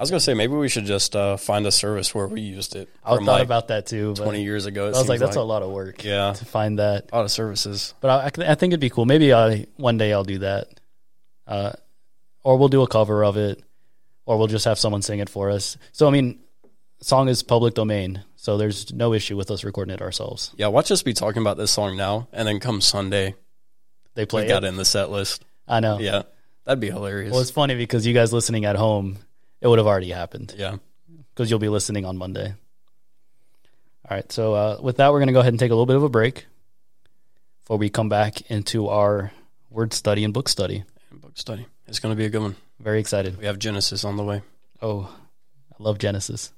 I 0.00 0.02
was 0.02 0.10
gonna 0.10 0.20
say 0.20 0.32
maybe 0.32 0.54
we 0.54 0.70
should 0.70 0.86
just 0.86 1.14
uh, 1.14 1.36
find 1.36 1.66
a 1.66 1.70
service 1.70 2.14
where 2.14 2.26
we 2.26 2.40
used 2.40 2.74
it. 2.74 2.88
I 3.04 3.16
thought 3.16 3.22
like, 3.22 3.44
about 3.44 3.68
that 3.68 3.84
too. 3.84 4.14
But 4.16 4.24
twenty 4.24 4.42
years 4.42 4.64
ago. 4.64 4.86
I 4.86 4.88
was 4.92 5.10
like, 5.10 5.20
that's 5.20 5.36
a 5.36 5.42
lot 5.42 5.62
of 5.62 5.70
work. 5.70 6.02
Yeah. 6.02 6.32
to 6.32 6.44
find 6.46 6.78
that. 6.78 7.10
a 7.12 7.16
lot 7.16 7.26
of 7.26 7.30
services. 7.30 7.92
But 8.00 8.38
I, 8.38 8.50
I 8.50 8.54
think 8.54 8.72
it'd 8.72 8.80
be 8.80 8.88
cool. 8.88 9.04
Maybe 9.04 9.34
I, 9.34 9.66
one 9.76 9.98
day 9.98 10.14
I'll 10.14 10.24
do 10.24 10.38
that, 10.38 10.68
uh, 11.46 11.72
or 12.42 12.56
we'll 12.56 12.70
do 12.70 12.80
a 12.80 12.88
cover 12.88 13.22
of 13.22 13.36
it, 13.36 13.62
or 14.24 14.38
we'll 14.38 14.46
just 14.46 14.64
have 14.64 14.78
someone 14.78 15.02
sing 15.02 15.18
it 15.18 15.28
for 15.28 15.50
us. 15.50 15.76
So 15.92 16.08
I 16.08 16.10
mean, 16.10 16.38
song 17.02 17.28
is 17.28 17.42
public 17.42 17.74
domain, 17.74 18.24
so 18.36 18.56
there's 18.56 18.94
no 18.94 19.12
issue 19.12 19.36
with 19.36 19.50
us 19.50 19.64
recording 19.64 19.92
it 19.92 20.00
ourselves. 20.00 20.54
Yeah, 20.56 20.68
watch 20.68 20.90
us 20.90 21.02
be 21.02 21.12
talking 21.12 21.42
about 21.42 21.58
this 21.58 21.72
song 21.72 21.98
now, 21.98 22.26
and 22.32 22.48
then 22.48 22.58
come 22.58 22.80
Sunday, 22.80 23.34
They 24.14 24.22
we 24.22 24.26
play 24.26 24.48
got 24.48 24.64
it. 24.64 24.66
it 24.66 24.68
in 24.70 24.76
the 24.76 24.86
set 24.86 25.10
list. 25.10 25.44
I 25.68 25.80
know. 25.80 25.98
Yeah, 25.98 26.22
that'd 26.64 26.80
be 26.80 26.90
hilarious. 26.90 27.32
Well, 27.32 27.42
it's 27.42 27.50
funny 27.50 27.74
because 27.74 28.06
you 28.06 28.14
guys 28.14 28.32
listening 28.32 28.64
at 28.64 28.76
home, 28.76 29.18
it 29.60 29.68
would 29.68 29.78
have 29.78 29.86
already 29.86 30.10
happened 30.10 30.54
yeah, 30.56 30.76
because 31.34 31.50
you'll 31.50 31.58
be 31.58 31.68
listening 31.68 32.04
on 32.04 32.16
Monday. 32.16 32.54
All 34.08 34.16
right. 34.16 34.30
So 34.32 34.54
uh, 34.54 34.78
with 34.82 34.96
that, 34.96 35.12
we're 35.12 35.18
going 35.18 35.28
to 35.28 35.32
go 35.32 35.40
ahead 35.40 35.52
and 35.52 35.60
take 35.60 35.70
a 35.70 35.74
little 35.74 35.86
bit 35.86 35.96
of 35.96 36.02
a 36.02 36.08
break 36.08 36.46
before 37.62 37.78
we 37.78 37.90
come 37.90 38.08
back 38.08 38.50
into 38.50 38.88
our 38.88 39.32
word 39.70 39.92
study 39.92 40.24
and 40.24 40.34
book 40.34 40.48
study. 40.48 40.84
and 41.10 41.20
book 41.20 41.32
study. 41.34 41.66
It's 41.86 41.98
going 41.98 42.12
to 42.12 42.16
be 42.16 42.24
a 42.24 42.30
good 42.30 42.42
one. 42.42 42.56
Very 42.78 43.00
excited. 43.00 43.38
We 43.38 43.46
have 43.46 43.58
Genesis 43.58 44.04
on 44.04 44.16
the 44.16 44.24
way. 44.24 44.42
Oh, 44.80 45.14
I 45.72 45.82
love 45.82 45.98
Genesis. 45.98 46.52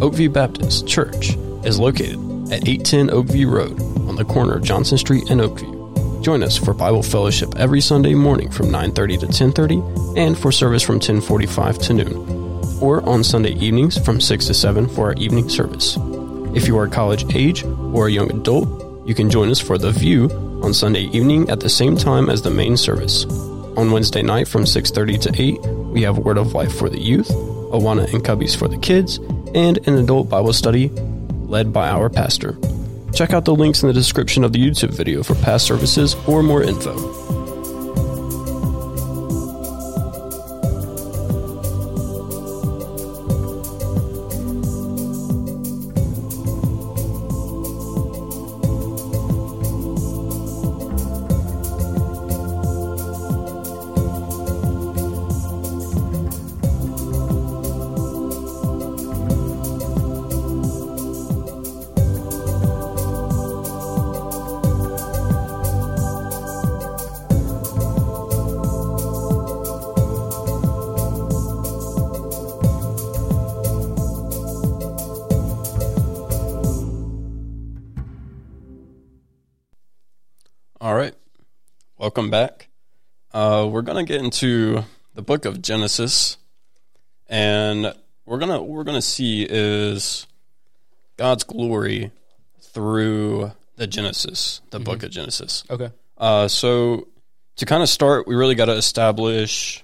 Oakview 0.00 0.32
Baptist 0.32 0.86
Church 0.86 1.34
is 1.64 1.78
located 1.78 2.18
at 2.52 2.66
810 2.68 3.08
Oakview 3.08 3.50
Road 3.50 3.93
on 4.14 4.18
the 4.26 4.32
corner 4.32 4.54
of 4.54 4.62
Johnson 4.62 4.96
Street 4.96 5.28
and 5.28 5.40
Oakview. 5.40 6.22
Join 6.22 6.44
us 6.44 6.56
for 6.56 6.72
Bible 6.72 7.02
fellowship 7.02 7.56
every 7.56 7.80
Sunday 7.80 8.14
morning 8.14 8.48
from 8.48 8.70
9:30 8.70 9.18
to 9.18 9.26
10:30 9.26 9.82
and 10.16 10.38
for 10.38 10.52
service 10.52 10.84
from 10.84 11.00
10:45 11.00 11.78
to 11.78 11.94
noon, 11.94 12.78
or 12.80 13.02
on 13.08 13.24
Sunday 13.24 13.54
evenings 13.54 13.98
from 13.98 14.20
6 14.20 14.46
to 14.46 14.54
7 14.54 14.86
for 14.86 15.06
our 15.06 15.14
evening 15.14 15.48
service. 15.48 15.98
If 16.54 16.68
you 16.68 16.78
are 16.78 16.86
college 16.86 17.26
age 17.34 17.64
or 17.92 18.06
a 18.06 18.12
young 18.12 18.30
adult, 18.30 18.68
you 19.04 19.16
can 19.16 19.30
join 19.30 19.50
us 19.50 19.58
for 19.58 19.78
The 19.78 19.90
View 19.90 20.30
on 20.62 20.72
Sunday 20.72 21.10
evening 21.12 21.50
at 21.50 21.58
the 21.58 21.68
same 21.68 21.96
time 21.96 22.30
as 22.30 22.40
the 22.42 22.52
main 22.52 22.76
service. 22.76 23.26
On 23.76 23.90
Wednesday 23.90 24.22
night 24.22 24.46
from 24.46 24.64
6:30 24.64 25.18
to 25.18 25.30
8, 25.34 25.58
we 25.92 26.02
have 26.02 26.18
Word 26.18 26.38
of 26.38 26.54
Life 26.54 26.72
for 26.72 26.88
the 26.88 27.02
youth, 27.02 27.30
Awana 27.72 28.06
and 28.14 28.22
Cubbies 28.22 28.54
for 28.54 28.68
the 28.68 28.78
kids, 28.78 29.18
and 29.56 29.80
an 29.88 29.98
adult 29.98 30.28
Bible 30.28 30.52
study 30.52 30.92
led 31.48 31.72
by 31.72 31.88
our 31.88 32.08
pastor. 32.08 32.56
Check 33.14 33.32
out 33.32 33.44
the 33.44 33.54
links 33.54 33.82
in 33.82 33.86
the 33.86 33.92
description 33.92 34.42
of 34.42 34.52
the 34.52 34.58
YouTube 34.58 34.90
video 34.90 35.22
for 35.22 35.36
past 35.36 35.66
services 35.66 36.16
or 36.26 36.42
more 36.42 36.62
info. 36.62 37.23
We're 83.74 83.82
going 83.82 84.06
to 84.06 84.12
get 84.12 84.22
into 84.22 84.84
the 85.16 85.22
book 85.22 85.44
of 85.44 85.60
Genesis 85.60 86.36
and 87.26 87.92
we're 88.24 88.38
going 88.38 88.52
to 88.52 88.62
we're 88.62 88.84
going 88.84 88.96
to 88.96 89.02
see 89.02 89.44
is 89.50 90.28
God's 91.16 91.42
glory 91.42 92.12
through 92.60 93.50
the 93.74 93.88
Genesis, 93.88 94.60
the 94.70 94.78
book 94.78 95.02
of 95.02 95.10
Genesis. 95.10 95.64
Okay. 95.68 95.90
Uh, 96.16 96.46
so 96.46 97.08
to 97.56 97.66
kind 97.66 97.82
of 97.82 97.88
start, 97.88 98.28
we 98.28 98.36
really 98.36 98.54
got 98.54 98.66
to 98.66 98.76
establish 98.76 99.82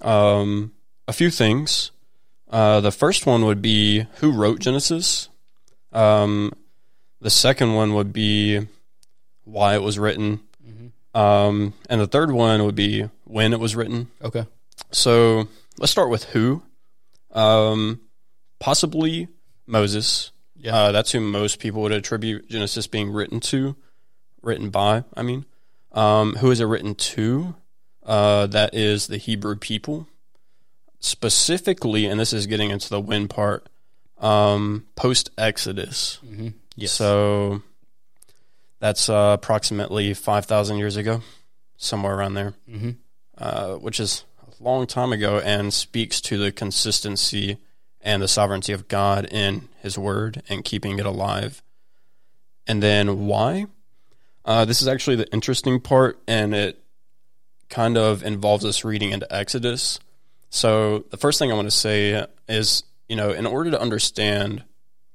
um, 0.00 0.72
a 1.06 1.12
few 1.12 1.30
things. 1.30 1.92
Uh, 2.50 2.80
the 2.80 2.90
first 2.90 3.24
one 3.24 3.44
would 3.44 3.62
be 3.62 4.04
who 4.16 4.32
wrote 4.32 4.58
Genesis. 4.58 5.28
Um, 5.92 6.52
the 7.20 7.30
second 7.30 7.74
one 7.74 7.94
would 7.94 8.12
be 8.12 8.66
why 9.44 9.76
it 9.76 9.82
was 9.82 9.96
written. 9.96 10.40
Um, 11.14 11.74
and 11.88 12.00
the 12.00 12.06
third 12.06 12.30
one 12.32 12.64
would 12.64 12.74
be 12.74 13.08
when 13.24 13.52
it 13.52 13.60
was 13.60 13.76
written. 13.76 14.08
Okay. 14.22 14.46
So 14.90 15.48
let's 15.78 15.92
start 15.92 16.10
with 16.10 16.24
who. 16.24 16.62
Um, 17.30 18.00
possibly 18.58 19.28
Moses. 19.66 20.30
Yeah. 20.56 20.74
Uh, 20.74 20.92
that's 20.92 21.12
who 21.12 21.20
most 21.20 21.58
people 21.58 21.82
would 21.82 21.92
attribute 21.92 22.48
Genesis 22.48 22.86
being 22.86 23.10
written 23.10 23.40
to, 23.40 23.76
written 24.42 24.70
by, 24.70 25.04
I 25.14 25.22
mean. 25.22 25.44
Um, 25.92 26.36
who 26.36 26.50
is 26.50 26.60
it 26.60 26.64
written 26.64 26.94
to? 26.94 27.54
Uh, 28.02 28.46
that 28.46 28.74
is 28.74 29.06
the 29.06 29.18
Hebrew 29.18 29.56
people. 29.56 30.08
Specifically, 31.00 32.06
and 32.06 32.18
this 32.18 32.32
is 32.32 32.46
getting 32.46 32.70
into 32.70 32.88
the 32.88 33.00
when 33.00 33.26
part, 33.26 33.68
um, 34.18 34.86
post 34.94 35.30
Exodus. 35.36 36.20
Mm-hmm. 36.24 36.48
Yes. 36.76 36.92
So 36.92 37.62
that's 38.82 39.08
uh, 39.08 39.36
approximately 39.40 40.12
5,000 40.12 40.76
years 40.76 40.96
ago, 40.96 41.22
somewhere 41.76 42.16
around 42.16 42.34
there, 42.34 42.54
mm-hmm. 42.68 42.90
uh, 43.38 43.74
which 43.74 44.00
is 44.00 44.24
a 44.40 44.60
long 44.60 44.88
time 44.88 45.12
ago 45.12 45.38
and 45.38 45.72
speaks 45.72 46.20
to 46.22 46.36
the 46.36 46.50
consistency 46.50 47.58
and 48.00 48.20
the 48.20 48.26
sovereignty 48.26 48.72
of 48.72 48.88
God 48.88 49.24
in 49.26 49.68
His 49.80 49.96
Word 49.96 50.42
and 50.48 50.64
keeping 50.64 50.98
it 50.98 51.06
alive. 51.06 51.62
And 52.66 52.82
then 52.82 53.26
why? 53.26 53.66
Uh, 54.44 54.64
this 54.64 54.82
is 54.82 54.88
actually 54.88 55.14
the 55.14 55.32
interesting 55.32 55.78
part, 55.78 56.18
and 56.26 56.52
it 56.52 56.82
kind 57.70 57.96
of 57.96 58.24
involves 58.24 58.64
us 58.64 58.84
reading 58.84 59.12
into 59.12 59.32
Exodus. 59.32 60.00
So 60.50 61.04
the 61.12 61.16
first 61.16 61.38
thing 61.38 61.52
I 61.52 61.54
want 61.54 61.68
to 61.68 61.76
say 61.76 62.26
is, 62.48 62.82
you 63.08 63.14
know, 63.14 63.30
in 63.30 63.46
order 63.46 63.70
to 63.70 63.80
understand 63.80 64.64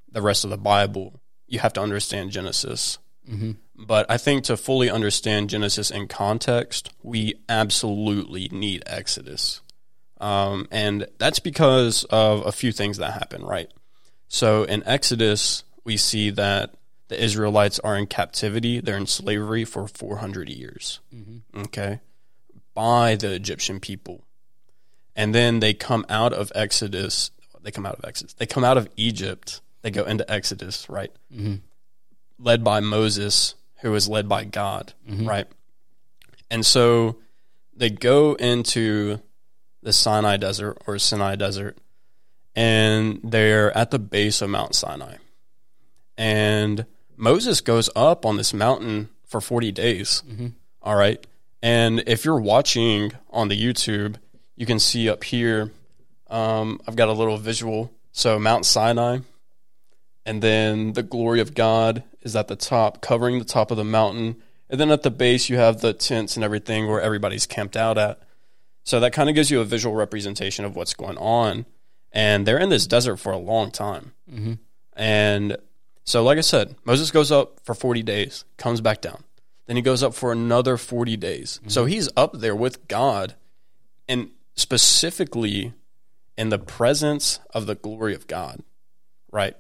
the 0.09 0.22
rest 0.22 0.45
of 0.45 0.51
the 0.51 0.57
Bible, 0.57 1.20
you 1.47 1.59
have 1.59 1.74
to 1.74 1.82
understand 1.82 2.32
Genesis. 2.32 2.97
Mm-hmm. 3.30 3.51
But 3.86 4.09
I 4.09 4.17
think 4.17 4.43
to 4.45 4.57
fully 4.57 4.89
understand 4.89 5.49
Genesis 5.49 5.91
in 5.91 6.07
context, 6.07 6.91
we 7.03 7.36
absolutely 7.49 8.49
need 8.51 8.84
Exodus. 8.88 9.61
Um, 10.19 10.67
and 10.71 11.07
that's 11.19 11.39
because 11.39 12.03
of 12.05 12.45
a 12.45 12.51
few 12.51 12.71
things 12.71 12.97
that 12.97 13.11
happen, 13.13 13.43
right? 13.43 13.69
So 14.28 14.63
in 14.63 14.82
Exodus, 14.88 15.63
we 15.84 15.95
see 15.97 16.32
that 16.32 16.73
the 17.09 17.23
Israelites 17.23 17.80
are 17.80 17.95
in 17.95 18.07
captivity, 18.07 18.80
they're 18.80 18.97
in 18.97 19.05
slavery 19.07 19.63
for 19.63 19.88
400 19.88 20.49
years, 20.49 20.99
Mm-hmm. 21.15 21.61
okay, 21.61 22.01
by 22.73 23.15
the 23.15 23.32
Egyptian 23.32 23.80
people. 23.80 24.23
And 25.15 25.34
then 25.34 25.59
they 25.59 25.73
come 25.73 26.05
out 26.09 26.34
of 26.34 26.51
Exodus, 26.55 27.32
they 27.61 27.71
come 27.71 27.86
out 27.86 27.95
of 27.95 28.03
Exodus, 28.05 28.34
they 28.34 28.45
come 28.45 28.63
out 28.63 28.78
of 28.78 28.89
Egypt, 28.97 29.61
they 29.84 29.91
go 29.91 30.03
into 30.03 30.30
Exodus, 30.30 30.89
right? 30.89 31.11
Mm-hmm. 31.34 31.55
Led 32.39 32.63
by 32.63 32.79
Moses, 32.79 33.55
who 33.81 33.91
was 33.91 34.07
led 34.07 34.27
by 34.29 34.43
God, 34.43 34.93
Mhm. 35.09 35.27
right? 35.27 35.47
And 36.49 36.65
so 36.65 37.17
they 37.75 37.89
go 37.89 38.33
into 38.35 39.19
the 39.83 39.93
Sinai 39.93 40.38
Desert 40.38 40.77
or 40.88 40.97
Sinai 40.99 41.35
Desert, 41.35 41.77
and 42.55 43.19
they're 43.23 43.75
at 43.77 43.91
the 43.91 43.99
base 43.99 44.41
of 44.41 44.49
Mount 44.49 44.75
Sinai. 44.75 45.17
And 46.17 46.85
Moses 47.15 47.61
goes 47.61 47.89
up 47.95 48.25
on 48.25 48.38
this 48.38 48.53
mountain 48.53 49.09
for 49.25 49.41
40 49.41 49.71
days. 49.71 50.23
Mhm. 50.27 50.53
All 50.81 50.95
right. 50.95 51.25
And 51.61 52.03
if 52.07 52.23
you're 52.25 52.39
watching 52.39 53.13
on 53.29 53.47
the 53.49 53.61
YouTube, 53.61 54.15
you 54.55 54.65
can 54.65 54.79
see 54.79 55.09
up 55.09 55.23
here, 55.23 55.71
um, 56.29 56.79
I've 56.88 56.95
got 56.95 57.09
a 57.09 57.13
little 57.13 57.38
visual. 57.38 57.91
So 58.11 58.39
Mount 58.39 58.65
Sinai, 58.65 59.19
and 60.28 60.41
then 60.43 60.91
the 60.91 61.03
glory 61.03 61.39
of 61.39 61.55
God 61.55 62.03
is 62.21 62.36
at 62.36 62.49
the 62.49 62.57
top, 62.57 63.01
covering 63.01 63.39
the 63.39 63.45
top 63.45 63.71
of 63.71 63.78
the 63.78 63.86
mountain. 63.86 64.36
And 64.69 64.78
then 64.78 64.91
at 64.91 65.03
the 65.03 65.09
base, 65.09 65.47
you 65.47 65.55
have 65.55 65.80
the 65.80 65.93
tents 65.93 66.36
and 66.36 66.43
everything 66.43 66.86
where 66.86 66.99
everybody's 66.99 67.45
camped 67.45 67.78
out 67.78 67.97
at. 67.97 68.19
So 68.84 68.99
that 68.99 69.13
kind 69.13 69.30
of 69.30 69.36
gives 69.36 69.49
you 69.49 69.61
a 69.61 69.65
visual 69.65 69.95
representation 69.95 70.65
of 70.65 70.75
what's 70.75 70.93
going 70.93 71.17
on. 71.17 71.65
And 72.11 72.45
they're 72.45 72.59
in 72.59 72.67
this 72.67 72.88
desert 72.88 73.17
for 73.17 73.32
a 73.32 73.38
long 73.38 73.71
time. 73.71 74.11
Mm-hmm. 74.30 74.53
And 74.97 75.55
so, 76.03 76.23
like 76.23 76.38
I 76.38 76.41
said, 76.41 76.75
Moses 76.84 77.09
goes 77.09 77.32
up 77.32 77.61
for 77.63 77.73
40 77.73 78.03
days, 78.03 78.43
comes 78.57 78.82
back 78.82 78.99
down. 78.99 79.23
Then 79.65 79.78
he 79.78 79.82
goes 79.82 80.03
up 80.03 80.13
for 80.13 80.34
another 80.34 80.75
40 80.75 81.15
days. 81.15 81.61
So 81.67 81.86
he's 81.86 82.09
up 82.17 82.39
there 82.39 82.55
with 82.55 82.89
God 82.89 83.36
and 84.09 84.32
specifically 84.55 85.73
in 86.38 86.49
the 86.49 86.59
presence 86.59 87.39
of 87.51 87.65
the 87.65 87.75
glory 87.75 88.13
of 88.13 88.28
God, 88.28 88.61
right? 89.32 89.55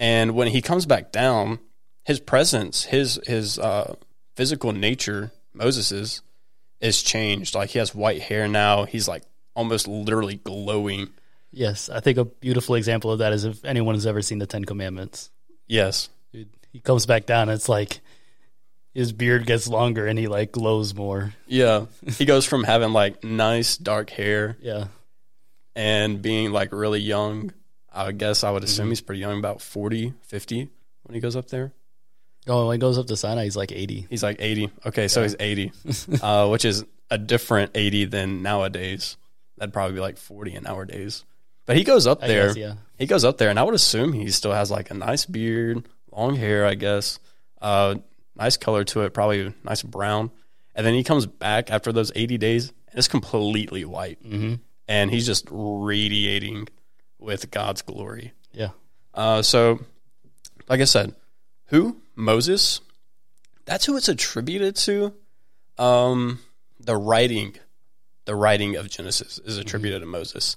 And 0.00 0.34
when 0.34 0.48
he 0.48 0.60
comes 0.60 0.86
back 0.86 1.12
down, 1.12 1.58
his 2.04 2.20
presence, 2.20 2.84
his 2.84 3.20
his 3.26 3.58
uh, 3.58 3.94
physical 4.36 4.72
nature, 4.72 5.32
Moses's, 5.52 6.22
is 6.80 7.02
changed. 7.02 7.54
Like 7.54 7.70
he 7.70 7.78
has 7.78 7.94
white 7.94 8.22
hair 8.22 8.48
now. 8.48 8.84
He's 8.84 9.08
like 9.08 9.22
almost 9.54 9.86
literally 9.88 10.36
glowing. 10.36 11.10
Yes, 11.52 11.88
I 11.88 12.00
think 12.00 12.18
a 12.18 12.24
beautiful 12.24 12.74
example 12.74 13.12
of 13.12 13.20
that 13.20 13.32
is 13.32 13.44
if 13.44 13.64
anyone 13.64 13.94
has 13.94 14.06
ever 14.06 14.20
seen 14.22 14.38
the 14.38 14.46
Ten 14.46 14.64
Commandments. 14.64 15.30
Yes. 15.68 16.08
He 16.32 16.80
comes 16.80 17.06
back 17.06 17.24
down. 17.26 17.48
And 17.48 17.52
it's 17.56 17.68
like 17.68 18.00
his 18.92 19.12
beard 19.12 19.46
gets 19.46 19.68
longer 19.68 20.08
and 20.08 20.18
he 20.18 20.26
like 20.26 20.50
glows 20.50 20.92
more. 20.94 21.32
Yeah. 21.46 21.86
he 22.16 22.24
goes 22.24 22.44
from 22.44 22.64
having 22.64 22.92
like 22.92 23.22
nice 23.22 23.76
dark 23.76 24.10
hair 24.10 24.56
Yeah. 24.60 24.86
and 25.76 26.20
being 26.20 26.50
like 26.50 26.72
really 26.72 27.00
young. 27.00 27.52
I 27.94 28.12
guess 28.12 28.42
I 28.44 28.50
would 28.50 28.62
Mm-hmm. 28.62 28.64
assume 28.66 28.88
he's 28.88 29.00
pretty 29.00 29.20
young, 29.20 29.38
about 29.38 29.60
40, 29.62 30.12
50 30.22 30.68
when 31.04 31.14
he 31.14 31.20
goes 31.20 31.36
up 31.36 31.48
there. 31.48 31.72
Oh, 32.46 32.66
when 32.68 32.74
he 32.74 32.78
goes 32.78 32.98
up 32.98 33.06
to 33.06 33.16
Sinai, 33.16 33.44
he's 33.44 33.56
like 33.56 33.72
80. 33.72 34.06
He's 34.10 34.22
like 34.22 34.36
80. 34.38 34.70
Okay, 34.86 35.08
so 35.08 35.22
he's 35.22 35.36
80, 35.40 35.72
uh, 36.22 36.48
which 36.48 36.64
is 36.64 36.84
a 37.10 37.16
different 37.18 37.70
80 37.74 38.06
than 38.06 38.42
nowadays. 38.42 39.16
That'd 39.56 39.72
probably 39.72 39.94
be 39.94 40.00
like 40.00 40.18
40 40.18 40.54
in 40.56 40.62
nowadays. 40.64 41.24
But 41.66 41.76
he 41.76 41.84
goes 41.84 42.06
up 42.06 42.20
there. 42.20 42.48
guess, 42.48 42.56
yeah. 42.56 42.74
He 42.98 43.06
goes 43.06 43.24
up 43.24 43.38
there, 43.38 43.48
and 43.48 43.58
I 43.58 43.62
would 43.62 43.74
assume 43.74 44.12
he 44.12 44.30
still 44.30 44.52
has 44.52 44.70
like 44.70 44.90
a 44.90 44.94
nice 44.94 45.24
beard, 45.24 45.88
long 46.12 46.36
hair, 46.36 46.66
I 46.66 46.74
guess, 46.74 47.18
uh, 47.62 47.94
nice 48.36 48.56
color 48.58 48.84
to 48.84 49.02
it, 49.02 49.14
probably 49.14 49.54
nice 49.62 49.82
brown. 49.82 50.30
And 50.74 50.84
then 50.86 50.92
he 50.94 51.02
comes 51.04 51.24
back 51.24 51.70
after 51.70 51.92
those 51.92 52.12
80 52.14 52.36
days, 52.36 52.68
and 52.88 52.98
it's 52.98 53.08
completely 53.08 53.84
white. 53.86 54.22
Mm-hmm. 54.22 54.54
And 54.88 55.10
he's 55.10 55.24
just 55.24 55.46
radiating 55.50 56.68
with 57.24 57.50
God's 57.50 57.82
glory. 57.82 58.32
Yeah. 58.52 58.70
Uh, 59.12 59.42
so, 59.42 59.80
like 60.68 60.80
I 60.80 60.84
said, 60.84 61.14
who 61.66 61.96
Moses? 62.14 62.80
That's 63.64 63.86
who 63.86 63.96
it's 63.96 64.08
attributed 64.08 64.76
to. 64.76 65.14
Um, 65.78 66.40
the 66.78 66.96
writing, 66.96 67.56
the 68.26 68.34
writing 68.36 68.76
of 68.76 68.88
Genesis 68.90 69.38
is 69.44 69.56
attributed 69.58 70.02
to 70.02 70.06
Moses. 70.06 70.56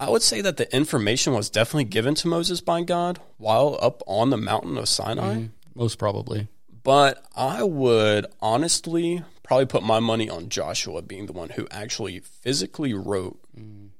I 0.00 0.10
would 0.10 0.22
say 0.22 0.40
that 0.42 0.56
the 0.58 0.72
information 0.74 1.32
was 1.32 1.50
definitely 1.50 1.84
given 1.84 2.14
to 2.16 2.28
Moses 2.28 2.60
by 2.60 2.82
God 2.82 3.18
while 3.36 3.76
up 3.82 4.02
on 4.06 4.30
the 4.30 4.36
mountain 4.36 4.76
of 4.78 4.88
Sinai. 4.88 5.34
Mhm. 5.34 5.50
Most 5.74 5.98
probably. 5.98 6.46
But 6.84 7.24
I 7.34 7.64
would 7.64 8.26
honestly 8.40 9.24
probably 9.42 9.66
put 9.66 9.82
my 9.82 9.98
money 9.98 10.28
on 10.30 10.48
Joshua 10.50 11.02
being 11.02 11.26
the 11.26 11.32
one 11.32 11.50
who 11.50 11.66
actually 11.70 12.20
physically 12.20 12.94
wrote 12.94 13.40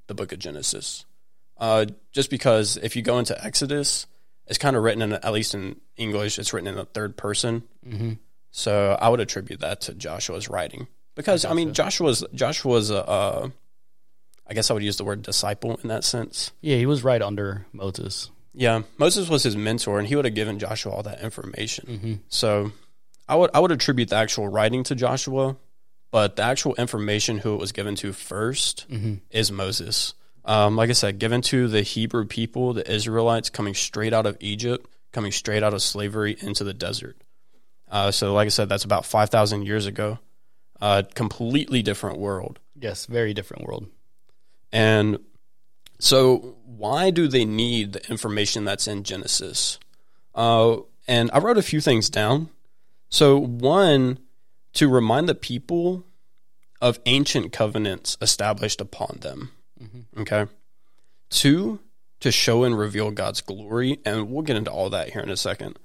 the 0.07 0.15
book 0.15 0.31
of 0.33 0.39
Genesis. 0.39 1.05
Uh, 1.59 1.87
just 2.13 2.31
because 2.31 2.77
if 2.77 2.95
you 2.97 3.03
go 3.03 3.19
into 3.19 3.43
Exodus, 3.45 4.07
it's 4.47 4.59
kind 4.59 4.77
of 4.77 4.83
written 4.83 5.03
in, 5.03 5.13
at 5.13 5.33
least 5.33 5.55
in 5.55 5.81
English, 5.97 6.39
it's 6.39 6.53
written 6.53 6.69
in 6.69 6.77
the 6.77 6.85
third 6.85 7.17
person. 7.17 7.65
Mm-hmm. 7.87 8.13
So 8.51 8.97
I 9.01 9.09
would 9.09 9.21
attribute 9.21 9.61
that 9.61 9.81
to 9.83 9.95
Joshua's 9.95 10.49
writing 10.49 10.87
because 11.15 11.45
I 11.45 11.53
mean 11.55 11.75
Joshua's 11.75 12.25
Joshua's 12.33 12.91
a, 12.91 13.05
uh, 13.07 13.49
I 14.47 14.55
guess 14.55 14.71
I 14.71 14.75
would 14.75 14.83
use 14.83 14.97
the 14.97 15.05
word 15.05 15.23
disciple 15.23 15.79
in 15.83 15.89
that 15.89 16.03
sense. 16.05 16.53
Yeah, 16.61 16.77
he 16.77 16.87
was 16.87 17.05
right 17.05 17.21
under 17.21 17.67
Moses. 17.73 18.31
Yeah, 18.55 18.83
Moses 18.97 19.29
was 19.29 19.43
his 19.43 19.55
mentor, 19.57 19.99
and 19.99 20.09
he 20.09 20.17
would 20.17 20.25
have 20.25 20.35
given 20.35 20.59
Joshua 20.59 20.93
all 20.93 21.03
that 21.03 21.21
information. 21.21 21.87
Mm-hmm. 21.87 22.15
So 22.29 22.73
I 23.29 23.37
would 23.37 23.51
I 23.53 23.61
would 23.61 23.71
attribute 23.73 24.09
the 24.09 24.17
actual 24.17 24.49
writing 24.49 24.83
to 24.85 24.95
Joshua, 24.95 25.57
but 26.11 26.37
the 26.37 26.43
actual 26.43 26.75
information 26.77 27.39
who 27.39 27.55
it 27.55 27.61
was 27.61 27.73
given 27.73 27.95
to 27.97 28.11
1st 28.13 28.87
Mm-hmm. 28.87 29.15
is 29.31 29.53
Moses. 29.53 30.15
Um, 30.49 30.77
like 30.77 30.89
I 30.89 30.95
said, 30.95 31.19
given 31.19 31.43
to 31.43 31.69
the 31.69 31.83
Hebrew 31.83 32.25
people, 32.25 32.73
the 32.73 32.91
Israelites 32.91 33.51
coming 33.51 33.75
straight 33.75 34.15
out 34.15 34.25
of 34.25 34.39
Egypt, 34.41 34.89
coming 35.13 35.31
straight 35.31 35.63
out 35.63 35.75
of 35.75 35.83
slavery 35.83 36.39
into 36.41 36.65
the 36.65 36.73
desert. 36.73 37.19
Uh, 37.87 38.11
so, 38.11 38.33
like 38.33 38.47
I 38.47 38.49
said, 38.49 38.67
that's 38.71 38.85
about 38.85 39.05
five 39.05 39.29
thousand 39.29 39.67
years 39.67 39.85
ago. 39.85 40.19
Uh, 40.81 41.03
completely 41.15 41.83
different 41.83 42.19
world. 42.19 42.61
Yes, 42.75 43.05
very 43.05 43.35
different 43.35 43.67
world. 43.67 43.89
And 44.73 45.19
so, 45.99 46.57
why 46.65 47.11
do 47.11 47.29
they 47.29 47.45
need 47.45 47.93
the 47.93 48.11
information 48.11 48.65
that's 48.65 48.89
in 48.89 49.03
Genesis? 49.03 49.79
Uh, 50.35 50.79
and 51.07 51.31
I 51.35 51.41
wrote 51.41 51.59
a 51.59 51.63
few 51.63 51.83
things 51.83 52.09
down. 52.09 52.49
So, 53.11 53.39
one, 53.39 54.19
to 54.75 54.89
remind 54.89 55.29
the 55.29 55.35
people 55.35 56.05
of 56.81 57.01
ancient 57.05 57.53
covenants 57.53 58.17
established 58.23 58.81
upon 58.81 59.19
them. 59.21 59.51
Okay. 60.19 60.47
Two, 61.31 61.81
to 62.21 62.33
show 62.33 62.65
and 62.65 62.79
reveal 62.79 63.11
God's 63.11 63.41
glory. 63.41 63.99
And 64.05 64.31
we'll 64.31 64.43
get 64.43 64.57
into 64.57 64.71
all 64.71 64.91
that 64.91 65.11
here 65.11 65.23
in 65.23 65.31
a 65.31 65.37
second. 65.37 65.79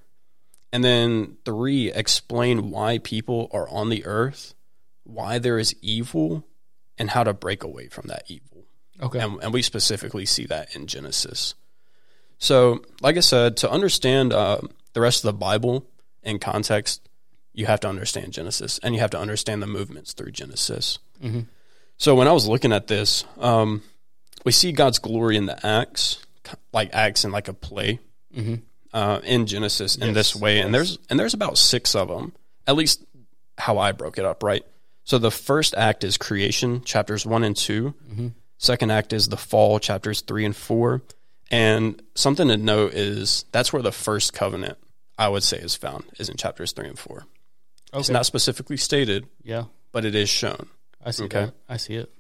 And 0.72 0.84
then 0.84 1.38
three, 1.46 1.92
explain 1.92 2.72
why 2.72 2.98
people 2.98 3.50
are 3.52 3.70
on 3.70 3.90
the 3.90 4.06
earth, 4.06 4.56
why 5.04 5.38
there 5.38 5.60
is 5.60 5.76
evil, 5.82 6.46
and 6.98 7.12
how 7.12 7.24
to 7.24 7.34
break 7.34 7.64
away 7.64 7.88
from 7.90 8.08
that 8.08 8.24
evil. 8.28 8.66
Okay. 9.02 9.20
And, 9.20 9.42
and 9.44 9.54
we 9.54 9.62
specifically 9.62 10.26
see 10.26 10.46
that 10.46 10.76
in 10.76 10.88
Genesis. 10.88 11.56
So, 12.40 12.82
like 13.02 13.18
I 13.18 13.22
said, 13.22 13.58
to 13.58 13.72
understand 13.72 14.34
uh, 14.34 14.60
the 14.94 15.02
rest 15.02 15.24
of 15.24 15.32
the 15.32 15.38
Bible 15.38 15.86
in 16.24 16.40
context, 16.40 17.08
you 17.54 17.68
have 17.68 17.80
to 17.82 17.88
understand 17.88 18.34
Genesis 18.34 18.80
and 18.82 18.96
you 18.96 19.02
have 19.02 19.12
to 19.12 19.20
understand 19.20 19.62
the 19.62 19.68
movements 19.68 20.14
through 20.14 20.32
Genesis. 20.32 21.00
Mm-hmm. 21.24 21.42
So, 21.98 22.16
when 22.16 22.28
I 22.28 22.32
was 22.32 22.48
looking 22.48 22.74
at 22.74 22.88
this, 22.88 23.24
um, 23.40 23.82
we 24.46 24.52
see 24.52 24.72
God's 24.72 25.00
glory 25.00 25.38
in 25.38 25.46
the 25.46 25.66
acts, 25.66 26.18
like 26.74 26.90
acts 26.94 27.24
in 27.26 27.32
like 27.32 27.48
a 27.48 27.54
play 27.54 28.00
Mm-hmm. 28.36 28.56
uh, 28.94 29.20
in 29.24 29.46
Genesis 29.46 29.96
in 29.96 30.08
Yes, 30.08 30.16
this 30.16 30.36
way, 30.36 30.60
and 30.60 30.74
there's 30.74 30.98
and 31.10 31.20
there's 31.20 31.36
about 31.36 31.58
six 31.58 31.94
of 31.96 32.08
them, 32.08 32.34
at 32.66 32.76
least 32.76 33.04
how 33.60 33.78
I 33.78 33.92
broke 33.92 34.18
it 34.18 34.26
up. 34.26 34.42
Right. 34.42 34.66
So 35.04 35.18
the 35.20 35.30
first 35.32 35.76
act 35.76 36.04
is 36.04 36.18
creation, 36.18 36.82
chapters 36.84 37.26
one 37.26 37.44
and 37.44 37.56
2 37.56 37.94
Mm-hmm. 38.12 38.28
Second 38.58 38.92
act 38.92 39.12
is 39.14 39.28
the 39.28 39.38
fall, 39.38 39.78
chapters 39.80 40.22
three 40.22 40.46
and 40.46 40.56
four. 40.56 41.02
And 41.52 42.02
something 42.16 42.48
to 42.48 42.58
note 42.58 42.94
is 42.94 43.46
that's 43.52 43.72
where 43.74 43.82
the 43.84 43.92
first 43.92 44.34
covenant 44.34 44.78
I 45.18 45.28
would 45.30 45.44
say 45.44 45.58
is 45.58 45.76
found 45.76 46.06
is 46.18 46.30
in 46.30 46.38
chapters 46.38 46.72
three 46.72 46.88
and 46.88 46.98
four. 46.98 47.26
It's 47.94 48.10
not 48.10 48.26
specifically 48.26 48.78
stated, 48.78 49.28
Yeah, 49.44 49.66
but 49.92 50.06
it 50.06 50.16
is 50.16 50.30
shown. 50.30 50.68
I 51.06 51.12
see 51.12 51.24
Okay. 51.26 51.46
that. 51.46 51.54
I 51.70 51.78
see 51.78 51.96
it. 51.96 52.12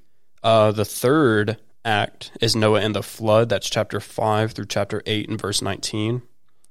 Uh, 0.41 0.71
the 0.71 0.85
third 0.85 1.57
act 1.85 2.31
is 2.41 2.55
Noah 2.55 2.81
and 2.81 2.95
the 2.95 3.03
flood. 3.03 3.49
That's 3.49 3.69
chapter 3.69 3.99
5 3.99 4.51
through 4.53 4.65
chapter 4.67 5.01
8 5.05 5.29
and 5.29 5.39
verse 5.39 5.61
19. 5.61 6.21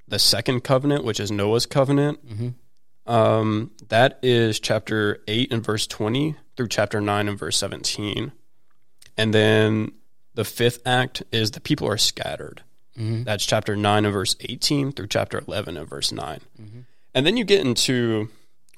The 0.09 0.19
second 0.19 0.63
covenant, 0.63 1.05
which 1.05 1.21
is 1.21 1.31
Noah's 1.31 1.67
covenant, 1.67 2.27
Mm-hmm. 2.29 3.13
um, 3.13 3.71
that 3.89 4.19
is 4.23 4.61
chapter 4.61 5.23
8 5.27 5.53
and 5.53 5.65
verse 5.65 5.87
20 5.87 6.37
through 6.57 6.69
chapter 6.69 7.01
9 7.01 7.29
and 7.29 7.39
verse 7.39 7.57
17. 7.57 8.33
And 9.17 9.33
then 9.35 9.93
the 10.35 10.45
fifth 10.45 10.81
act 10.87 11.23
is 11.33 11.51
the 11.53 11.61
people 11.61 11.89
are 11.89 11.99
scattered. 11.99 12.63
Mm-hmm. 12.99 13.25
That's 13.25 13.45
chapter 13.47 13.75
9 13.77 14.05
and 14.05 14.13
verse 14.13 14.37
18 14.41 14.93
through 14.93 15.07
chapter 15.09 15.43
11 15.47 15.77
and 15.77 15.89
verse 15.89 16.13
9. 16.13 16.41
Mm-hmm. 16.61 16.81
And 17.15 17.27
then 17.27 17.37
you 17.37 17.45
get 17.45 17.65
into 17.65 18.29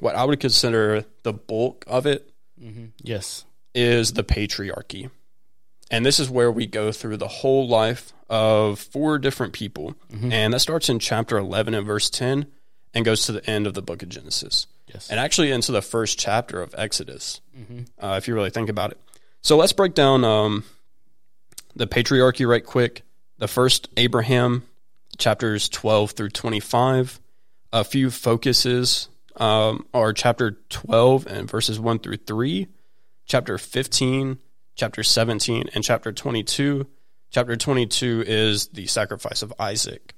what 0.00 0.14
I 0.16 0.24
would 0.24 0.40
consider 0.40 1.04
the 1.22 1.32
bulk 1.32 1.84
of 1.86 2.06
it, 2.06 2.30
Mm-hmm. 2.64 2.86
Yes. 3.02 3.44
is 3.74 4.12
the 4.14 4.24
patriarchy. 4.24 5.10
And 5.90 6.04
this 6.04 6.18
is 6.18 6.30
where 6.30 6.50
we 6.50 6.66
go 6.66 6.92
through 6.92 7.18
the 7.18 7.28
whole 7.28 7.68
life 7.68 8.12
of 8.30 8.78
four 8.78 9.18
different 9.18 9.52
people. 9.52 9.94
Mm-hmm. 10.12 10.32
And 10.32 10.54
that 10.54 10.60
starts 10.60 10.88
in 10.88 10.98
chapter 10.98 11.36
11 11.36 11.74
and 11.74 11.86
verse 11.86 12.08
10 12.08 12.46
and 12.94 13.04
goes 13.04 13.26
to 13.26 13.32
the 13.32 13.48
end 13.48 13.66
of 13.66 13.74
the 13.74 13.82
book 13.82 14.02
of 14.02 14.08
Genesis. 14.08 14.66
Yes. 14.92 15.10
And 15.10 15.20
actually 15.20 15.50
into 15.50 15.72
the 15.72 15.82
first 15.82 16.18
chapter 16.18 16.62
of 16.62 16.74
Exodus, 16.78 17.40
mm-hmm. 17.56 17.82
uh, 18.04 18.16
if 18.16 18.28
you 18.28 18.34
really 18.34 18.50
think 18.50 18.68
about 18.68 18.92
it. 18.92 18.98
So 19.42 19.56
let's 19.56 19.72
break 19.72 19.94
down 19.94 20.24
um, 20.24 20.64
the 21.74 21.86
patriarchy 21.86 22.48
right 22.48 22.64
quick. 22.64 23.02
The 23.38 23.48
first, 23.48 23.88
Abraham, 23.96 24.64
chapters 25.18 25.68
12 25.68 26.12
through 26.12 26.30
25. 26.30 27.20
A 27.72 27.84
few 27.84 28.10
focuses 28.10 29.08
um, 29.36 29.86
are 29.92 30.12
chapter 30.12 30.52
12 30.68 31.26
and 31.26 31.50
verses 31.50 31.80
1 31.80 31.98
through 32.00 32.18
3, 32.18 32.68
chapter 33.26 33.58
15, 33.58 34.38
chapter 34.74 35.02
17, 35.02 35.70
and 35.74 35.84
chapter 35.84 36.12
22. 36.12 36.86
Chapter 37.30 37.56
22 37.56 38.24
is 38.26 38.68
the 38.68 38.86
sacrifice 38.86 39.42
of 39.42 39.52
Isaac. 39.58 40.14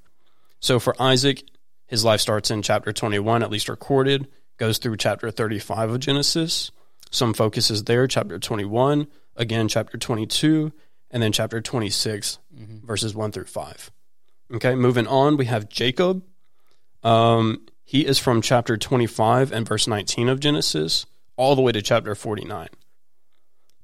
So 0.60 0.78
for 0.78 0.94
Isaac, 1.00 1.44
his 1.86 2.04
life 2.04 2.20
starts 2.20 2.50
in 2.50 2.62
chapter 2.62 2.92
21, 2.92 3.42
at 3.42 3.50
least 3.50 3.68
recorded, 3.68 4.28
goes 4.58 4.78
through 4.78 4.96
chapter 4.96 5.30
35 5.30 5.90
of 5.90 6.00
Genesis. 6.00 6.70
Some 7.10 7.34
focuses 7.34 7.84
there, 7.84 8.06
chapter 8.06 8.38
21, 8.38 9.06
again, 9.36 9.68
chapter 9.68 9.96
22, 9.96 10.72
and 11.10 11.22
then 11.22 11.32
chapter 11.32 11.60
26, 11.60 12.38
verses 12.84 13.14
1 13.14 13.32
through 13.32 13.44
5. 13.44 13.90
Okay, 14.54 14.74
moving 14.74 15.06
on, 15.06 15.36
we 15.36 15.46
have 15.46 15.68
Jacob. 15.68 16.24
Um, 17.02 17.66
he 17.86 18.04
is 18.04 18.18
from 18.18 18.42
chapter 18.42 18.76
25 18.76 19.52
and 19.52 19.66
verse 19.66 19.86
19 19.86 20.28
of 20.28 20.40
Genesis 20.40 21.06
all 21.36 21.54
the 21.54 21.62
way 21.62 21.70
to 21.70 21.80
chapter 21.80 22.16
49. 22.16 22.68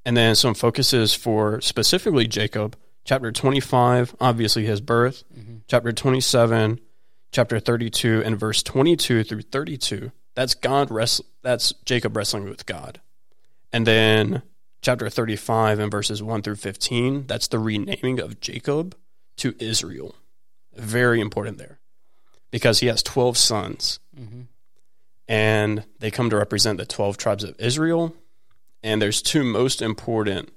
And 0.05 0.16
then 0.16 0.34
some 0.34 0.55
focuses 0.55 1.14
for 1.14 1.61
specifically 1.61 2.26
Jacob, 2.26 2.76
chapter 3.05 3.30
25, 3.30 4.16
obviously 4.20 4.66
his 4.66 4.80
birth, 4.80 5.22
mm-hmm. 5.32 5.59
chapter 5.68 5.92
27, 5.92 6.80
chapter 7.30 7.61
32, 7.61 8.22
and 8.24 8.38
verse 8.38 8.64
22 8.64 9.22
through 9.22 9.42
32. 9.42 10.11
That's 10.34 10.55
God 10.55 10.90
wrest- 10.90 11.22
that's 11.42 11.72
Jacob 11.84 12.16
wrestling 12.16 12.48
with 12.48 12.66
God. 12.66 13.00
And 13.72 13.86
then 13.86 14.42
chapter 14.80 15.09
35 15.11 15.78
and 15.78 15.92
verses 15.92 16.20
1 16.20 16.42
through 16.42 16.57
15, 16.57 17.28
that's 17.28 17.46
the 17.46 17.61
renaming 17.61 18.18
of 18.18 18.40
Jacob 18.40 18.96
to 19.36 19.55
Israel. 19.61 20.16
Very 20.74 21.20
important 21.20 21.59
there 21.59 21.78
because 22.53 22.78
he 22.78 22.86
has 22.86 23.03
12 23.03 23.36
sons 23.36 23.98
Mm-hmm. 24.16 24.42
and 25.26 25.84
they 26.00 26.11
come 26.11 26.28
to 26.28 26.36
represent 26.36 26.76
the 26.78 26.84
12 26.84 27.16
tribes 27.16 27.44
of 27.44 27.59
Israel. 27.59 28.14
And 28.82 29.00
there's 29.00 29.22
two 29.22 29.42
most 29.42 29.80
important 29.80 30.50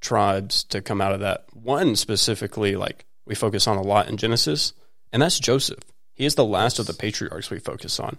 tribes 0.00 0.64
to 0.64 0.82
come 0.82 1.00
out 1.00 1.12
of 1.12 1.20
that. 1.20 1.44
One 1.54 1.94
specifically, 1.94 2.74
like 2.74 3.04
we 3.26 3.34
focus 3.34 3.68
on 3.68 3.76
a 3.76 3.82
lot 3.82 4.08
in 4.08 4.16
Genesis, 4.16 4.72
and 5.12 5.22
that's 5.22 5.38
Joseph. 5.38 5.84
He 6.14 6.24
is 6.24 6.34
the 6.34 6.44
last 6.44 6.78
of 6.78 6.86
the 6.86 6.94
patriarchs 6.94 7.50
we 7.50 7.58
focus 7.60 8.00
on. 8.00 8.18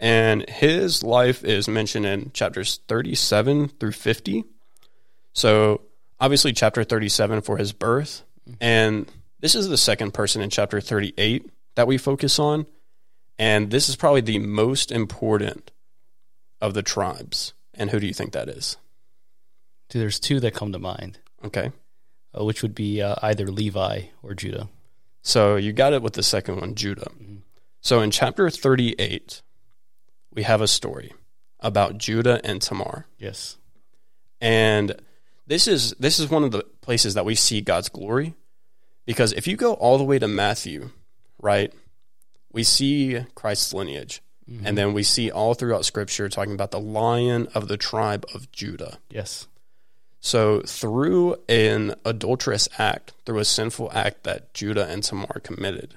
And 0.00 0.48
his 0.48 1.02
life 1.02 1.44
is 1.44 1.68
mentioned 1.68 2.06
in 2.06 2.32
chapters 2.32 2.80
37 2.88 3.68
through 3.68 3.92
50. 3.92 4.44
So, 5.32 5.80
obviously, 6.20 6.52
chapter 6.52 6.82
37 6.82 7.40
for 7.42 7.56
his 7.56 7.72
birth. 7.72 8.22
And 8.60 9.10
this 9.40 9.54
is 9.54 9.68
the 9.68 9.76
second 9.78 10.12
person 10.12 10.42
in 10.42 10.50
chapter 10.50 10.80
38 10.80 11.50
that 11.76 11.86
we 11.86 11.96
focus 11.98 12.38
on. 12.38 12.66
And 13.38 13.70
this 13.70 13.88
is 13.88 13.96
probably 13.96 14.22
the 14.22 14.38
most 14.38 14.90
important 14.90 15.70
of 16.60 16.74
the 16.74 16.82
tribes. 16.82 17.52
And 17.74 17.90
who 17.90 18.00
do 18.00 18.06
you 18.06 18.14
think 18.14 18.32
that 18.32 18.48
is? 18.48 18.76
Dude, 19.88 20.02
there's 20.02 20.18
two 20.18 20.40
that 20.40 20.54
come 20.54 20.72
to 20.72 20.78
mind, 20.78 21.20
Okay. 21.44 21.70
uh, 22.36 22.44
which 22.44 22.62
would 22.62 22.74
be 22.74 23.00
uh, 23.00 23.14
either 23.22 23.46
Levi 23.46 24.02
or 24.22 24.34
Judah. 24.34 24.68
So 25.22 25.56
you 25.56 25.72
got 25.72 25.92
it 25.92 26.02
with 26.02 26.14
the 26.14 26.22
second 26.22 26.60
one, 26.60 26.74
Judah. 26.74 27.10
So 27.80 28.00
in 28.00 28.10
chapter 28.10 28.48
38, 28.50 29.42
we 30.32 30.42
have 30.44 30.60
a 30.60 30.66
story 30.68 31.12
about 31.60 31.98
Judah 31.98 32.40
and 32.42 32.60
Tamar. 32.62 33.06
Yes. 33.18 33.58
And 34.40 34.94
this 35.46 35.68
is 35.68 35.92
this 35.98 36.18
is 36.18 36.30
one 36.30 36.42
of 36.44 36.50
the 36.52 36.64
places 36.80 37.14
that 37.14 37.24
we 37.24 37.34
see 37.34 37.60
God's 37.60 37.88
glory 37.88 38.34
because 39.04 39.32
if 39.32 39.46
you 39.46 39.56
go 39.56 39.74
all 39.74 39.98
the 39.98 40.04
way 40.04 40.18
to 40.18 40.28
Matthew, 40.28 40.90
right? 41.40 41.72
We 42.52 42.62
see 42.62 43.24
Christ's 43.34 43.74
lineage. 43.74 44.22
And 44.64 44.78
then 44.78 44.92
we 44.92 45.02
see 45.02 45.30
all 45.30 45.54
throughout 45.54 45.84
scripture 45.84 46.28
talking 46.28 46.54
about 46.54 46.70
the 46.70 46.78
lion 46.78 47.48
of 47.54 47.66
the 47.66 47.76
tribe 47.76 48.24
of 48.32 48.52
Judah. 48.52 48.98
Yes. 49.10 49.48
So, 50.20 50.60
through 50.60 51.36
an 51.48 51.94
adulterous 52.04 52.68
act, 52.78 53.12
through 53.24 53.38
a 53.38 53.44
sinful 53.44 53.90
act 53.92 54.24
that 54.24 54.54
Judah 54.54 54.86
and 54.86 55.02
Tamar 55.02 55.40
committed, 55.42 55.96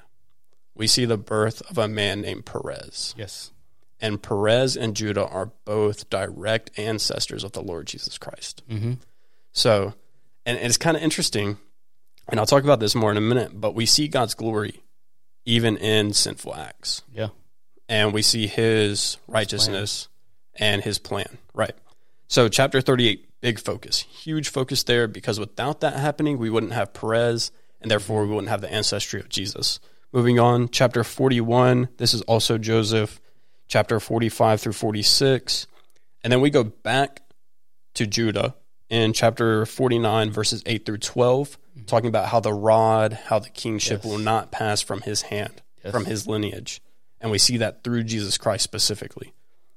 we 0.76 0.88
see 0.88 1.06
the 1.06 1.18
birth 1.18 1.62
of 1.70 1.78
a 1.78 1.88
man 1.88 2.22
named 2.22 2.46
Perez. 2.46 3.14
Yes. 3.18 3.52
And 4.02 4.22
Perez 4.22 4.76
and 4.76 4.96
Judah 4.96 5.28
are 5.28 5.52
both 5.66 6.10
direct 6.10 6.78
ancestors 6.78 7.44
of 7.44 7.52
the 7.52 7.62
Lord 7.62 7.86
Jesus 7.88 8.18
Christ. 8.18 8.64
Mm-hmm. 8.70 8.94
So, 9.52 9.94
and 10.46 10.58
it's 10.58 10.78
kind 10.78 10.98
of 10.98 11.04
interesting, 11.04 11.58
and 12.28 12.40
I'll 12.40 12.46
talk 12.46 12.64
about 12.64 12.80
this 12.80 12.96
more 12.96 13.12
in 13.12 13.18
a 13.18 13.22
minute, 13.22 13.60
but 13.60 13.76
we 13.76 13.86
see 13.86 14.08
God's 14.08 14.34
glory 14.34 14.82
even 15.50 15.78
in 15.78 16.14
sinful 16.14 16.54
acts 16.56 17.02
Yeah. 17.12 17.30
and 17.88 18.14
we 18.14 18.22
see 18.22 18.46
his 18.46 19.18
righteousness 19.28 20.08
and 20.56 20.84
his 20.84 21.00
plan. 21.00 21.40
Right. 21.54 21.74
So, 22.28 22.48
chapter 22.50 22.82
38, 22.82 23.42
big 23.42 23.60
focus, 23.60 24.00
huge 24.02 24.50
focus 24.50 24.84
there 24.84 25.08
because 25.08 25.40
without 25.40 25.80
that 25.80 25.94
happening, 25.94 26.38
we 26.38 26.52
wouldn't 26.52 26.74
have 26.74 26.94
Perez 26.94 27.52
and 27.82 27.90
therefore 27.90 28.24
we 28.26 28.30
wouldn't 28.30 28.50
have 28.50 28.62
the 28.62 28.72
ancestry 28.72 29.20
of 29.20 29.30
Jesus. 29.30 29.80
Moving 30.12 30.40
on, 30.40 30.70
chapter 30.70 31.04
41, 31.04 31.90
this 31.98 32.14
is 32.14 32.22
also 32.24 32.58
Joseph, 32.60 33.20
chapter 33.68 34.00
45 34.00 34.62
through 34.62 34.74
46. 34.74 35.66
And 36.24 36.32
then 36.32 36.42
we 36.42 36.50
go 36.52 36.64
back 36.64 37.22
to 37.96 38.06
Judah 38.06 38.56
in 38.90 39.14
chapter 39.14 39.66
49, 39.66 40.32
verses 40.32 40.64
8 40.66 40.86
through 40.86 40.98
12, 40.98 41.58
talking 41.86 42.08
about 42.10 42.28
how 42.30 42.40
the 42.40 42.54
rod, 42.54 43.14
how 43.14 43.40
the 43.40 43.50
kingship 43.50 44.02
Yes. 44.04 44.12
will 44.12 44.18
not 44.18 44.52
pass 44.52 44.82
from 44.82 45.02
his 45.02 45.24
hand, 45.24 45.62
Yes. 45.84 45.92
from 45.92 46.06
his 46.06 46.28
lineage. 46.28 46.82
And 47.22 47.32
we 47.32 47.38
see 47.38 47.58
that 47.58 47.84
through 47.84 48.04
Jesus 48.04 48.38
Christ 48.38 48.64
specifically. 48.64 49.34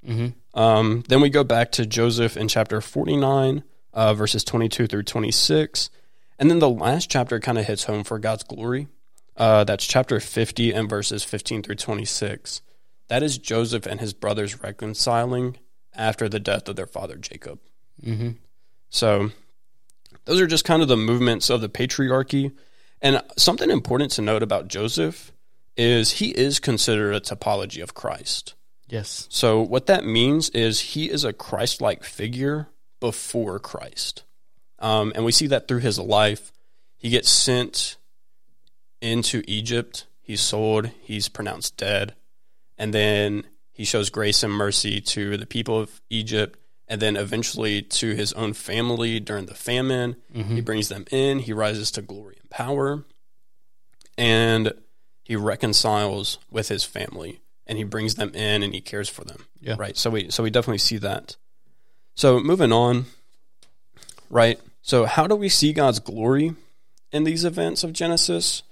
Mm-hmm. 0.06 0.58
Um, 0.58 1.04
then 1.08 1.20
we 1.20 1.28
go 1.30 1.44
back 1.44 1.72
to 1.72 1.86
Joseph 1.86 2.36
in 2.36 2.48
chapter 2.48 2.80
49, 2.80 3.62
uh, 3.92 4.14
verses 4.14 4.44
22 4.44 4.86
through 4.86 5.02
26. 5.04 5.90
And 6.38 6.50
then 6.50 6.58
the 6.58 6.70
last 6.70 7.10
chapter 7.10 7.38
kind 7.40 7.58
of 7.58 7.66
hits 7.66 7.84
home 7.84 8.02
for 8.04 8.18
God's 8.18 8.42
glory. 8.42 8.88
Uh, 9.36 9.64
that's 9.64 9.86
chapter 9.86 10.18
50 10.20 10.72
and 10.72 10.88
verses 10.90 11.24
15 11.24 11.62
through 11.62 11.76
26. 11.76 12.62
That 13.08 13.22
is 13.22 13.38
Joseph 13.38 13.86
and 13.86 14.00
his 14.00 14.12
brothers 14.12 14.60
reconciling 14.62 15.56
after 15.94 16.28
the 16.28 16.40
death 16.40 16.68
of 16.68 16.76
their 16.76 16.86
father 16.86 17.16
Jacob. 17.16 17.60
Mm-hmm. 18.04 18.30
So 18.92 19.32
those 20.26 20.40
are 20.40 20.46
just 20.46 20.64
kind 20.64 20.82
of 20.82 20.86
the 20.86 20.96
movements 20.96 21.50
of 21.50 21.60
the 21.60 21.68
patriarchy. 21.68 22.52
And 23.00 23.20
something 23.36 23.70
important 23.70 24.12
to 24.12 24.22
note 24.22 24.44
about 24.44 24.68
Joseph 24.68 25.32
is 25.76 26.12
he 26.12 26.28
is 26.30 26.60
considered 26.60 27.14
a 27.14 27.20
typology 27.20 27.82
of 27.82 27.94
Christ. 27.94 28.54
Yes. 28.88 29.26
So 29.30 29.60
what 29.60 29.86
that 29.86 30.04
means 30.04 30.50
is 30.50 30.80
he 30.80 31.10
is 31.10 31.24
a 31.24 31.32
Christ-like 31.32 32.04
figure 32.04 32.68
before 33.00 33.58
Christ, 33.58 34.22
um, 34.78 35.12
and 35.16 35.24
we 35.24 35.32
see 35.32 35.48
that 35.48 35.66
through 35.66 35.80
his 35.80 35.98
life. 35.98 36.52
He 36.98 37.08
gets 37.08 37.30
sent 37.30 37.96
into 39.00 39.42
Egypt. 39.48 40.06
He's 40.20 40.40
sold. 40.40 40.90
He's 41.00 41.28
pronounced 41.28 41.76
dead, 41.76 42.14
and 42.78 42.94
then 42.94 43.44
he 43.72 43.84
shows 43.84 44.10
grace 44.10 44.44
and 44.44 44.52
mercy 44.52 45.00
to 45.00 45.36
the 45.36 45.46
people 45.46 45.80
of 45.80 46.00
Egypt, 46.10 46.60
and 46.92 47.00
then 47.00 47.16
eventually 47.16 47.80
to 47.80 48.14
his 48.14 48.34
own 48.34 48.52
family 48.52 49.18
during 49.18 49.46
the 49.46 49.54
famine. 49.54 50.14
Mm-hmm. 50.34 50.56
He 50.56 50.60
brings 50.60 50.90
them 50.90 51.06
in. 51.10 51.38
He 51.38 51.54
rises 51.54 51.90
to 51.92 52.02
glory 52.02 52.36
and 52.38 52.50
power, 52.50 53.06
and 54.18 54.74
he 55.24 55.34
reconciles 55.34 56.38
with 56.50 56.68
his 56.68 56.84
family 56.84 57.40
and 57.66 57.78
he 57.78 57.84
brings 57.84 58.16
them 58.16 58.34
in 58.34 58.62
and 58.62 58.74
he 58.74 58.82
cares 58.82 59.08
for 59.08 59.24
them. 59.24 59.46
Yeah. 59.58 59.76
Right. 59.78 59.96
So 59.96 60.10
we 60.10 60.30
so 60.30 60.42
we 60.42 60.50
definitely 60.50 60.78
see 60.78 60.98
that. 60.98 61.36
So 62.14 62.38
moving 62.40 62.72
on, 62.72 63.06
right? 64.28 64.60
So 64.82 65.06
how 65.06 65.26
do 65.26 65.34
we 65.34 65.48
see 65.48 65.72
God's 65.72 65.98
glory 65.98 66.54
in 67.10 67.24
these 67.24 67.46
events 67.46 67.84
of 67.84 67.94
Genesis? 67.94 68.64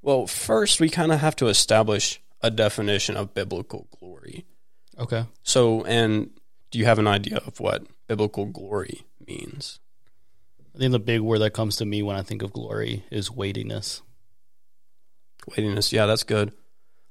Well, 0.00 0.28
first 0.28 0.78
we 0.78 0.90
kind 0.90 1.10
of 1.10 1.18
have 1.18 1.34
to 1.36 1.48
establish 1.48 2.20
a 2.40 2.52
definition 2.52 3.16
of 3.16 3.34
biblical 3.34 3.88
glory. 3.98 4.44
Okay. 4.96 5.24
So, 5.42 5.84
and 5.84 6.30
do 6.70 6.78
you 6.78 6.84
have 6.84 6.98
an 6.98 7.06
idea 7.06 7.38
of 7.46 7.60
what 7.60 7.86
biblical 8.06 8.46
glory 8.46 9.02
means? 9.26 9.80
I 10.74 10.78
think 10.78 10.92
the 10.92 10.98
big 10.98 11.20
word 11.20 11.40
that 11.40 11.52
comes 11.52 11.76
to 11.76 11.84
me 11.84 12.02
when 12.02 12.16
I 12.16 12.22
think 12.22 12.42
of 12.42 12.52
glory 12.52 13.04
is 13.10 13.30
weightiness. 13.30 14.02
Weightiness. 15.48 15.92
Yeah, 15.92 16.06
that's 16.06 16.22
good. 16.22 16.52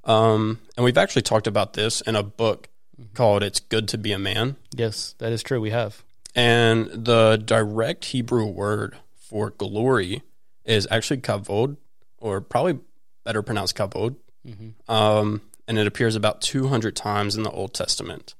Um, 0.03 0.59
and 0.77 0.83
we've 0.85 0.97
actually 0.97 1.23
talked 1.23 1.47
about 1.47 1.73
this 1.73 2.01
in 2.01 2.15
a 2.15 2.23
book 2.23 2.69
called 3.13 3.43
"It's 3.43 3.59
Good 3.59 3.87
to 3.89 3.97
Be 3.97 4.13
a 4.13 4.19
Man." 4.19 4.55
Yes, 4.73 5.15
that 5.17 5.31
is 5.31 5.43
true. 5.43 5.59
We 5.59 5.71
have. 5.71 6.03
And 6.33 6.87
the 6.87 7.35
direct 7.43 8.05
Hebrew 8.05 8.45
word 8.45 8.95
for 9.15 9.49
glory 9.49 10.21
is 10.63 10.87
actually 10.89 11.17
kavod, 11.17 11.77
or 12.19 12.39
probably 12.41 12.79
better 13.25 13.41
pronounced 13.41 13.75
kavod. 13.75 14.15
Mm-hmm. 14.47 14.89
Um, 14.91 15.41
and 15.67 15.77
it 15.77 15.87
appears 15.87 16.15
about 16.15 16.41
200 16.41 16.95
times 16.95 17.35
in 17.35 17.43
the 17.43 17.51
Old 17.51 17.73
Testament. 17.73 18.35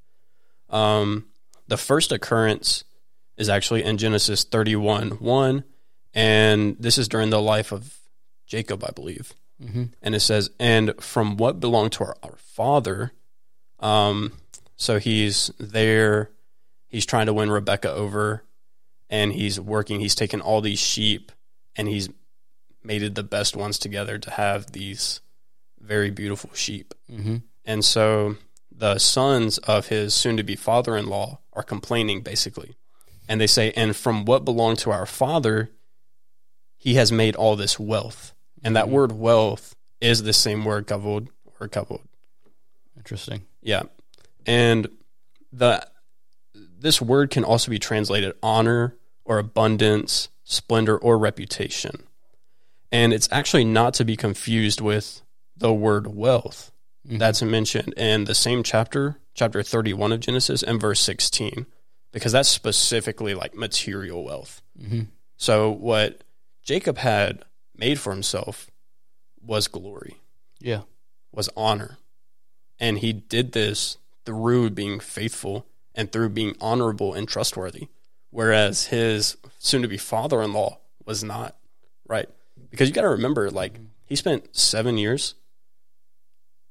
Um, 0.70 1.28
the 1.68 1.78
first 1.78 2.12
occurrence 2.12 2.84
is 3.38 3.50
actually 3.50 3.84
in 3.84 3.98
Genesis 3.98 4.44
31 4.44 5.12
1, 5.12 5.64
and 6.14 6.78
this 6.80 6.98
is 6.98 7.08
during 7.08 7.30
the 7.30 7.42
life 7.42 7.72
of 7.72 7.98
Jacob, 8.46 8.84
I 8.84 8.92
believe. 8.92 9.34
Mm-hmm. 9.62 9.86
And 10.02 10.16
it 10.16 10.20
says, 10.20 10.50
and 10.60 10.94
from 11.02 11.38
what 11.38 11.60
belonged 11.60 11.94
to 11.94 12.06
our, 12.06 12.16
our 12.24 12.36
father, 12.38 13.12
um, 13.80 14.34
so 14.76 15.00
he's 15.00 15.52
there, 15.60 16.32
he's 16.88 17.06
trying 17.06 17.26
to 17.26 17.34
win 17.34 17.52
Rebecca 17.52 17.92
over, 17.92 18.44
and 19.10 19.34
he's 19.34 19.60
working, 19.60 20.00
he's 20.00 20.16
taken 20.16 20.42
all 20.42 20.62
these 20.62 20.80
sheep, 20.80 21.32
and 21.76 21.88
he's 21.88 22.10
mated 22.84 23.16
the 23.16 23.24
best 23.24 23.56
ones 23.56 23.78
together 23.78 24.18
to 24.18 24.32
have 24.32 24.72
these 24.72 25.22
very 25.80 26.10
beautiful 26.10 26.50
sheep. 26.54 26.94
Mm-hmm. 27.12 27.38
And 27.66 27.84
so 27.84 28.38
the 28.78 29.00
sons 29.00 29.58
of 29.60 29.88
his 29.88 30.14
soon 30.14 30.38
to 30.38 30.44
be 30.44 30.56
father 30.56 30.96
in 30.96 31.08
law 31.08 31.40
are 31.54 31.64
complaining 31.64 32.22
basically. 32.22 32.78
And 33.28 33.42
they 33.42 33.48
say, 33.48 33.72
And 33.72 33.96
from 33.96 34.24
what 34.24 34.46
belonged 34.46 34.80
to 34.80 34.92
our 34.92 35.06
father, 35.06 35.72
he 36.78 36.94
has 36.94 37.12
made 37.12 37.36
all 37.36 37.56
this 37.56 37.80
wealth. 37.80 38.34
And 38.64 38.76
that 38.76 38.86
Mhm. 38.86 38.92
word 38.92 39.12
wealth 39.14 39.76
is 40.00 40.24
the 40.24 40.34
same 40.34 40.64
word 40.64 40.88
kavod 40.88 41.28
or 41.60 41.68
kavod. 41.68 42.04
Interesting. 42.96 43.46
Yeah. 43.62 43.84
And 44.46 44.88
the 45.52 45.88
this 46.80 47.02
word 47.02 47.32
can 47.32 47.44
also 47.44 47.72
be 47.72 47.80
translated 47.80 48.36
honor 48.44 48.96
or 49.26 49.40
abundance, 49.40 50.30
splendor 50.44 50.96
or 50.96 51.18
reputation. 51.18 52.04
And 52.92 53.12
it's 53.12 53.28
actually 53.32 53.66
not 53.66 53.96
to 53.96 54.06
be 54.06 54.16
confused 54.16 54.80
with 54.80 55.22
the 55.56 55.74
word 55.74 56.08
wealth 56.08 56.72
Mhm. 57.08 57.20
that's 57.20 57.42
mentioned 57.42 57.94
in 57.94 58.26
the 58.26 58.36
same 58.36 58.64
chapter, 58.64 59.18
chapter 59.34 59.64
31 59.64 60.12
of 60.12 60.20
Genesis 60.20 60.62
and 60.64 60.80
verse 60.82 61.00
16, 61.00 61.66
because 62.12 62.32
that's 62.32 62.50
specifically 62.50 63.34
like 63.34 63.56
material 63.56 64.24
wealth. 64.24 64.62
Mm-hmm. 64.80 65.04
So 65.38 65.72
what 65.72 66.24
Jacob 66.64 66.98
had 66.98 67.46
made 67.76 68.00
for 68.00 68.12
himself 68.12 68.70
was 69.42 69.68
glory, 69.68 70.18
Yeah. 70.60 70.82
was 71.32 71.50
honor. 71.56 71.98
And 72.80 73.00
he 73.00 73.14
did 73.14 73.54
this 73.54 73.98
through 74.26 74.72
being 74.72 75.00
faithful 75.00 75.66
and 75.96 76.12
through 76.12 76.30
being 76.30 76.56
honorable 76.60 77.14
and 77.14 77.28
trustworthy, 77.28 77.88
whereas 78.30 78.88
his 78.88 79.38
soon 79.60 79.82
to 79.82 79.88
be 79.88 79.98
father 79.98 80.42
in 80.42 80.54
law 80.54 80.80
was 81.06 81.24
not, 81.24 81.56
right? 82.08 82.28
because 82.70 82.90
you 82.90 82.94
got 82.94 83.04
to 83.04 83.10
remember, 83.10 83.50
like 83.50 83.80
he 84.06 84.16
spent 84.16 84.54
seven 84.56 84.98
years. 84.98 85.36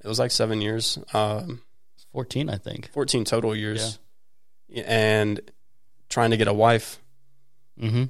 It 0.07 0.09
was 0.09 0.20
like 0.20 0.30
seven 0.30 0.61
years, 0.61 1.00
um, 1.14 1.62
14, 2.12 2.48
I 2.48 2.59
think. 2.59 2.92
fourteen 2.92 3.24
total 3.24 3.57
years, 3.57 3.98
and 4.72 5.40
trying 6.09 6.30
to 6.30 6.36
get 6.36 6.46
a 6.46 6.54
wife. 6.54 7.00
Mm-hmm. 7.80 8.04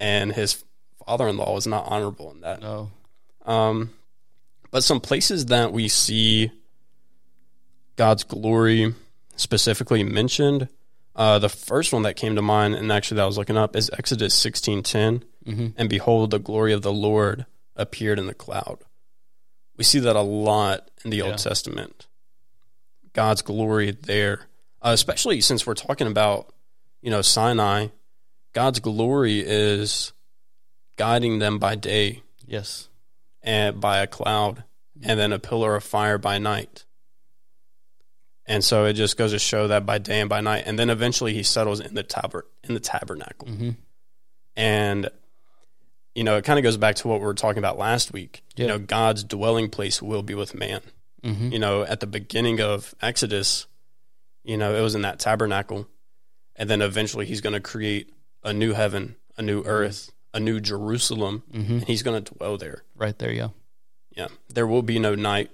And 0.00 0.32
his 0.32 0.64
father-in-law 1.06 1.54
was 1.54 1.68
not 1.68 1.84
honorable 1.86 2.32
in 2.32 2.40
that. 2.40 2.60
No. 2.60 2.90
Um, 3.46 3.90
but 4.72 4.82
some 4.82 5.00
places 5.00 5.46
that 5.46 5.72
we 5.72 5.86
see 5.86 6.50
God's 7.94 8.24
glory 8.24 8.92
specifically 9.36 10.02
mentioned. 10.02 10.68
Uh, 11.14 11.38
the 11.38 11.48
first 11.48 11.92
one 11.92 12.02
that 12.02 12.16
came 12.16 12.34
to 12.34 12.42
mind, 12.42 12.74
and 12.74 12.90
actually 12.90 13.18
that 13.18 13.22
I 13.22 13.26
was 13.26 13.38
looking 13.38 13.56
up, 13.56 13.76
is 13.76 13.88
Exodus 13.96 14.34
sixteen 14.34 14.82
ten. 14.82 15.24
Mm-hmm. 15.46 15.68
And 15.76 15.88
behold, 15.88 16.32
the 16.32 16.40
glory 16.40 16.72
of 16.72 16.82
the 16.82 16.92
Lord 16.92 17.46
appeared 17.76 18.18
in 18.18 18.26
the 18.26 18.34
cloud. 18.34 18.80
We 19.78 19.84
see 19.84 20.00
that 20.00 20.16
a 20.16 20.20
lot 20.20 20.90
in 21.04 21.10
the 21.10 21.18
Yeah. 21.18 21.24
Old 21.24 21.38
Testament. 21.38 22.06
God's 23.14 23.40
glory 23.42 23.92
there, 23.92 24.48
uh, 24.82 24.90
especially 24.90 25.40
since 25.40 25.66
we're 25.66 25.74
talking 25.74 26.06
about, 26.06 26.52
you 27.00 27.10
know, 27.10 27.22
Sinai. 27.22 27.88
God's 28.52 28.80
glory 28.80 29.40
is 29.44 30.12
guiding 30.96 31.38
them 31.38 31.58
by 31.58 31.74
day 31.76 32.22
Yes. 32.46 32.88
and 33.42 33.80
by 33.80 33.98
a 33.98 34.06
cloud, 34.06 34.64
and 35.02 35.18
then 35.18 35.32
a 35.32 35.38
pillar 35.38 35.76
of 35.76 35.84
fire 35.84 36.18
by 36.18 36.38
night. 36.38 36.84
And 38.46 38.64
so 38.64 38.84
it 38.86 38.94
just 38.94 39.16
goes 39.16 39.32
to 39.32 39.38
show 39.38 39.68
that 39.68 39.84
by 39.86 39.98
day 39.98 40.20
and 40.20 40.28
by 40.28 40.40
night, 40.40 40.64
and 40.66 40.78
then 40.78 40.90
eventually 40.90 41.34
he 41.34 41.42
settles 41.42 41.80
in 41.80 41.94
the 41.94 42.02
taber 42.02 42.46
in 42.64 42.74
the 42.74 42.80
tabernacle. 42.80 43.46
Mm-hmm. 43.48 43.70
And 44.56 45.10
you 46.18 46.24
know, 46.24 46.36
it 46.36 46.44
kind 46.44 46.58
of 46.58 46.64
goes 46.64 46.76
back 46.76 46.96
to 46.96 47.06
what 47.06 47.20
we 47.20 47.26
were 47.26 47.32
talking 47.34 47.58
about 47.60 47.78
last 47.78 48.12
week. 48.12 48.42
You 48.56 48.66
know, 48.66 48.78
God's 48.80 49.22
dwelling 49.22 49.70
place 49.70 50.02
will 50.02 50.22
be 50.24 50.34
with 50.34 50.52
man. 50.52 50.80
Mm-hmm. 51.22 51.52
You 51.52 51.60
know, 51.60 51.82
at 51.82 52.00
the 52.00 52.08
beginning 52.08 52.60
of 52.60 52.92
Exodus, 53.00 53.68
you 54.42 54.56
know, 54.56 54.74
it 54.74 54.80
was 54.80 54.96
in 54.96 55.02
that 55.02 55.20
tabernacle, 55.20 55.86
and 56.56 56.68
then 56.68 56.82
eventually 56.82 57.24
he's 57.24 57.40
going 57.40 57.52
to 57.52 57.60
create 57.60 58.12
a 58.42 58.52
new 58.52 58.72
heaven, 58.72 59.14
a 59.36 59.42
new 59.42 59.62
earth, 59.62 60.10
a 60.34 60.40
new 60.40 60.58
Jerusalem, 60.58 61.44
Mm-hmm. 61.52 61.72
and 61.74 61.86
he's 61.86 62.02
going 62.02 62.24
to 62.24 62.34
dwell 62.34 62.58
there. 62.58 62.82
Right 62.96 63.16
there, 63.16 63.32
yeah. 63.32 63.50
Yeah. 64.16 64.28
There 64.52 64.66
will 64.66 64.82
be 64.82 64.98
no 64.98 65.14
night. 65.14 65.50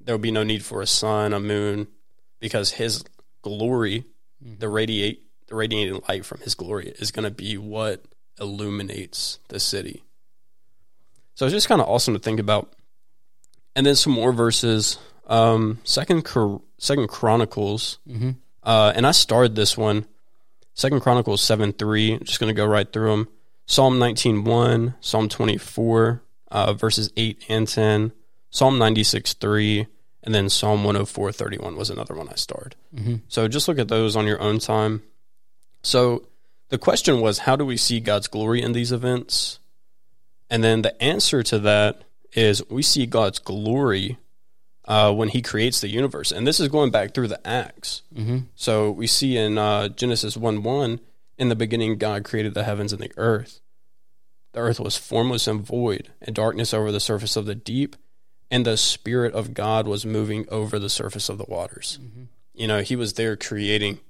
There 0.00 0.14
will 0.16 0.20
be 0.22 0.32
no 0.32 0.42
need 0.42 0.64
for 0.64 0.82
a 0.82 0.86
sun, 0.86 1.32
a 1.32 1.38
moon, 1.38 1.86
because 2.40 2.72
his 2.72 3.04
glory, 3.42 4.04
the 4.40 4.68
radiate 4.68 5.22
the 5.46 5.54
radiating 5.54 6.00
light 6.08 6.24
from 6.24 6.40
his 6.40 6.56
glory 6.56 6.92
is 6.98 7.12
going 7.12 7.24
to 7.24 7.30
be 7.30 7.56
what 7.56 8.02
illuminates 8.40 9.38
the 9.48 9.60
city. 9.60 10.04
So 11.34 11.46
it's 11.46 11.52
just 11.54 11.68
kind 11.68 11.80
of 11.80 11.88
awesome 11.88 12.14
to 12.14 12.20
think 12.20 12.40
about. 12.40 12.72
And 13.74 13.86
then 13.86 13.94
some 13.96 14.12
more 14.12 14.32
verses. 14.32 14.98
Um, 15.26 15.78
second, 15.84 16.26
second 16.78 17.08
Chronicles, 17.08 17.98
Mm-hmm. 18.08 18.30
uh, 18.62 18.92
and 18.94 19.06
I 19.06 19.12
started 19.12 19.54
this 19.54 19.76
one. 19.78 20.06
Second 20.74 21.00
Chronicles 21.00 21.42
seven 21.42 21.72
three. 21.72 22.14
I'm 22.14 22.24
just 22.24 22.40
going 22.40 22.48
to 22.48 22.56
go 22.56 22.66
right 22.66 22.90
through 22.90 23.10
them. 23.10 23.28
Psalm 23.66 23.98
nineteen 23.98 24.44
one, 24.44 24.94
Psalm 25.00 25.28
twenty 25.28 25.56
four, 25.58 26.22
uh, 26.50 26.72
verses 26.74 27.12
eight 27.16 27.44
and 27.48 27.68
ten, 27.68 28.12
Psalm 28.50 28.78
ninety 28.78 29.04
six 29.04 29.34
three, 29.34 29.86
and 30.22 30.34
then 30.34 30.48
Psalm 30.48 30.82
one 30.84 30.94
hundred 30.94 31.06
four 31.06 31.30
thirty 31.30 31.58
one 31.58 31.76
was 31.76 31.90
another 31.90 32.14
one 32.14 32.28
I 32.28 32.34
starred. 32.34 32.74
Mm-hmm. 32.94 33.16
So 33.28 33.48
just 33.48 33.68
look 33.68 33.78
at 33.78 33.88
those 33.88 34.16
on 34.16 34.26
your 34.26 34.40
own 34.40 34.58
time. 34.58 35.02
So 35.82 36.26
the 36.72 36.78
question 36.78 37.20
was, 37.20 37.40
how 37.40 37.54
do 37.54 37.66
we 37.66 37.76
see 37.76 38.00
God's 38.00 38.28
glory 38.28 38.62
in 38.62 38.72
these 38.72 38.92
events? 38.92 39.58
And 40.48 40.64
then 40.64 40.80
the 40.80 41.00
answer 41.02 41.42
to 41.42 41.58
that 41.58 42.04
is 42.32 42.66
we 42.70 42.80
see 42.80 43.04
God's 43.04 43.38
glory 43.38 44.16
uh, 44.86 45.12
when 45.12 45.28
He 45.28 45.42
creates 45.42 45.82
the 45.82 45.90
universe, 45.90 46.32
and 46.32 46.46
this 46.46 46.58
is 46.58 46.68
going 46.68 46.90
back 46.90 47.12
through 47.12 47.28
the 47.28 47.46
Acts. 47.46 48.00
Mm-hmm. 48.14 48.38
So 48.54 48.90
we 48.90 49.06
see 49.06 49.36
in 49.36 49.58
uh, 49.58 49.88
Genesis 49.88 50.34
1 50.34 50.62
1, 50.62 51.00
in 51.36 51.50
the 51.50 51.54
beginning, 51.54 51.98
God 51.98 52.24
created 52.24 52.54
the 52.54 52.64
heavens 52.64 52.94
and 52.94 53.02
the 53.02 53.12
earth. 53.18 53.60
The 54.52 54.60
earth 54.60 54.80
was 54.80 54.96
formless 54.96 55.46
and 55.46 55.60
void, 55.60 56.10
and 56.22 56.34
darkness 56.34 56.72
over 56.72 56.90
the 56.90 57.00
surface 57.00 57.36
of 57.36 57.44
the 57.44 57.54
deep, 57.54 57.96
and 58.50 58.64
the 58.64 58.78
Spirit 58.78 59.34
of 59.34 59.52
God 59.52 59.86
was 59.86 60.06
moving 60.06 60.46
over 60.48 60.78
the 60.78 60.88
surface 60.88 61.28
of 61.28 61.36
the 61.36 61.44
waters. 61.46 61.98
Mm-hmm. 62.00 62.22
You 62.54 62.66
know, 62.66 62.80
He 62.80 62.96
was 62.96 63.12
there 63.12 63.36
creating, 63.36 64.00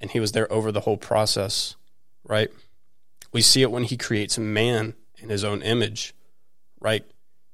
and 0.00 0.10
He 0.10 0.18
was 0.18 0.32
there 0.32 0.52
over 0.52 0.72
the 0.72 0.80
whole 0.80 0.96
process, 0.96 1.76
right? 2.24 2.50
We 3.32 3.40
see 3.42 3.62
it 3.62 3.70
when 3.70 3.84
He 3.84 3.96
creates 3.96 4.38
man 4.38 4.94
in 5.18 5.28
His 5.28 5.44
own 5.44 5.62
image, 5.62 6.14
right? 6.80 7.04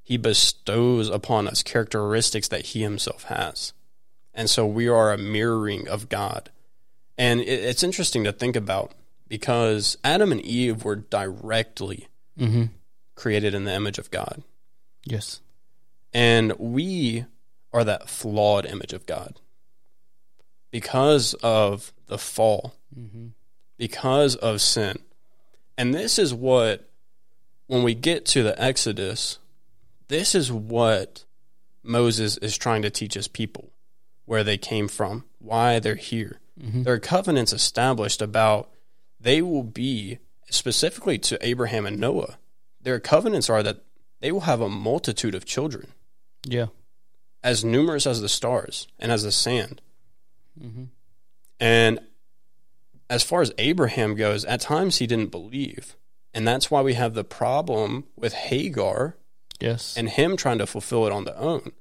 He 0.03 0.17
bestows 0.17 1.09
upon 1.09 1.47
us 1.49 1.63
characteristics 1.63 2.49
that 2.49 2.67
He 2.67 2.83
Himself 2.83 3.25
has. 3.25 3.73
And 4.35 4.49
so 4.49 4.67
we 4.67 4.89
are 4.89 5.13
a 5.13 5.19
mirroring 5.19 5.89
of 5.89 6.09
God. 6.09 6.51
And 7.17 7.41
it's 7.41 7.83
interesting 7.83 8.23
to 8.25 8.33
think 8.33 8.55
about 8.57 8.93
because 9.27 9.99
Adam 10.05 10.31
and 10.33 10.41
Eve 10.41 10.85
were 10.85 10.97
directly 10.97 12.09
Mm-hmm. 12.39 12.67
created 13.17 13.53
in 13.53 13.65
the 13.65 13.75
image 13.75 13.99
of 13.99 14.13
God. 14.13 14.45
Yes. 15.05 15.41
And 16.15 16.53
we 16.57 17.25
are 17.73 17.83
that 17.83 18.09
flawed 18.09 18.65
image 18.65 18.93
of 18.93 19.07
God 19.07 19.41
because 20.71 21.35
of 21.43 21.93
the 22.07 22.17
fall, 22.19 22.75
Mm-hmm. 22.97 23.27
Because 23.79 24.37
of 24.37 24.61
sin. 24.61 24.99
And 25.79 25.95
this 25.95 26.19
is 26.19 26.35
what, 26.35 26.91
when 27.67 27.83
we 27.83 27.95
get 27.95 28.27
to 28.27 28.43
the 28.43 28.61
Exodus, 28.61 29.39
this 30.09 30.35
is 30.35 30.51
what 30.53 31.25
Moses 31.83 32.37
is 32.39 32.59
trying 32.59 32.83
to 32.83 32.91
teach 32.91 33.15
his 33.15 33.29
people 33.29 33.71
where 34.27 34.45
they 34.45 34.59
came 34.59 34.89
from, 34.89 35.25
why 35.39 35.79
they're 35.79 35.95
here. 35.95 36.41
Mm-hmm. 36.61 36.83
There 36.83 36.95
are 36.95 36.99
covenants 36.99 37.53
established 37.53 38.21
about 38.21 38.69
they 39.21 39.41
will 39.41 39.63
be 39.63 40.19
specifically 40.51 41.19
to 41.19 41.39
Abraham 41.47 41.87
and 41.87 41.99
Noah. 41.99 42.39
Their 42.81 43.01
covenants 43.01 43.49
are 43.49 43.63
that 43.63 43.85
they 44.21 44.33
will 44.33 44.41
have 44.41 44.61
a 44.61 44.69
multitude 44.69 45.35
of 45.35 45.45
children, 45.45 45.93
Yeah. 46.45 46.67
as 47.43 47.65
numerous 47.65 48.07
as 48.07 48.21
the 48.21 48.29
stars 48.29 48.89
and 48.99 49.13
as 49.13 49.23
the 49.23 49.33
sand. 49.33 49.81
Mm-hmm. 50.61 50.85
And 51.61 52.01
as 53.11 53.23
far 53.23 53.41
as 53.43 53.53
Abraham 53.59 54.15
goes, 54.15 54.45
at 54.45 54.61
times 54.61 54.99
he 54.99 55.07
didn't 55.07 55.31
believe. 55.31 55.97
And 56.35 56.47
that's 56.47 56.71
why 56.71 56.83
we 56.83 56.95
have 56.95 57.15
the 57.15 57.25
problem 57.25 58.05
with 58.17 58.35
Hagar 58.35 59.17
Yes. 59.61 59.97
and 59.97 60.09
him 60.09 60.37
trying 60.37 60.59
to 60.59 60.67
fulfill 60.67 61.07
it 61.07 61.13
on 61.13 61.25
their 61.25 61.37
own. 61.39 61.73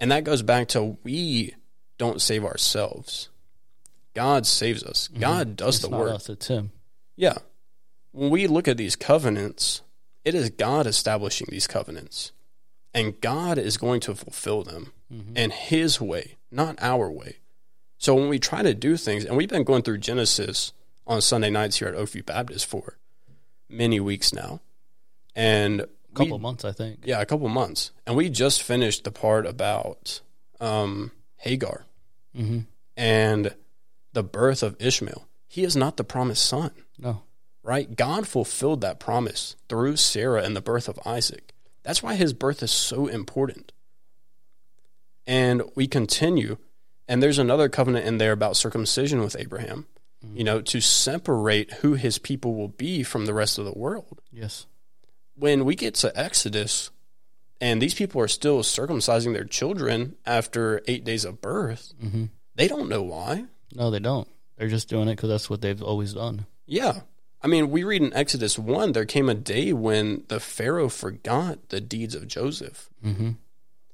And 0.00 0.10
that 0.10 0.24
goes 0.24 0.42
back 0.42 0.68
to 0.68 0.96
we 1.04 1.54
don't 1.98 2.20
save 2.20 2.44
ourselves. 2.44 3.28
God 4.14 4.46
saves 4.46 4.82
us. 4.82 5.08
God 5.08 5.56
does 5.56 5.78
Mm-hmm. 5.80 5.84
it's 5.84 5.84
the 5.84 5.90
not 5.90 6.00
work. 6.00 6.12
us, 6.14 6.28
it's 6.28 6.48
him. 6.48 6.72
Yeah. 7.16 7.38
When 8.12 8.30
we 8.30 8.46
look 8.46 8.66
at 8.68 8.76
these 8.76 8.96
covenants, 8.96 9.82
it 10.24 10.34
is 10.34 10.50
God 10.50 10.86
establishing 10.86 11.48
these 11.50 11.66
covenants. 11.66 12.32
And 12.92 13.20
God 13.20 13.58
is 13.58 13.76
going 13.76 14.00
to 14.00 14.14
fulfill 14.14 14.62
them 14.64 14.92
Mm-hmm. 15.12 15.36
in 15.36 15.50
His 15.50 16.00
way, 16.00 16.36
not 16.50 16.76
our 16.80 17.08
way. 17.10 17.36
So 17.98 18.14
when 18.14 18.28
we 18.28 18.38
try 18.38 18.62
to 18.62 18.74
do 18.74 18.96
things, 18.96 19.24
and 19.24 19.36
we've 19.36 19.48
been 19.48 19.64
going 19.64 19.82
through 19.82 19.98
Genesis 19.98 20.72
on 21.06 21.20
Sunday 21.20 21.50
nights 21.50 21.78
here 21.78 21.88
at 21.88 21.94
Oakview 21.94 22.24
Baptist 22.26 22.66
for 22.66 22.98
many 23.68 24.00
weeks 24.00 24.32
now. 24.32 24.60
And 25.34 25.80
A 25.82 25.88
couple 26.14 26.38
we- 26.38 26.42
months, 26.42 26.64
I 26.64 26.72
think. 26.72 27.00
yeah, 27.04 27.20
a 27.20 27.26
couple 27.26 27.48
months. 27.48 27.90
And 28.06 28.16
we 28.16 28.28
just 28.28 28.62
finished 28.62 29.04
the 29.04 29.10
part 29.12 29.46
about 29.46 30.20
um, 30.60 31.12
Hagar 31.38 31.84
Mm-hmm. 32.36 32.60
and 32.96 33.54
the 34.12 34.22
birth 34.24 34.62
of 34.64 34.76
Ishmael. 34.80 35.26
He 35.46 35.62
is 35.62 35.76
not 35.76 35.96
the 35.96 36.02
promised 36.04 36.44
son 36.44 36.72
No. 36.98 37.22
right? 37.62 37.94
God 37.94 38.26
fulfilled 38.26 38.80
that 38.80 38.98
promise 38.98 39.54
through 39.68 39.96
Sarah 39.96 40.42
and 40.42 40.56
the 40.56 40.60
birth 40.60 40.88
of 40.88 40.98
Isaac. 41.06 41.52
That's 41.84 42.02
why 42.02 42.14
his 42.16 42.32
birth 42.32 42.60
is 42.62 42.72
so 42.72 43.06
important. 43.06 43.72
And 45.26 45.62
we 45.76 45.86
continue, 45.86 46.58
and 47.08 47.22
there's 47.22 47.38
another 47.38 47.68
covenant 47.68 48.06
in 48.06 48.18
there 48.18 48.32
about 48.32 48.56
circumcision 48.56 49.20
with 49.20 49.36
Abraham, 49.38 49.86
you 50.32 50.44
know, 50.44 50.60
to 50.62 50.80
separate 50.80 51.72
who 51.74 51.94
his 51.94 52.18
people 52.18 52.54
will 52.54 52.68
be 52.68 53.02
from 53.02 53.26
the 53.26 53.34
rest 53.34 53.58
of 53.58 53.64
the 53.64 53.78
world. 53.78 54.20
Yes. 54.32 54.66
When 55.36 55.64
we 55.64 55.74
get 55.74 55.94
to 55.96 56.18
Exodus, 56.18 56.90
and 57.60 57.80
these 57.80 57.94
people 57.94 58.20
are 58.20 58.28
still 58.28 58.60
circumcising 58.62 59.32
their 59.32 59.44
children 59.44 60.16
after 60.26 60.80
eight 60.86 61.04
days 61.04 61.24
of 61.24 61.40
birth, 61.40 61.92
Mm-hmm. 62.02 62.24
they 62.54 62.68
don't 62.68 62.88
know 62.88 63.02
why. 63.02 63.44
No, 63.74 63.90
they 63.90 63.98
don't. 63.98 64.28
They're 64.56 64.68
just 64.68 64.88
doing 64.88 65.08
it 65.08 65.16
because 65.16 65.28
that's 65.30 65.50
what 65.50 65.60
they've 65.60 65.82
always 65.82 66.14
done. 66.14 66.46
Yeah. 66.66 67.00
I 67.42 67.46
mean, 67.46 67.70
we 67.70 67.84
read 67.84 68.00
in 68.02 68.12
Exodus 68.14 68.58
1, 68.58 68.92
there 68.92 69.04
came 69.04 69.28
a 69.28 69.34
day 69.34 69.72
when 69.72 70.24
the 70.28 70.40
Pharaoh 70.40 70.88
forgot 70.88 71.68
the 71.68 71.80
deeds 71.80 72.14
of 72.14 72.26
Joseph. 72.28 72.88
Mm-hmm. 73.04 73.32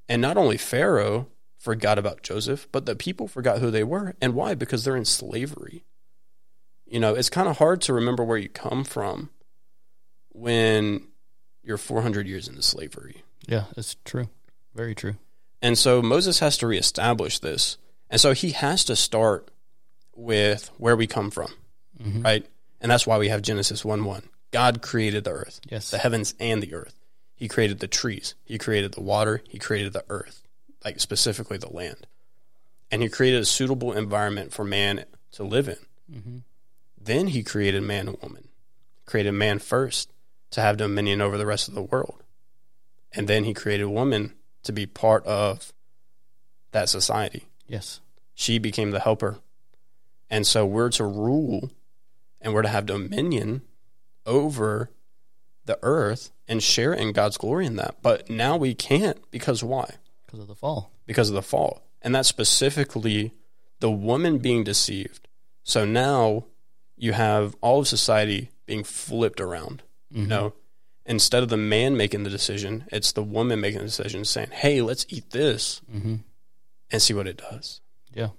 And 0.09 0.23
not 0.23 0.37
only 0.37 0.57
Pharaoh 0.57 1.27
forgot 1.61 1.99
about 1.99 2.23
Joseph, 2.23 2.67
but 2.73 2.87
the 2.87 2.97
people 2.97 3.29
forgot 3.29 3.59
who 3.59 3.71
they 3.71 3.85
were. 3.85 4.15
And 4.21 4.35
why? 4.35 4.55
Because 4.55 4.83
they're 4.83 4.97
in 4.97 5.05
slavery. 5.05 5.85
You 6.87 6.99
know, 6.99 7.15
it's 7.15 7.29
kind 7.31 7.47
of 7.49 7.59
hard 7.59 7.83
to 7.83 7.93
remember 7.93 8.25
where 8.25 8.39
you 8.39 8.49
come 8.49 8.83
from 8.83 9.29
when 10.33 11.07
you're 11.63 11.77
400 11.77 12.27
years 12.27 12.49
into 12.49 12.63
slavery. 12.63 13.23
Yeah, 13.47 13.65
it's 13.77 13.97
true. 14.05 14.29
Very 14.75 14.95
true. 14.95 15.17
And 15.63 15.77
so 15.77 16.01
Moses 16.03 16.39
has 16.39 16.57
to 16.59 16.67
reestablish 16.67 17.39
this. 17.41 17.77
And 18.09 18.21
so 18.21 18.33
he 18.33 18.51
has 18.53 18.85
to 18.87 18.97
start 18.97 19.51
with 20.17 20.71
where 20.79 20.97
we 20.97 21.07
come 21.07 21.31
from, 21.31 21.53
Mhm. 22.03 22.25
right? 22.25 22.47
And 22.81 22.91
that's 22.91 23.07
why 23.07 23.19
we 23.19 23.29
have 23.29 23.43
Genesis 23.43 23.85
1 23.85 24.05
1. 24.05 24.29
God 24.51 24.83
created 24.83 25.25
the 25.25 25.31
earth, 25.33 25.61
Yes. 25.71 25.91
the 25.91 25.99
heavens 25.99 26.35
and 26.41 26.63
the 26.63 26.73
earth. 26.75 26.95
He 27.37 27.47
created 27.49 27.79
the 27.81 27.87
trees, 27.87 28.35
He 28.45 28.59
created 28.59 28.93
the 28.95 29.01
water, 29.03 29.43
He 29.49 29.59
created 29.59 29.93
the 29.93 30.05
earth, 30.09 30.43
like 30.85 31.01
specifically 31.01 31.59
the 31.59 31.73
land. 31.73 32.07
And 32.91 33.03
He 33.03 33.09
created 33.09 33.41
a 33.43 33.47
suitable 33.47 33.93
environment 33.93 34.53
for 34.53 34.65
man 34.65 35.05
to 35.33 35.45
live 35.45 35.69
in. 35.69 35.77
hmm 36.13 36.39
Then 37.01 37.29
He 37.29 37.43
created 37.43 37.83
man 37.83 38.09
and 38.09 38.19
woman, 38.23 38.49
created 39.07 39.33
man 39.33 39.59
first 39.59 40.13
to 40.51 40.61
have 40.61 40.77
dominion 40.77 41.21
over 41.21 41.39
the 41.39 41.47
rest 41.47 41.69
of 41.69 41.75
the 41.75 41.83
world. 41.83 42.23
And 43.13 43.29
then 43.29 43.45
He 43.45 43.55
created 43.55 43.85
woman 43.87 44.35
to 44.63 44.73
be 44.73 44.87
part 44.87 45.25
of 45.27 45.73
that 46.73 46.89
society 46.89 47.47
Yes. 47.67 48.01
she 48.35 48.59
became 48.59 48.91
the 48.91 49.01
helper. 49.01 49.39
And 50.29 50.47
so 50.47 50.65
we're 50.67 50.91
to 50.91 51.05
rule 51.05 51.71
and 52.41 52.53
we're 52.55 52.63
to 52.63 52.69
have 52.69 52.87
dominion 52.87 53.63
over 54.27 54.91
the 55.65 55.79
earth 55.83 56.31
and 56.47 56.63
share 56.63 56.93
in 56.93 57.13
God's 57.13 57.37
glory 57.37 57.67
in 57.67 57.77
that. 57.77 57.97
But 58.03 58.31
now 58.31 58.57
we 58.57 58.75
can't 58.75 59.19
because 59.31 59.63
why? 59.65 59.97
Because 60.31 60.41
of 60.41 60.49
the 60.49 60.55
fall. 60.55 60.93
Because 61.07 61.29
of 61.29 61.35
the 61.35 61.43
fall. 61.43 61.83
And 62.03 62.15
that's 62.15 62.29
specifically 62.29 63.33
the 63.81 63.91
woman 63.91 64.39
being 64.39 64.63
deceived. 64.65 65.29
So 65.65 65.85
now 65.85 66.47
you 66.97 67.13
have 67.13 67.57
all 67.61 67.81
of 67.81 67.89
society 67.89 68.51
being 68.67 68.85
flipped 68.85 69.41
around. 69.41 69.83
You 70.11 70.25
Mhm. 70.25 70.29
know, 70.29 70.53
instead 71.07 71.43
of 71.43 71.49
the 71.49 71.57
man 71.57 71.97
making 71.97 72.23
the 72.25 72.31
decision, 72.31 72.85
it's 72.93 73.13
the 73.13 73.23
woman 73.23 73.61
making 73.61 73.81
the 73.81 73.87
decision 73.87 74.25
saying, 74.25 74.51
Hey, 74.53 74.83
let's 74.83 75.07
eat 75.09 75.31
this 75.31 75.81
hmm 75.91 76.17
and 76.93 77.01
see 77.01 77.15
what 77.15 77.27
it 77.29 77.37
does. 77.37 77.81
Yeah. 78.13 78.31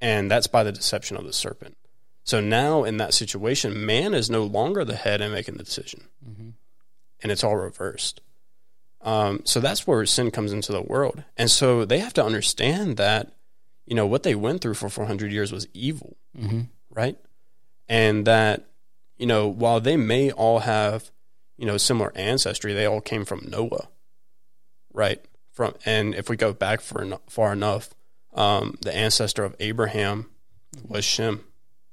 And 0.00 0.30
that's 0.30 0.46
by 0.46 0.62
the 0.64 0.72
deception 0.72 1.16
of 1.16 1.24
the 1.24 1.32
serpent. 1.32 1.76
So 2.24 2.40
now 2.40 2.84
in 2.84 2.96
that 2.98 3.14
situation, 3.14 3.84
man 3.86 4.14
is 4.14 4.28
no 4.30 4.44
longer 4.44 4.84
the 4.84 4.96
head 4.96 5.20
and 5.20 5.32
making 5.32 5.56
the 5.56 5.64
decision, 5.64 6.08
hmm 6.24 6.50
and 7.20 7.32
it's 7.32 7.42
all 7.44 7.56
reversed. 7.56 8.20
Um, 9.00 9.42
so 9.44 9.60
that's 9.60 9.86
where 9.86 10.04
sin 10.06 10.30
comes 10.30 10.52
into 10.52 10.72
the 10.72 10.82
world. 10.82 11.24
And 11.36 11.50
so 11.50 11.84
they 11.84 12.00
have 12.00 12.14
to 12.14 12.24
understand 12.24 12.96
that, 12.96 13.32
you 13.86 13.94
know, 13.94 14.06
what 14.06 14.22
they 14.22 14.34
went 14.34 14.60
through 14.60 14.74
for 14.74 14.88
400 14.88 15.30
years 15.32 15.52
was 15.52 15.66
evil, 15.72 16.16
hmm 16.36 16.62
right? 16.90 17.16
And 17.88 18.26
that, 18.26 18.66
you 19.16 19.26
know, 19.26 19.46
while 19.46 19.80
they 19.80 19.96
may 19.96 20.30
all 20.32 20.60
have, 20.60 21.10
you 21.56 21.64
know, 21.66 21.76
similar 21.76 22.12
ancestry, 22.16 22.72
they 22.72 22.86
all 22.86 23.00
came 23.00 23.24
from 23.24 23.46
Noah, 23.48 23.88
right? 24.92 25.24
From 25.52 25.74
and 25.84 26.14
if 26.14 26.28
we 26.28 26.36
go 26.36 26.52
back 26.52 26.80
for 26.80 27.02
eno- 27.02 27.20
far 27.28 27.52
enough, 27.52 27.90
um, 28.34 28.78
the 28.80 28.94
ancestor 28.94 29.44
of 29.44 29.54
Abraham 29.60 30.26
was 30.86 31.04
Shem. 31.04 31.44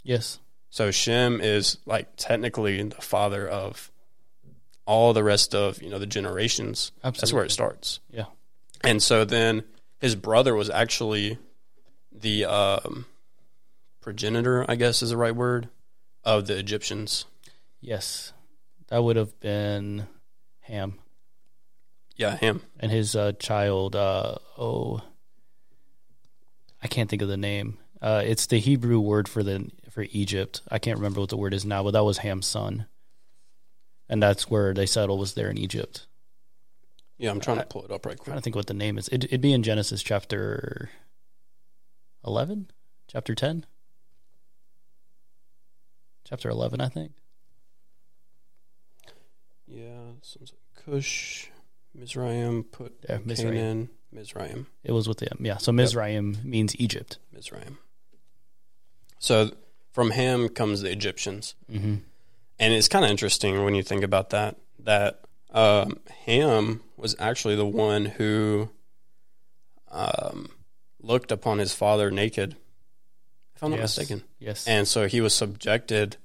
Yes. 0.03 0.39
So 0.69 0.91
Shem 0.91 1.39
is 1.39 1.77
like 1.85 2.15
technically 2.17 2.81
the 2.81 2.95
father 3.01 3.47
of 3.47 3.91
all 4.85 5.13
the 5.13 5.23
rest 5.23 5.53
of 5.55 5.81
you 5.81 5.89
know 5.89 5.99
the 5.99 6.05
generations. 6.05 6.91
Absolutely. 7.03 7.19
That's 7.21 7.33
where 7.33 7.43
it 7.45 7.51
starts. 7.51 7.99
Yeah. 8.09 8.25
And 8.83 9.01
so 9.01 9.25
then 9.25 9.63
his 9.99 10.15
brother 10.15 10.53
was 10.55 10.69
actually 10.69 11.37
the 12.11 12.45
um, 12.45 13.05
progenitor, 14.01 14.65
I 14.69 14.75
guess 14.75 15.01
is 15.01 15.09
the 15.09 15.17
right 15.17 15.35
word, 15.35 15.69
of 16.23 16.47
the 16.47 16.57
Egyptians. 16.57 17.25
Yes. 17.81 18.33
That 18.89 19.03
would 19.03 19.15
have 19.15 19.39
been 19.39 20.07
Ham 20.61 20.99
Yeah, 22.15 22.35
him. 22.37 22.61
and 22.79 22.91
his 22.91 23.15
uh, 23.15 23.31
child. 23.39 23.95
Uh, 23.95 24.35
oh, 24.57 25.01
I 26.83 26.87
can't 26.87 27.09
think 27.09 27.21
of 27.23 27.27
the 27.27 27.37
name. 27.37 27.79
Uh, 28.01 28.21
it's 28.23 28.45
the 28.45 28.59
Hebrew 28.59 28.99
word 28.99 29.27
for 29.27 29.41
the 29.41 29.71
for 29.89 30.05
Egypt. 30.11 30.61
I 30.69 30.77
can't 30.77 30.97
remember 30.99 31.21
what 31.21 31.29
the 31.29 31.37
word 31.37 31.53
is 31.53 31.65
now, 31.65 31.81
but 31.83 31.91
that 31.91 32.03
was 32.03 32.19
Ham's 32.19 32.45
son, 32.45 32.85
and 34.09 34.21
that's 34.21 34.49
where 34.49 34.73
they 34.73 34.85
settled 34.85 35.19
was 35.19 35.33
there 35.33 35.49
in 35.49 35.57
Egypt. 35.57 36.07
Yeah, 37.17 37.31
I'm 37.31 37.39
trying 37.39 37.59
to 37.59 37.65
pull 37.65 37.85
it 37.85 37.91
up 37.91 38.05
right 38.05 38.17
I'm 38.19 38.25
trying 38.25 38.37
to 38.37 38.41
think 38.41 38.55
what 38.55 38.67
the 38.67 38.73
name 38.73 38.97
is. 38.97 39.07
It, 39.07 39.23
it'd 39.25 39.41
be 39.41 39.53
in 39.53 39.63
Genesis 39.63 40.03
chapter 40.03 40.89
eleven, 42.25 42.69
chapter 43.07 43.33
ten, 43.33 43.65
chapter 46.25 46.49
eleven, 46.49 46.81
I 46.81 46.89
think. 46.89 47.13
Yeah, 49.67 50.11
sounds 50.21 50.53
like 50.53 50.85
Cush, 50.85 51.49
Mizraim, 51.93 52.63
put 52.63 52.93
Yeah, 53.09 53.19
Mizraim. 53.25 53.53
Canaan, 53.53 53.89
Mizraim, 54.11 54.67
It 54.83 54.91
was 54.91 55.07
with 55.07 55.17
them. 55.19 55.37
Yeah. 55.39 55.57
So 55.57 55.71
Mizraim 55.71 56.37
means 56.43 56.75
Egypt. 56.79 57.17
Mizraim. 57.31 57.77
So 59.19 59.51
from 59.91 60.11
Ham 60.11 60.49
comes 60.49 60.81
the 60.81 60.91
Egyptians. 60.91 61.55
Mm-hmm. 61.71 61.95
And 62.59 62.73
it's 62.73 62.87
kind 62.87 63.03
of 63.05 63.11
interesting 63.11 63.63
when 63.63 63.75
you 63.75 63.83
think 63.83 64.03
about 64.03 64.29
that, 64.31 64.55
that 64.79 65.21
um, 65.51 65.99
Ham 66.25 66.81
was 66.97 67.15
actually 67.19 67.55
the 67.55 67.65
one 67.65 68.05
who 68.05 68.69
um, 69.91 70.49
looked 71.01 71.31
upon 71.31 71.59
his 71.59 71.73
father 71.73 72.09
naked, 72.11 72.55
if 73.55 73.63
I'm 73.63 73.71
not 73.71 73.79
Yes. 73.79 73.97
mistaken. 73.97 74.23
Yes. 74.39 74.67
And 74.67 74.87
so 74.87 75.07
he 75.07 75.21
was 75.21 75.33
subjected 75.33 76.17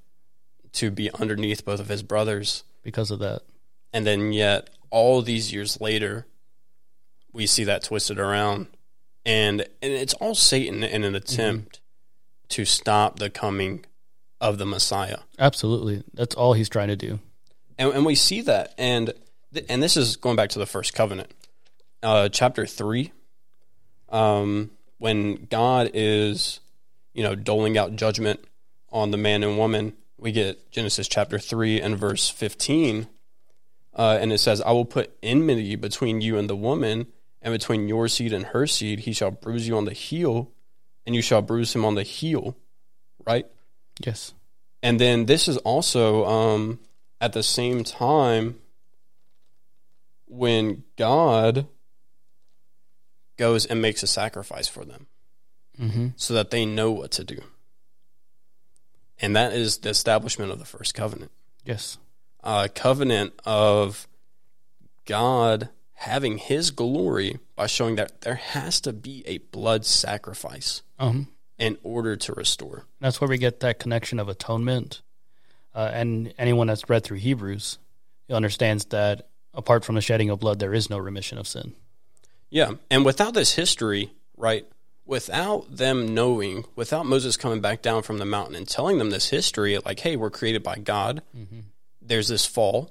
to 0.73 0.91
be 0.91 1.11
underneath 1.13 1.65
both 1.65 1.81
of 1.81 1.89
his 1.89 2.03
brothers. 2.03 2.65
because 2.83 3.11
of 3.11 3.19
that. 3.19 3.43
And 3.93 4.07
then 4.07 4.33
yet, 4.33 4.71
all 4.91 5.21
these 5.21 5.53
years 5.53 5.81
later, 5.81 6.27
we 7.33 7.47
see 7.47 7.65
that 7.65 7.83
twisted 7.85 8.19
around. 8.19 8.69
And, 9.27 9.61
and 9.83 9.93
it's 9.93 10.15
all 10.15 10.35
Satan 10.35 10.83
in 10.83 11.05
an 11.05 11.15
attempt 11.15 11.81
to 12.51 12.65
stop 12.65 13.19
the 13.19 13.29
coming 13.31 13.85
of 14.41 14.59
the 14.59 14.67
Messiah. 14.67 15.19
Absolutely. 15.39 16.03
That's 16.15 16.35
all 16.35 16.53
he's 16.55 16.69
trying 16.69 16.89
to 16.89 16.97
do. 16.97 17.21
and, 17.79 17.93
and 17.93 18.07
we 18.07 18.15
see 18.15 18.41
that 18.43 18.75
and 18.79 19.13
th- 19.55 19.67
and 19.69 19.83
this 19.83 19.97
is 19.97 20.17
going 20.17 20.37
back 20.37 20.51
to 20.51 20.59
the 20.59 20.67
first 20.67 20.95
covenant 20.95 21.33
uh, 22.03 22.29
chapter 22.29 22.67
3 22.67 23.13
um, 24.09 24.71
when 24.99 25.47
god 25.51 25.91
is 25.95 26.61
you 27.15 27.23
know 27.23 27.35
doling 27.35 27.77
out 27.79 27.97
judgment 27.97 28.41
on 28.91 29.11
the 29.11 29.17
man 29.17 29.43
and 29.43 29.57
woman 29.59 29.93
we 30.19 30.33
get 30.33 30.71
genesis 30.71 31.09
chapter 31.09 31.39
3 31.39 31.81
and 31.81 31.99
verse 31.99 32.29
15 32.31 33.07
uh, 33.95 34.19
and 34.21 34.33
it 34.33 34.39
says 34.39 34.61
i 34.63 34.73
will 34.73 34.85
put 34.85 35.17
enmity 35.23 35.77
between 35.77 36.21
you 36.21 36.39
and 36.39 36.49
the 36.51 36.57
woman 36.57 37.07
and 37.43 37.53
between 37.53 37.89
your 37.89 38.09
seed 38.09 38.33
and 38.33 38.47
her 38.47 38.67
seed 38.67 39.01
he 39.01 39.13
shall 39.13 39.31
bruise 39.31 39.67
you 39.69 39.77
on 39.77 39.85
the 39.85 39.93
heel 39.93 40.51
and 41.07 41.15
you 41.15 41.23
shall 41.23 41.43
bruise 41.43 41.75
him 41.75 41.85
on 41.85 41.95
the 41.95 42.03
heel 42.03 42.57
right 43.27 43.47
Yes. 44.05 44.33
and 44.83 44.99
then 45.01 45.27
this 45.27 45.47
is 45.49 45.57
also 45.59 46.25
um, 46.27 46.79
at 47.21 47.33
the 47.33 47.43
same 47.43 47.85
time 47.85 48.59
when 50.27 50.85
God 50.97 51.67
goes 53.37 53.67
and 53.67 53.81
makes 53.83 54.03
a 54.03 54.07
sacrifice 54.07 54.69
for 54.69 54.85
them 54.85 55.07
Mm-hmm. 55.81 56.09
so 56.17 56.35
that 56.35 56.51
they 56.51 56.67
know 56.67 56.91
what 56.91 57.11
to 57.13 57.25
do. 57.25 57.39
And 59.19 59.35
that 59.35 59.55
is 59.55 59.79
the 59.79 59.89
establishment 59.89 60.51
of 60.53 60.59
the 60.59 60.67
first 60.67 60.93
covenant. 60.95 61.31
Yes. 61.65 61.97
A 62.45 62.69
covenant 62.69 63.33
of 63.47 64.07
God 65.07 65.71
having 65.95 66.37
his 66.37 66.71
glory 66.71 67.39
by 67.57 67.67
showing 67.67 67.97
that 67.97 68.21
there 68.21 68.35
has 68.35 68.79
to 68.83 68.93
be 68.93 69.23
a 69.27 69.39
blood 69.39 69.87
sacrifice 69.87 70.83
Um. 70.99 71.29
In 71.61 71.79
order 71.85 72.17
to 72.17 72.33
restore. 72.33 72.87
That's 73.01 73.21
where 73.21 73.29
we 73.31 73.39
get 73.39 73.61
that 73.61 73.79
connection 73.79 74.19
of 74.19 74.29
atonement. 74.29 75.03
Uh, 75.73 75.89
and 75.93 76.35
anyone 76.39 76.67
that's 76.67 76.89
read 76.91 77.05
through 77.05 77.19
Hebrews 77.19 77.79
understands 78.29 78.87
that 78.87 79.29
apart 79.55 79.85
from 79.85 79.95
the 79.95 80.01
shedding 80.01 80.31
of 80.31 80.41
blood, 80.41 80.59
there 80.59 80.75
is 80.75 80.91
no 80.91 80.99
remission 80.99 81.39
of 81.39 81.47
sin. 81.47 81.75
Yeah, 82.49 82.73
and 82.91 83.05
without 83.05 83.35
this 83.35 83.55
history, 83.55 84.11
right? 84.37 84.67
Without 85.07 85.77
them 85.77 86.15
knowing, 86.15 86.65
without 86.75 87.07
Moses 87.07 87.37
coming 87.37 87.61
back 87.61 87.83
down 87.83 88.03
from 88.03 88.19
the 88.19 88.25
mountain 88.25 88.57
and 88.57 88.67
telling 88.67 88.99
them 88.99 89.11
this 89.11 89.29
history, 89.31 89.77
like, 89.79 90.01
hey, 90.01 90.17
we're 90.17 90.31
created 90.31 90.63
by 90.63 90.77
God. 90.79 91.23
Mm-hmm. 91.37 91.61
There's 92.03 92.29
this 92.29 92.47
fall, 92.47 92.91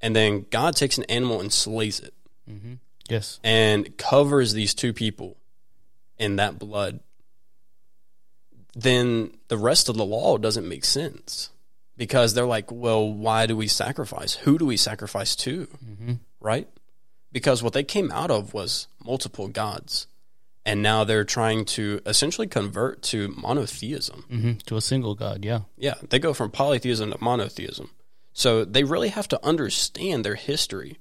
and 0.00 0.14
then 0.14 0.46
God 0.50 0.76
takes 0.76 0.98
an 0.98 1.04
animal 1.04 1.40
and 1.40 1.52
slays 1.52 1.98
it 2.00 2.14
Mm-hmm. 2.48 2.74
Yes. 3.10 3.40
and 3.44 3.96
covers 3.98 4.52
these 4.52 4.74
two 4.74 4.92
people 4.92 5.36
in 6.18 6.36
that 6.36 6.58
blood. 6.58 7.00
Then 8.78 9.32
the 9.48 9.58
rest 9.58 9.88
of 9.88 9.96
the 9.96 10.04
law 10.04 10.38
doesn't 10.38 10.68
make 10.68 10.84
sense 10.84 11.50
because 11.96 12.34
they're 12.34 12.46
like, 12.46 12.70
well, 12.70 13.12
why 13.12 13.46
do 13.46 13.56
we 13.56 13.66
sacrifice? 13.66 14.34
Who 14.34 14.56
do 14.56 14.66
we 14.66 14.76
sacrifice 14.76 15.34
to? 15.36 15.66
Mm-hmm. 15.84 16.12
right? 16.40 16.68
Because 17.32 17.62
what 17.62 17.72
they 17.72 17.82
came 17.82 18.10
out 18.12 18.30
of 18.30 18.54
was 18.54 18.86
multiple 19.04 19.48
gods. 19.48 20.06
And 20.64 20.82
now 20.82 21.02
they're 21.02 21.24
trying 21.24 21.64
to 21.64 22.00
essentially 22.06 22.46
convert 22.46 23.02
to 23.04 23.28
monotheism. 23.28 24.24
Mm-hmm. 24.30 24.52
To 24.66 24.76
a 24.76 24.80
single 24.80 25.14
God. 25.14 25.44
Yeah. 25.44 25.60
Yeah, 25.76 25.94
they 26.08 26.18
go 26.18 26.32
from 26.32 26.50
polytheism 26.50 27.10
to 27.10 27.18
monotheism. 27.20 27.90
So 28.32 28.64
they 28.64 28.84
really 28.84 29.08
have 29.08 29.28
to 29.28 29.44
understand 29.44 30.24
their 30.24 30.36
history. 30.36 30.98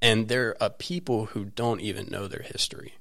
And 0.00 0.28
they're 0.28 0.56
a 0.60 0.70
people 0.70 1.26
who 1.26 1.44
don't 1.44 1.80
even 1.80 2.08
know 2.10 2.26
their 2.28 2.42
history. 2.42 2.94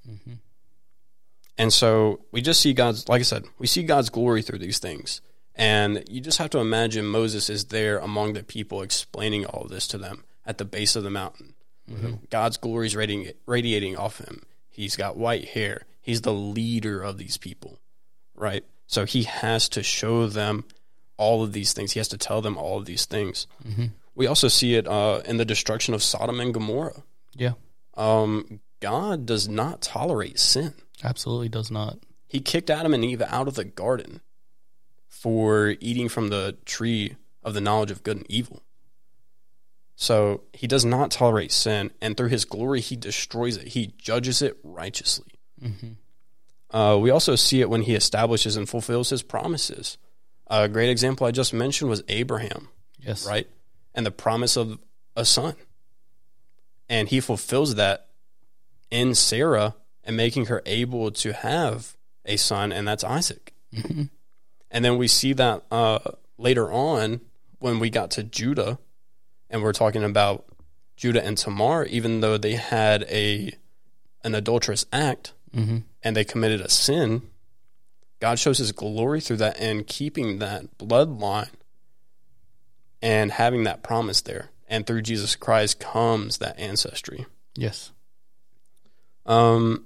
And 1.58 1.74
so 1.74 2.22
we 2.32 2.42
just 2.42 2.62
see 2.62 2.74
God's, 2.74 3.08
like 3.10 3.20
I 3.20 3.24
said, 3.24 3.46
we 3.58 3.68
see 3.68 3.84
God's 3.84 4.10
glory 4.10 4.42
through 4.42 4.60
these 4.60 4.80
things. 4.80 5.22
And 5.56 6.04
you 6.08 6.22
just 6.22 6.38
have 6.38 6.52
to 6.52 6.60
imagine 6.60 7.06
Moses 7.06 7.50
is 7.50 7.66
there 7.66 7.98
among 7.98 8.34
the 8.34 8.44
people 8.44 8.84
explaining 8.84 9.46
all 9.46 9.64
of 9.64 9.70
this 9.70 9.88
to 9.88 9.98
them 9.98 10.24
at 10.46 10.60
the 10.60 10.66
base 10.66 10.96
of 10.96 11.04
the 11.04 11.10
mountain. 11.10 11.56
God's 12.30 12.58
glory 12.58 12.86
is 12.88 12.96
radiating, 12.96 13.34
radiating 13.46 13.96
off 13.98 14.20
him. 14.20 14.44
He's 14.70 14.96
got 14.96 15.18
white 15.18 15.46
hair. 15.50 15.84
He's 16.02 16.22
the 16.22 16.34
leader 16.34 17.02
of 17.02 17.18
these 17.18 17.38
people, 17.38 17.80
right? 18.36 18.64
So 18.86 19.06
he 19.06 19.24
has 19.24 19.68
to 19.70 19.82
show 19.84 20.28
them 20.28 20.66
all 21.18 21.44
of 21.44 21.54
these 21.54 21.74
things. 21.74 21.94
He 21.94 22.00
has 22.00 22.10
to 22.10 22.18
tell 22.18 22.42
them 22.42 22.58
all 22.58 22.78
of 22.78 22.86
these 22.86 23.06
things. 23.06 23.48
We 24.16 24.28
also 24.28 24.48
see 24.48 24.76
it 24.76 24.88
uh, 24.88 25.22
in 25.26 25.38
the 25.38 25.46
destruction 25.46 25.94
of 25.94 26.04
Sodom 26.04 26.40
and 26.40 26.54
Gomorrah. 26.54 27.04
Yeah. 27.36 27.54
Um, 27.96 28.60
God 28.80 29.26
does 29.26 29.48
not 29.48 29.82
tolerate 29.82 30.40
sin. 30.40 30.74
Absolutely 31.04 31.50
does 31.50 31.70
not. 31.72 32.00
He 32.28 32.40
kicked 32.40 32.70
Adam 32.70 32.94
and 32.94 33.06
Eve 33.06 33.22
out 33.22 33.48
of 33.48 33.56
the 33.56 33.64
garden 33.64 34.22
for 35.08 35.76
eating 35.80 36.10
from 36.10 36.28
the 36.30 36.58
tree 36.66 37.16
of 37.44 37.54
the 37.54 37.62
knowledge 37.62 37.92
of 37.92 38.04
good 38.04 38.18
and 38.18 38.26
evil. 38.30 38.62
So 39.96 40.44
he 40.54 40.68
does 40.68 40.86
not 40.86 41.10
tolerate 41.12 41.52
sin, 41.52 41.92
and 42.02 42.16
through 42.16 42.28
his 42.30 42.46
glory, 42.46 42.82
he 42.82 42.96
destroys 42.96 43.58
it. 43.58 43.70
He 43.70 43.94
judges 43.98 44.42
it 44.42 44.58
righteously. 44.64 45.26
Uh, 46.70 46.98
we 47.02 47.10
also 47.10 47.36
see 47.36 47.62
it 47.62 47.70
when 47.70 47.82
he 47.84 47.96
establishes 47.96 48.58
and 48.58 48.70
fulfills 48.70 49.10
his 49.10 49.24
promises. 49.24 49.98
A 50.48 50.68
great 50.68 50.90
example 50.90 51.26
I 51.26 51.32
just 51.32 51.54
mentioned 51.54 51.90
was 51.90 52.04
Abraham, 52.10 52.70
Yes. 53.00 53.26
right? 53.26 53.48
And 53.96 54.06
the 54.06 54.12
promise 54.12 54.56
of 54.56 54.78
a 55.16 55.26
son. 55.26 55.56
And 56.90 57.08
he 57.10 57.20
fulfills 57.20 57.76
that 57.76 58.08
in 58.92 59.16
Sarah 59.16 59.76
and 60.08 60.18
making 60.18 60.48
her 60.48 60.64
able 60.66 61.12
to 61.12 61.34
have 61.34 61.96
a 62.26 62.36
son, 62.38 62.72
and 62.72 62.88
that's 62.88 63.04
Isaac. 63.04 63.54
And 64.72 64.84
then 64.84 64.98
we 64.98 65.08
see 65.08 65.34
that 65.34 65.64
uh, 65.70 66.00
later 66.38 66.72
on 66.72 67.22
when 67.60 67.78
we 67.80 67.90
got 67.92 68.10
to 68.12 68.24
Judah, 68.24 68.80
and 69.50 69.62
we're 69.62 69.72
talking 69.74 70.04
about 70.04 70.46
Judah 70.96 71.24
and 71.24 71.38
Tamar, 71.38 71.86
even 71.86 72.22
though 72.22 72.38
they 72.38 72.54
had 72.56 73.04
a 73.04 73.54
an 74.24 74.34
adulterous 74.34 74.86
act 74.92 75.34
Mm-hmm. 75.56 75.78
and 76.04 76.16
they 76.16 76.26
committed 76.26 76.60
a 76.60 76.70
sin, 76.70 77.22
God 78.20 78.38
shows 78.38 78.58
His 78.58 78.74
glory 78.74 79.22
through 79.22 79.38
that 79.38 79.58
and 79.60 79.88
keeping 79.88 80.40
that 80.40 80.78
bloodline 80.78 81.50
and 83.02 83.32
having 83.32 83.64
that 83.64 83.82
promise 83.82 84.22
there. 84.22 84.50
And 84.68 84.86
through 84.86 85.04
Jesus 85.04 85.36
Christ 85.38 85.80
comes 85.80 86.40
that 86.40 86.60
ancestry. 86.60 87.26
Yes. 87.56 87.92
Um, 89.26 89.86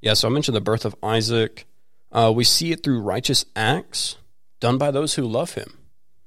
yeah, 0.00 0.14
so 0.14 0.28
I 0.28 0.30
mentioned 0.30 0.56
the 0.56 0.60
birth 0.60 0.84
of 0.84 0.94
Isaac. 1.02 1.66
Uh, 2.12 2.32
we 2.34 2.44
see 2.44 2.72
it 2.72 2.82
through 2.82 3.00
righteous 3.00 3.44
acts 3.56 4.16
done 4.60 4.78
by 4.78 4.90
those 4.90 5.14
who 5.14 5.26
love 5.26 5.54
him, 5.54 5.78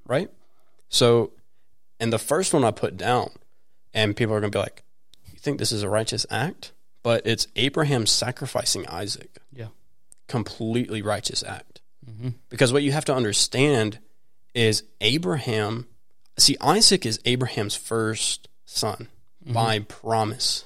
right? 0.06 0.30
So, 0.90 1.32
and 2.00 2.12
the 2.12 2.20
first 2.20 2.54
one 2.54 2.64
I 2.64 2.72
put 2.72 2.98
down, 2.98 3.32
and 3.94 4.16
people 4.16 4.36
are 4.36 4.40
going 4.40 4.52
to 4.52 4.58
be 4.58 4.62
like, 4.62 4.84
You 5.32 5.40
think 5.40 5.58
this 5.58 5.72
is 5.72 5.84
a 5.84 5.90
righteous 5.90 6.26
act? 6.30 6.74
But 7.04 7.26
it's 7.26 7.48
Abraham 7.56 8.06
sacrificing 8.06 8.88
Isaac. 8.88 9.38
Yeah. 9.54 9.68
Completely 10.28 11.02
righteous 11.02 11.44
act. 11.44 11.82
Mm-hmm. 12.08 12.30
Because 12.50 12.72
what 12.72 12.84
you 12.84 12.92
have 12.92 13.06
to 13.06 13.16
understand 13.16 14.00
is 14.54 14.84
Abraham, 15.00 15.88
see, 16.38 16.58
Isaac 16.62 17.06
is 17.06 17.20
Abraham's 17.26 17.76
first 17.76 18.50
son 18.66 19.08
by 19.46 19.80
promise. 19.80 20.66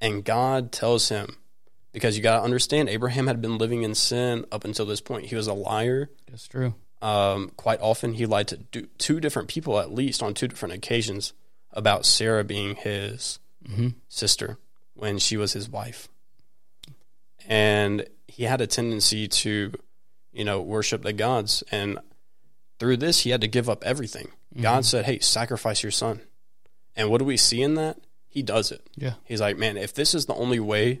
And 0.00 0.24
God 0.24 0.72
tells 0.72 1.08
him, 1.08 1.36
because 1.96 2.14
you 2.14 2.22
got 2.22 2.36
to 2.36 2.42
understand, 2.44 2.90
Abraham 2.90 3.26
had 3.26 3.40
been 3.40 3.56
living 3.56 3.82
in 3.82 3.94
sin 3.94 4.44
up 4.52 4.66
until 4.66 4.84
this 4.84 5.00
point. 5.00 5.24
He 5.24 5.34
was 5.34 5.46
a 5.46 5.54
liar. 5.54 6.10
That's 6.28 6.46
true. 6.46 6.74
Um, 7.00 7.50
quite 7.56 7.80
often, 7.80 8.12
he 8.12 8.26
lied 8.26 8.48
to 8.48 8.58
do, 8.58 8.86
two 8.98 9.18
different 9.18 9.48
people, 9.48 9.80
at 9.80 9.90
least 9.90 10.22
on 10.22 10.34
two 10.34 10.46
different 10.46 10.74
occasions, 10.74 11.32
about 11.72 12.04
Sarah 12.04 12.44
being 12.44 12.76
his 12.76 13.38
Mm-hmm. 13.66 13.88
sister 14.08 14.58
when 14.94 15.18
she 15.18 15.36
was 15.38 15.54
his 15.54 15.68
wife. 15.70 16.08
And 17.48 18.06
he 18.28 18.44
had 18.44 18.60
a 18.60 18.66
tendency 18.66 19.26
to, 19.26 19.72
you 20.32 20.44
know, 20.44 20.60
worship 20.60 21.02
the 21.02 21.12
gods. 21.12 21.64
And 21.72 21.98
through 22.78 22.98
this, 22.98 23.20
he 23.20 23.30
had 23.30 23.40
to 23.40 23.48
give 23.48 23.68
up 23.68 23.82
everything. 23.84 24.28
God 24.60 24.84
said, 24.84 25.04
hey, 25.06 25.18
sacrifice 25.18 25.82
your 25.82 25.90
son. 25.90 26.20
And 26.94 27.10
what 27.10 27.18
do 27.18 27.24
we 27.24 27.36
see 27.36 27.60
in 27.60 27.74
that? 27.74 27.98
He 28.28 28.42
does 28.42 28.70
it. 28.70 28.86
Yeah. 28.94 29.14
He's 29.24 29.40
like, 29.40 29.56
man, 29.58 29.76
if 29.76 29.92
this 29.94 30.14
is 30.14 30.26
the 30.26 30.34
only 30.34 30.60
way 30.60 31.00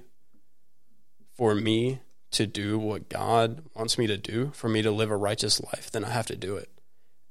for 1.36 1.54
me 1.54 2.00
to 2.32 2.46
do 2.46 2.78
what 2.78 3.08
God 3.08 3.62
wants 3.74 3.98
me 3.98 4.06
to 4.06 4.16
do, 4.16 4.50
for 4.54 4.68
me 4.68 4.82
to 4.82 4.90
live 4.90 5.10
a 5.10 5.16
righteous 5.16 5.60
life, 5.60 5.90
then 5.90 6.04
I 6.04 6.10
have 6.10 6.26
to 6.26 6.36
do 6.36 6.56
it. 6.56 6.70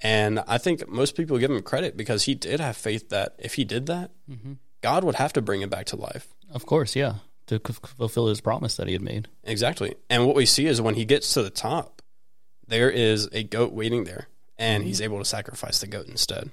And 0.01 0.39
I 0.47 0.57
think 0.57 0.87
most 0.87 1.15
people 1.15 1.37
give 1.37 1.51
him 1.51 1.61
credit 1.61 1.95
because 1.97 2.23
he 2.23 2.35
did 2.35 2.59
have 2.59 2.77
faith 2.77 3.09
that 3.09 3.35
if 3.39 3.55
he 3.55 3.63
did 3.63 3.85
that, 3.87 4.11
God 4.81 5.03
would 5.03 5.15
have 5.15 5.33
to 5.33 5.41
bring 5.41 5.61
him 5.61 5.69
back 5.69 5.85
to 5.87 5.95
life. 5.95 6.27
Of 6.51 6.65
course, 6.65 6.95
yeah. 6.95 7.15
To 7.47 7.61
c- 7.65 7.73
fulfill 7.97 8.27
his 8.27 8.41
promise 8.41 8.75
that 8.77 8.87
he 8.87 8.93
had 8.93 9.01
made. 9.01 9.27
Exactly. 9.43 9.95
And 10.09 10.25
what 10.25 10.35
we 10.35 10.45
see 10.45 10.65
is 10.67 10.81
when 10.81 10.95
he 10.95 11.05
gets 11.05 11.33
to 11.33 11.43
the 11.43 11.49
top, 11.49 12.01
there 12.67 12.89
is 12.89 13.29
a 13.31 13.43
goat 13.43 13.71
waiting 13.71 14.03
there, 14.03 14.27
and 14.57 14.83
he's 14.83 15.01
able 15.01 15.19
to 15.19 15.25
sacrifice 15.25 15.79
the 15.79 15.87
goat 15.87 16.07
instead. 16.07 16.51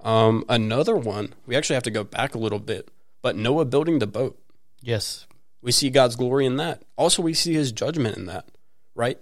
Um, 0.00 0.44
another 0.48 0.96
one, 0.96 1.34
we 1.46 1.56
actually 1.56 1.74
have 1.74 1.82
to 1.84 1.90
go 1.90 2.04
back 2.04 2.34
a 2.34 2.38
little 2.38 2.58
bit, 2.58 2.90
but 3.22 3.36
Noah 3.36 3.64
building 3.64 3.98
the 3.98 4.06
boat. 4.06 4.38
Yes. 4.82 5.26
We 5.62 5.72
see 5.72 5.90
God's 5.90 6.16
glory 6.16 6.44
in 6.44 6.56
that. 6.56 6.82
Also, 6.96 7.22
we 7.22 7.34
see 7.34 7.54
his 7.54 7.72
judgment 7.72 8.16
in 8.16 8.26
that, 8.26 8.46
right? 8.94 9.18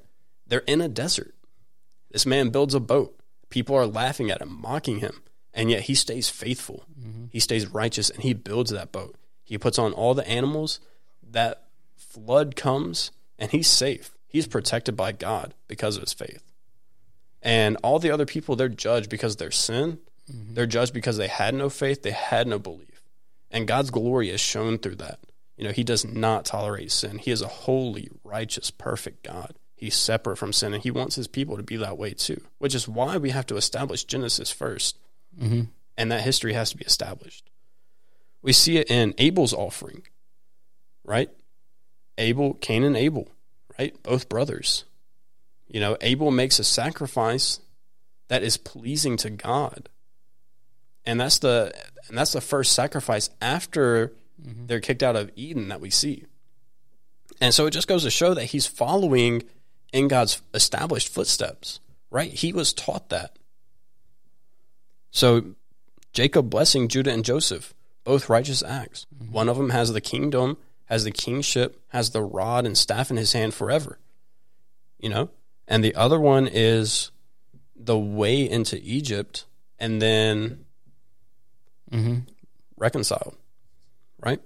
They're 0.47 0.61
in 0.61 0.81
a 0.81 0.89
desert. 0.89 1.35
This 2.11 2.27
man 2.27 2.49
builds 2.49 2.75
a 2.75 2.81
boat. 2.81 3.17
People 3.51 3.77
are 3.77 3.87
laughing 3.87 4.31
at 4.31 4.41
him, 4.41 4.61
mocking 4.61 5.01
him, 5.01 5.23
and 5.53 5.71
yet 5.71 5.83
he 5.83 5.95
stays 5.95 6.31
faithful. 6.31 6.85
Mm-hmm. 6.99 7.27
He 7.31 7.41
stays 7.41 7.67
righteous 7.67 8.11
and 8.11 8.23
he 8.23 8.33
builds 8.33 8.71
that 8.71 8.93
boat. 8.93 9.17
He 9.45 9.59
puts 9.59 9.79
on 9.79 9.93
all 9.93 10.15
the 10.15 10.27
animals. 10.27 10.81
That 11.23 11.65
flood 11.97 12.57
comes 12.57 13.11
and 13.39 13.51
he's 13.51 13.69
safe. 13.69 14.13
He's 14.27 14.47
protected 14.47 14.97
by 14.97 15.13
God 15.13 15.55
because 15.69 15.97
of 15.97 16.03
his 16.03 16.13
faith. 16.13 16.43
And 17.43 17.77
all 17.83 17.99
the 17.99 18.11
other 18.11 18.27
people, 18.27 18.55
they're 18.57 18.69
judged 18.69 19.11
because 19.11 19.35
of 19.35 19.39
their 19.39 19.51
sin. 19.51 19.99
Mm-hmm. 20.31 20.55
They're 20.55 20.67
judged 20.67 20.95
because 20.95 21.17
they 21.17 21.29
had 21.29 21.55
no 21.55 21.69
faith, 21.69 22.03
they 22.03 22.11
had 22.11 22.47
no 22.47 22.59
belief. 22.59 23.03
And 23.51 23.67
God's 23.67 23.91
glory 23.91 24.31
is 24.31 24.41
shown 24.41 24.79
through 24.79 24.97
that. 24.97 25.19
You 25.61 25.67
know, 25.67 25.73
He 25.73 25.85
does 25.85 26.07
not 26.07 26.47
tolerate 26.47 26.91
sin. 26.91 27.19
He 27.19 27.31
is 27.31 27.43
a 27.43 27.47
holy, 27.47 28.09
righteous, 28.25 28.71
perfect 28.71 29.23
God. 29.23 29.57
He's 29.77 29.95
separate 29.95 30.39
from 30.39 30.55
sin, 30.55 30.73
and 30.73 30.83
He 30.83 30.91
wants 30.91 31.17
His 31.17 31.29
people 31.29 31.59
to 31.59 31.63
be 31.63 31.77
that 31.77 31.99
way 31.99 32.15
too, 32.15 32.41
which 32.57 32.75
is 32.75 32.89
why 32.89 33.19
we 33.19 33.29
have 33.29 33.45
to 33.47 33.57
establish 33.57 34.05
Genesis 34.05 34.53
1st 34.53 34.95
Mm-hmm. 35.39 35.63
And 35.97 36.11
that 36.11 36.23
history 36.23 36.55
has 36.55 36.71
to 36.71 36.77
be 36.77 36.85
established. 36.85 37.49
We 38.43 38.53
see 38.53 38.79
it 38.79 38.91
in 38.91 39.15
Abel's 39.19 39.53
offering, 39.53 40.03
right? 41.05 41.31
Abel, 42.17 42.55
Cain 42.55 42.85
and 42.85 42.97
Abel, 42.97 43.29
right? 43.79 43.95
Both 44.03 44.29
brothers. 44.29 44.85
You 45.69 45.79
know, 45.79 45.97
Abel 46.01 46.31
makes 46.31 46.59
a 46.59 46.65
sacrifice 46.65 47.61
that 48.27 48.43
is 48.43 48.57
pleasing 48.57 49.17
to 49.19 49.31
God. 49.31 49.89
And 51.05 51.21
that's 51.21 51.39
the 51.39 51.73
and 52.09 52.19
that's 52.19 52.33
the 52.33 52.41
first 52.41 52.73
sacrifice 52.73 53.31
after 53.41 54.13
they're 54.43 54.81
kicked 54.81 55.03
out 55.03 55.17
of 55.17 55.31
Eden 55.37 55.69
that 55.69 55.81
we 55.81 55.91
see. 55.91 56.25
And 57.41 57.55
so 57.55 57.67
it 57.67 57.71
just 57.71 57.89
goes 57.89 58.03
to 58.05 58.11
show 58.11 58.35
that 58.35 58.47
he's 58.47 58.67
following 58.67 59.43
in 59.93 60.09
God's 60.09 60.43
established 60.55 61.09
footsteps, 61.09 61.81
right? 62.11 62.33
He 62.33 62.53
was 62.53 62.73
taught 62.73 63.09
that. 63.09 63.39
So 65.11 65.55
Jacob 66.13 66.51
blessing 66.51 66.89
Judah 66.89 67.13
and 67.13 67.25
Joseph, 67.25 67.75
both 68.05 68.29
righteous 68.29 68.63
acts. 68.63 69.07
One 69.31 69.49
of 69.49 69.57
them 69.57 69.71
has 69.71 69.93
the 69.93 70.01
kingdom, 70.01 70.57
has 70.87 71.05
the 71.05 71.11
kingship, 71.11 71.81
has 71.89 72.11
the 72.11 72.23
rod 72.23 72.67
and 72.67 72.77
staff 72.77 73.11
in 73.11 73.17
his 73.17 73.33
hand 73.33 73.55
forever. 73.55 73.99
You 74.99 75.09
know? 75.09 75.31
And 75.67 75.83
the 75.85 75.95
other 75.95 76.21
one 76.21 76.49
is 76.51 77.11
the 77.77 77.99
way 77.99 78.49
into 78.49 78.79
Egypt 78.83 79.47
and 79.79 80.01
then 80.03 80.65
Mm-hmm. 81.93 82.19
reconciled, 82.77 83.37
right? 84.23 84.41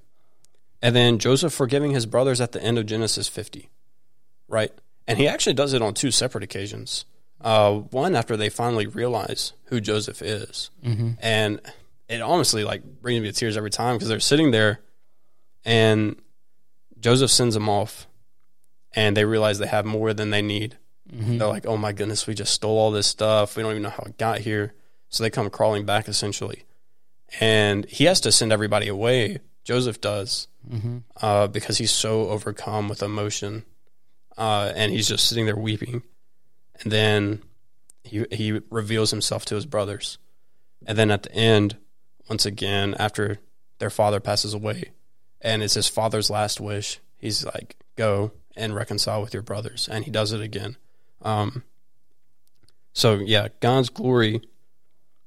And 0.83 0.95
then 0.95 1.19
Joseph 1.19 1.53
forgiving 1.53 1.93
his 1.93 2.07
brothers 2.07 2.41
at 2.41 2.53
the 2.53 2.63
end 2.63 2.79
of 2.79 2.87
Genesis 2.87 3.27
50, 3.29 3.71
right? 4.49 4.71
And 5.07 5.19
he 5.19 5.27
actually 5.29 5.55
does 5.55 5.73
it 5.73 5.83
on 5.83 5.95
two 5.95 6.11
separate 6.11 6.45
occasions. 6.45 7.05
Uh, 7.41 7.75
one 7.91 8.15
after 8.15 8.37
they 8.37 8.49
finally 8.49 8.87
realize 8.87 9.53
who 9.67 9.81
Joseph 9.81 10.23
is, 10.23 10.71
Mm-hmm. 10.85 11.11
and 11.21 11.61
it 12.09 12.21
honestly 12.23 12.65
like 12.65 12.83
brings 13.03 13.21
me 13.23 13.29
to 13.31 13.35
tears 13.39 13.57
every 13.57 13.71
time 13.71 13.97
because 13.97 14.09
they're 14.09 14.21
sitting 14.21 14.51
there, 14.51 14.81
and 15.65 16.17
Joseph 17.01 17.31
sends 17.31 17.55
them 17.55 17.69
off, 17.69 18.07
and 18.95 19.17
they 19.17 19.25
realize 19.25 19.59
they 19.59 19.67
have 19.67 19.85
more 19.85 20.13
than 20.15 20.31
they 20.31 20.43
need. 20.43 20.79
Mm-hmm. 21.13 21.39
They're 21.39 21.49
like, 21.49 21.67
"Oh 21.67 21.77
my 21.77 21.93
goodness, 21.93 22.27
we 22.27 22.35
just 22.35 22.53
stole 22.55 22.79
all 22.79 22.91
this 22.91 23.07
stuff. 23.07 23.57
We 23.57 23.63
don't 23.63 23.73
even 23.73 23.83
know 23.83 23.91
how 23.91 24.05
it 24.07 24.17
got 24.19 24.39
here." 24.41 24.73
So 25.11 25.23
they 25.23 25.31
come 25.31 25.49
crawling 25.51 25.85
back 25.85 26.09
essentially. 26.09 26.65
And 27.41 27.85
he 27.87 28.05
has 28.05 28.21
to 28.23 28.33
send 28.33 28.53
everybody 28.53 28.89
away. 28.89 29.39
Joseph 29.65 30.01
does 30.01 30.49
Mm-hmm. 30.71 30.99
uh, 31.21 31.47
because 31.49 31.77
he's 31.77 31.91
so 31.91 32.31
overcome 32.31 32.89
with 32.89 33.03
emotion. 33.03 33.65
Uh, 34.39 34.73
and 34.75 34.91
he's 34.93 35.07
just 35.09 35.29
sitting 35.29 35.45
there 35.45 35.55
weeping. 35.57 36.03
And 36.81 36.91
then 36.91 37.43
he, 38.03 38.25
he 38.33 38.61
reveals 38.71 39.11
himself 39.11 39.45
to 39.47 39.57
his 39.57 39.67
brothers. 39.67 40.17
And 40.87 40.97
then 40.97 41.11
at 41.11 41.25
the 41.25 41.33
end, 41.35 41.77
once 42.31 42.47
again, 42.47 42.95
after 42.99 43.41
their 43.79 43.91
father 43.91 44.21
passes 44.21 44.55
away, 44.55 44.93
and 45.43 45.63
it's 45.63 45.75
his 45.75 45.87
father's 45.89 46.31
last 46.31 46.61
wish, 46.63 46.99
he's 47.19 47.45
like, 47.45 47.77
go 47.97 48.33
and 48.57 48.75
reconcile 48.75 49.21
with 49.21 49.35
your 49.35 49.43
brothers. 49.43 49.87
And 49.91 50.07
he 50.07 50.11
does 50.11 50.33
it 50.33 50.41
again. 50.41 50.77
Um, 51.21 51.63
so, 52.95 53.17
yeah, 53.17 53.49
God's 53.61 53.91
glory 53.91 54.41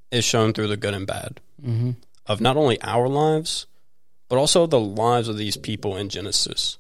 is 0.10 0.26
shown 0.26 0.54
through 0.54 0.68
the 0.70 0.78
good 0.78 0.94
and 0.96 1.06
bad 1.06 1.42
Mm-hmm. 1.64 1.92
of 2.26 2.42
not 2.42 2.58
only 2.58 2.82
our 2.82 3.08
lives, 3.08 3.68
but 4.30 4.38
also 4.38 4.66
the 4.68 4.80
lives 4.80 5.28
of 5.28 5.38
these 5.38 5.58
people 5.58 5.96
in 5.96 6.10
Genesis. 6.10 6.78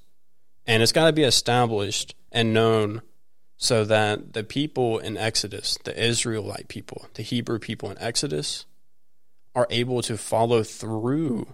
And 0.65 0.83
it's 0.83 0.91
got 0.91 1.05
to 1.07 1.13
be 1.13 1.23
established 1.23 2.15
and 2.31 2.53
known 2.53 3.01
so 3.57 3.85
that 3.85 4.33
the 4.33 4.43
people 4.43 4.99
in 4.99 5.17
Exodus, 5.17 5.77
the 5.83 5.97
Israelite 6.01 6.67
people, 6.67 7.07
the 7.15 7.23
Hebrew 7.23 7.57
people 7.59 7.89
in 7.89 7.97
Exodus, 7.99 8.65
are 9.55 9.67
able 9.69 10.01
to 10.03 10.17
follow 10.17 10.61
through 10.63 11.53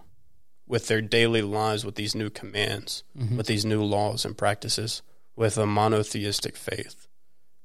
with 0.66 0.88
their 0.88 1.00
daily 1.00 1.42
lives 1.42 1.84
with 1.84 1.94
these 1.94 2.14
new 2.14 2.28
commands, 2.30 3.04
Mhm. 3.18 3.36
with 3.36 3.46
these 3.46 3.64
new 3.64 3.82
laws 3.82 4.24
and 4.24 4.36
practices, 4.36 5.02
with 5.36 5.56
a 5.58 5.66
monotheistic 5.66 6.56
faith, 6.56 7.06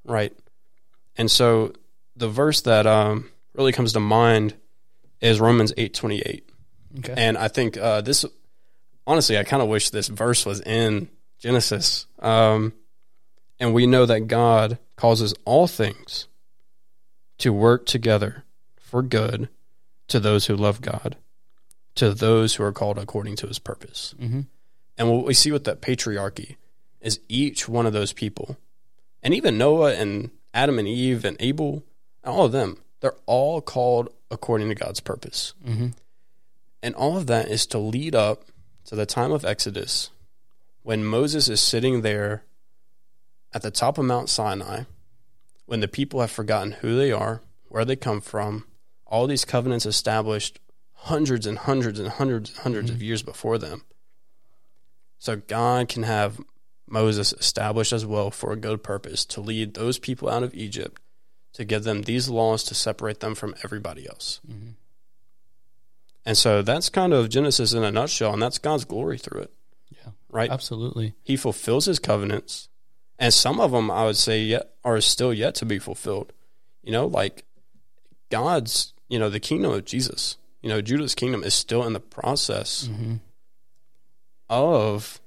right? 0.05 0.34
And 1.17 1.30
so 1.32 1.73
the 2.15 2.30
verse 2.30 2.61
that 2.61 2.86
um, 2.88 3.32
really 3.53 3.71
comes 3.71 3.93
to 3.93 3.99
mind 3.99 4.55
is 5.21 5.39
Romans 5.39 5.73
eight 5.77 5.93
twenty 5.93 6.19
eight. 6.21 6.49
Okay. 6.97 7.13
And 7.15 7.37
I 7.37 7.47
think 7.47 7.77
uh, 7.77 8.01
this, 8.01 8.25
honestly, 9.05 9.37
I 9.37 9.43
kind 9.43 9.61
of 9.61 9.69
wish 9.69 9.89
this 9.89 10.07
verse 10.07 10.45
was 10.45 10.59
in 10.61 11.09
Genesis. 11.37 12.07
Um, 12.19 12.73
and 13.59 13.73
we 13.73 13.85
know 13.85 14.05
that 14.05 14.27
God 14.27 14.79
causes 14.95 15.33
all 15.45 15.67
things 15.67 16.27
to 17.39 17.53
work 17.53 17.85
together 17.85 18.43
for 18.77 19.01
good 19.01 19.49
to 20.07 20.19
those 20.19 20.47
who 20.47 20.55
love 20.55 20.81
God, 20.81 21.15
to 21.95 22.13
those 22.13 22.55
who 22.55 22.63
are 22.63 22.71
called 22.71 22.97
according 22.97 23.35
to 23.37 23.47
his 23.47 23.59
purpose. 23.59 24.15
mm-hmm. 24.19 24.41
And 24.97 25.09
what 25.09 25.25
we 25.25 25.33
see 25.33 25.51
with 25.53 25.63
that 25.63 25.81
patriarchy 25.81 26.57
is 26.99 27.21
each 27.29 27.69
one 27.69 27.85
of 27.85 27.93
those 27.93 28.11
people, 28.11 28.57
and 29.23 29.33
even 29.33 29.57
Noah 29.57 29.93
and 29.93 30.31
Adam 30.53 30.77
and 30.77 30.87
Eve 30.89 31.23
and 31.23 31.37
Abel, 31.39 31.83
all 32.25 32.45
of 32.45 32.51
them, 32.51 32.77
they're 32.99 33.15
all 33.25 33.61
called 33.61 34.09
according 34.29 34.67
to 34.67 34.75
God's 34.75 34.99
purpose. 34.99 35.53
Mm-hmm. 35.65 35.87
And 36.82 36.95
all 36.95 37.17
of 37.17 37.27
that 37.27 37.49
is 37.49 37.65
to 37.67 37.77
lead 37.77 38.15
up 38.15 38.45
to 38.86 38.95
the 38.95 39.05
time 39.05 39.32
of 39.32 39.45
Exodus 39.45 40.09
when 40.84 41.05
Moses 41.05 41.47
is 41.47 41.61
sitting 41.61 42.01
there 42.01 42.43
at 43.53 43.61
the 43.61 43.71
top 43.71 43.97
of 43.97 44.05
Mount 44.05 44.30
Sinai, 44.30 44.84
when 45.65 45.82
the 45.82 45.88
people 45.88 46.21
have 46.21 46.32
forgotten 46.32 46.71
who 46.73 46.95
they 46.95 47.11
are, 47.11 47.41
where 47.67 47.86
they 47.86 47.95
come 47.95 48.21
from, 48.21 48.65
all 49.05 49.27
these 49.27 49.45
covenants 49.45 49.86
established 49.86 50.59
hundreds 50.93 51.45
and 51.45 51.59
hundreds 51.59 51.99
and 51.99 52.09
hundreds 52.09 52.57
and 52.63 52.75
100s 52.75 52.89
of 52.89 53.01
years 53.01 53.21
before 53.21 53.57
them. 53.57 53.84
So 55.17 55.36
God 55.36 55.89
can 55.89 56.03
have 56.03 56.39
Moses 56.88 57.34
established 57.34 57.93
as 57.93 58.05
well 58.05 58.32
for 58.32 58.51
a 58.51 58.57
good 58.57 58.84
purpose 58.84 59.25
to 59.25 59.41
lead 59.41 59.73
those 59.73 59.99
people 59.99 60.30
out 60.30 60.43
of 60.43 60.55
Egypt, 60.55 61.01
to 61.53 61.65
give 61.65 61.84
them 61.84 62.03
these 62.03 62.30
laws 62.30 62.63
to 62.65 62.73
separate 62.73 63.19
them 63.19 63.36
from 63.36 63.53
everybody 63.63 64.07
else. 64.07 64.39
Mm-hmm. 64.49 64.71
And 66.26 66.38
so 66.38 66.61
that's 66.61 66.89
kind 66.89 67.13
of 67.13 67.30
Genesis 67.30 67.74
in 67.74 67.84
a 67.84 67.91
nutshell, 67.91 68.34
and 68.34 68.41
that's 68.41 68.57
God's 68.57 68.86
glory 68.86 69.17
through 69.17 69.41
it, 69.41 69.53
Yeah. 69.89 70.11
right? 70.30 70.51
Absolutely. 70.51 71.15
He 71.24 71.36
fulfills 71.38 71.86
his 71.86 71.97
covenants, 71.99 72.70
and 73.17 73.34
some 73.34 73.59
of 73.59 73.72
them 73.72 73.89
I 73.89 74.05
would 74.05 74.17
say 74.17 74.41
yet 74.41 74.74
are 74.84 74.99
still 75.01 75.34
yet 75.34 75.55
to 75.55 75.65
be 75.65 75.80
fulfilled. 75.80 76.34
You 76.84 76.91
know, 76.91 77.07
like 77.07 77.45
God's, 78.30 78.93
you 79.07 79.17
know, 79.20 79.30
the 79.30 79.39
kingdom 79.39 79.72
of 79.72 79.86
Jesus. 79.86 80.38
You 80.61 80.70
know, 80.70 80.82
Judah's 80.82 81.15
kingdom 81.15 81.43
is 81.43 81.53
still 81.53 81.86
in 81.86 81.93
the 81.93 81.99
process 81.99 82.88
Mm-hmm. 82.91 83.15
of 84.49 85.20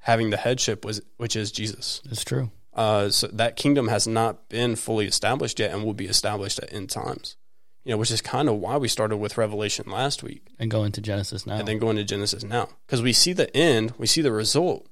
having 0.00 0.30
the 0.30 0.36
headship, 0.36 0.84
was 0.84 1.00
which 1.16 1.36
is 1.36 1.52
Jesus. 1.52 2.02
It's 2.10 2.24
true. 2.24 2.50
Uh, 2.72 3.10
so 3.10 3.26
that 3.28 3.56
kingdom 3.56 3.88
has 3.88 4.06
not 4.06 4.48
been 4.48 4.76
fully 4.76 5.06
established 5.06 5.58
yet, 5.58 5.72
and 5.72 5.84
will 5.84 5.94
be 5.94 6.06
established 6.06 6.58
at 6.60 6.72
end 6.72 6.90
times. 6.90 7.36
You 7.84 7.92
know, 7.92 7.96
which 7.96 8.10
is 8.10 8.20
kind 8.20 8.48
of 8.48 8.56
why 8.56 8.76
we 8.76 8.88
started 8.88 9.16
with 9.16 9.38
Revelation 9.38 9.90
last 9.90 10.22
week. 10.22 10.46
And 10.58 10.70
go 10.70 10.84
into 10.84 11.00
Genesis 11.00 11.46
now. 11.46 11.56
and 11.56 11.66
then 11.66 11.78
go 11.78 11.88
into 11.88 12.04
Genesis 12.04 12.44
now. 12.44 12.68
Because 12.86 13.00
we 13.00 13.12
see 13.14 13.32
the 13.32 13.54
end, 13.56 13.94
we 13.96 14.06
see 14.06 14.20
the 14.20 14.32
result, 14.32 14.86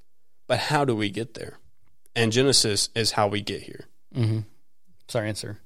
but 0.46 0.58
how 0.58 0.84
do 0.86 0.96
we 0.96 1.10
get 1.10 1.34
there? 1.34 1.58
And 2.16 2.32
Genesis 2.32 2.88
is 2.94 3.12
how 3.12 3.28
we 3.28 3.42
get 3.42 3.62
here. 3.62 3.84
mm-hmm. 4.14 4.40
Sorry, 5.08 5.28
answer. 5.28 5.58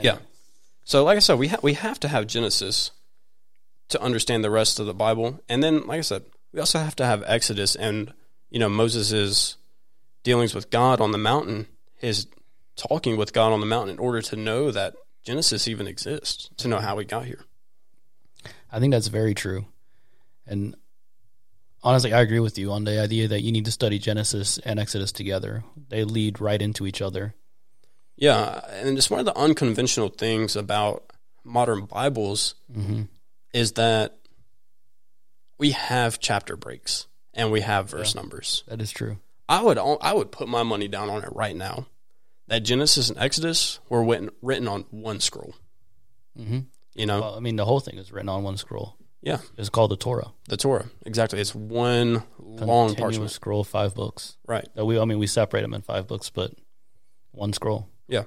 Yeah. 0.00 0.18
So, 0.84 1.04
like 1.04 1.16
I 1.16 1.20
said, 1.20 1.38
we 1.38 1.48
ha- 1.48 1.58
we 1.62 1.74
have 1.74 1.98
to 2.00 2.08
have 2.08 2.26
Genesis 2.26 2.90
to 3.88 4.00
understand 4.00 4.44
the 4.44 4.50
rest 4.50 4.80
of 4.80 4.86
the 4.86 4.94
Bible, 4.94 5.40
and 5.48 5.62
then, 5.62 5.86
like 5.86 5.98
I 5.98 6.02
said, 6.02 6.24
we 6.52 6.60
also 6.60 6.78
have 6.78 6.96
to 6.96 7.06
have 7.06 7.22
Exodus 7.26 7.76
and 7.76 8.12
you 8.50 8.58
know 8.58 8.68
Moses's 8.68 9.56
dealings 10.22 10.54
with 10.54 10.70
God 10.70 11.00
on 11.00 11.12
the 11.12 11.18
mountain, 11.18 11.66
his 11.96 12.26
talking 12.76 13.16
with 13.16 13.32
God 13.32 13.52
on 13.52 13.60
the 13.60 13.66
mountain, 13.66 13.90
in 13.90 13.98
order 13.98 14.22
to 14.22 14.36
know 14.36 14.70
that 14.70 14.94
Genesis 15.24 15.66
even 15.68 15.86
exists, 15.86 16.50
to 16.58 16.68
know 16.68 16.78
how 16.78 16.96
we 16.96 17.04
got 17.04 17.24
here. 17.24 17.44
I 18.70 18.78
think 18.78 18.92
that's 18.92 19.06
very 19.08 19.34
true. 19.34 19.66
And 20.46 20.76
honestly, 21.82 22.12
I 22.12 22.20
agree 22.20 22.40
with 22.40 22.58
you 22.58 22.72
on 22.72 22.84
the 22.84 23.00
idea 23.00 23.28
that 23.28 23.42
you 23.42 23.50
need 23.52 23.64
to 23.64 23.70
study 23.70 23.98
Genesis 23.98 24.58
and 24.58 24.78
Exodus 24.78 25.12
together. 25.12 25.64
They 25.88 26.04
lead 26.04 26.40
right 26.40 26.60
into 26.60 26.86
each 26.86 27.00
other. 27.00 27.34
Yeah, 28.16 28.60
and 28.70 28.96
it's 28.98 29.10
one 29.10 29.20
of 29.20 29.26
the 29.26 29.36
unconventional 29.36 30.08
things 30.08 30.56
about 30.56 31.04
modern 31.42 31.86
Bibles 31.86 32.54
Mm-hmm. 32.72 33.02
is 33.52 33.72
that 33.72 34.18
we 35.58 35.70
have 35.70 36.20
chapter 36.20 36.56
breaks 36.56 37.06
and 37.32 37.50
we 37.50 37.60
have 37.62 37.90
verse 37.90 38.14
numbers. 38.14 38.62
That 38.68 38.80
is 38.82 38.90
true. 38.90 39.18
I 39.48 39.62
would 39.62 39.78
I 39.78 40.12
would 40.12 40.32
put 40.32 40.48
my 40.48 40.62
money 40.62 40.88
down 40.88 41.08
on 41.10 41.22
it 41.22 41.28
right 41.32 41.54
now 41.54 41.86
that 42.48 42.60
Genesis 42.60 43.08
and 43.08 43.18
Exodus 43.18 43.80
were 43.88 44.04
written, 44.04 44.30
written 44.42 44.68
on 44.68 44.84
one 44.90 45.20
scroll. 45.20 45.54
Mm-hmm. 46.38 46.60
You 46.94 47.06
know, 47.06 47.20
Well, 47.20 47.34
I 47.36 47.40
mean, 47.40 47.56
the 47.56 47.64
whole 47.64 47.80
thing 47.80 47.96
is 47.98 48.12
written 48.12 48.28
on 48.28 48.42
one 48.42 48.56
scroll. 48.56 48.96
yeah, 49.22 49.38
It's 49.56 49.68
called 49.70 49.90
the 49.90 49.96
Torah. 49.96 50.32
the 50.48 50.56
Torah 50.56 50.86
exactly. 51.06 51.40
It's 51.40 51.54
one 51.54 52.22
long 52.38 52.94
parchment, 52.94 53.30
scroll, 53.30 53.64
five 53.64 53.94
books. 53.94 54.36
right? 54.46 54.68
We, 54.76 54.98
I 54.98 55.04
mean, 55.04 55.18
we 55.18 55.26
separate 55.26 55.62
them 55.62 55.74
in 55.74 55.82
five 55.82 56.06
books, 56.06 56.30
but 56.30 56.52
one 57.32 57.52
scroll. 57.52 57.88
Yeah, 58.08 58.24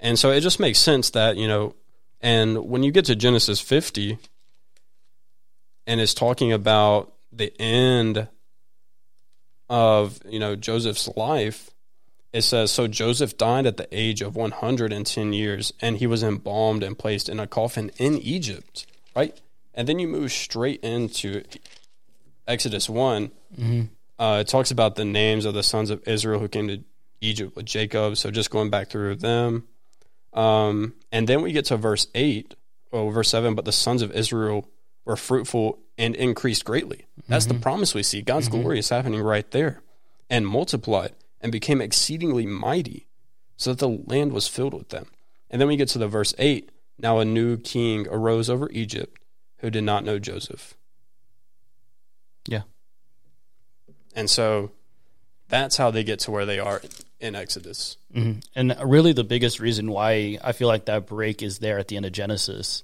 and 0.00 0.18
so 0.18 0.30
it 0.30 0.40
just 0.40 0.60
makes 0.60 0.78
sense 0.78 1.10
that 1.10 1.36
you 1.36 1.48
know, 1.48 1.74
and 2.20 2.64
when 2.68 2.82
you 2.84 2.92
get 2.92 3.06
to 3.06 3.16
Genesis 3.16 3.60
fifty, 3.60 4.16
and 5.86 6.00
it's 6.00 6.14
talking 6.14 6.52
about 6.52 7.12
the 7.32 7.52
end 7.60 8.28
of 9.68 10.20
you 10.28 10.38
know 10.38 10.54
Joseph's 10.56 11.08
life, 11.16 11.70
it 12.32 12.42
says 12.42 12.70
so 12.70 12.88
Joseph 12.88 13.36
died 13.36 13.66
at 13.66 13.76
the 13.76 13.88
age 13.92 14.22
of 14.22 14.36
one 14.36 14.52
hundred 14.52 14.92
and 14.92 15.06
ten 15.06 15.32
years, 15.32 15.72
and 15.80 15.98
he 15.98 16.06
was 16.06 16.22
embalmed 16.22 16.82
and 16.82 16.98
placed 16.98 17.28
in 17.28 17.38
a 17.38 17.46
coffin 17.46 17.90
in 17.98 18.18
Egypt, 18.18 18.86
right? 19.14 19.38
And 19.74 19.88
then 19.88 19.98
you 19.98 20.08
move 20.08 20.32
straight 20.32 20.82
into 20.82 21.42
Exodus 22.46 22.88
one. 22.88 23.30
Mm-hmm. 23.56 23.82
Uh, 24.18 24.38
it 24.40 24.48
talks 24.48 24.70
about 24.70 24.94
the 24.94 25.04
names 25.04 25.44
of 25.44 25.54
the 25.54 25.62
sons 25.62 25.90
of 25.90 26.06
Israel 26.06 26.40
who 26.40 26.48
came 26.48 26.68
to 26.68 26.84
Egypt 27.20 27.56
with 27.56 27.64
Jacob. 27.64 28.16
So 28.16 28.30
just 28.30 28.50
going 28.50 28.70
back 28.70 28.88
through 28.88 29.16
them. 29.16 29.66
Um, 30.32 30.94
and 31.10 31.28
then 31.28 31.42
we 31.42 31.52
get 31.52 31.66
to 31.66 31.76
verse 31.76 32.06
8, 32.14 32.54
well, 32.90 33.10
verse 33.10 33.28
7, 33.30 33.54
but 33.54 33.64
the 33.64 33.72
sons 33.72 34.02
of 34.02 34.12
Israel 34.12 34.68
were 35.04 35.16
fruitful 35.16 35.78
and 35.98 36.14
increased 36.14 36.64
greatly. 36.64 37.06
That's 37.28 37.46
the 37.46 37.54
promise 37.54 37.94
we 37.94 38.02
see. 38.02 38.22
God's 38.22 38.48
glory 38.48 38.78
is 38.78 38.88
happening 38.88 39.20
right 39.20 39.50
there. 39.50 39.82
And 40.30 40.46
multiplied 40.46 41.12
and 41.42 41.52
became 41.52 41.80
exceedingly 41.80 42.46
mighty, 42.46 43.08
so 43.56 43.70
that 43.70 43.78
the 43.78 43.88
land 43.88 44.32
was 44.32 44.48
filled 44.48 44.74
with 44.74 44.88
them. 44.88 45.06
And 45.50 45.60
then 45.60 45.68
we 45.68 45.76
get 45.76 45.88
to 45.88 45.98
the 45.98 46.08
verse 46.08 46.34
8 46.38 46.70
now 46.98 47.18
a 47.18 47.24
new 47.24 47.56
king 47.56 48.06
arose 48.08 48.48
over 48.48 48.70
Egypt 48.70 49.20
who 49.58 49.70
did 49.70 49.84
not 49.84 50.04
know 50.04 50.18
Joseph. 50.18 50.74
Yeah. 52.46 52.62
And 54.14 54.30
so 54.30 54.72
that's 55.48 55.76
how 55.76 55.90
they 55.90 56.04
get 56.04 56.20
to 56.20 56.30
where 56.30 56.46
they 56.46 56.58
are 56.58 56.80
in 57.20 57.34
Exodus. 57.34 57.96
hmm 58.12 58.34
And 58.54 58.76
really, 58.84 59.12
the 59.12 59.24
biggest 59.24 59.60
reason 59.60 59.90
why 59.90 60.38
I 60.42 60.52
feel 60.52 60.68
like 60.68 60.86
that 60.86 61.06
break 61.06 61.42
is 61.42 61.58
there 61.58 61.78
at 61.78 61.88
the 61.88 61.96
end 61.96 62.06
of 62.06 62.12
Genesis 62.12 62.82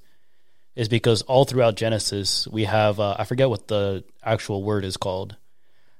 is 0.77 0.89
because 0.89 1.23
all 1.23 1.45
throughout 1.45 1.75
Genesis 1.77 2.47
we 2.47 2.65
have 2.65 3.01
uh, 3.01 3.17
I 3.19 3.25
forget 3.25 3.51
what 3.51 3.67
the 3.67 4.05
actual 4.23 4.63
word 4.63 4.85
is 4.85 4.97
called, 4.97 5.37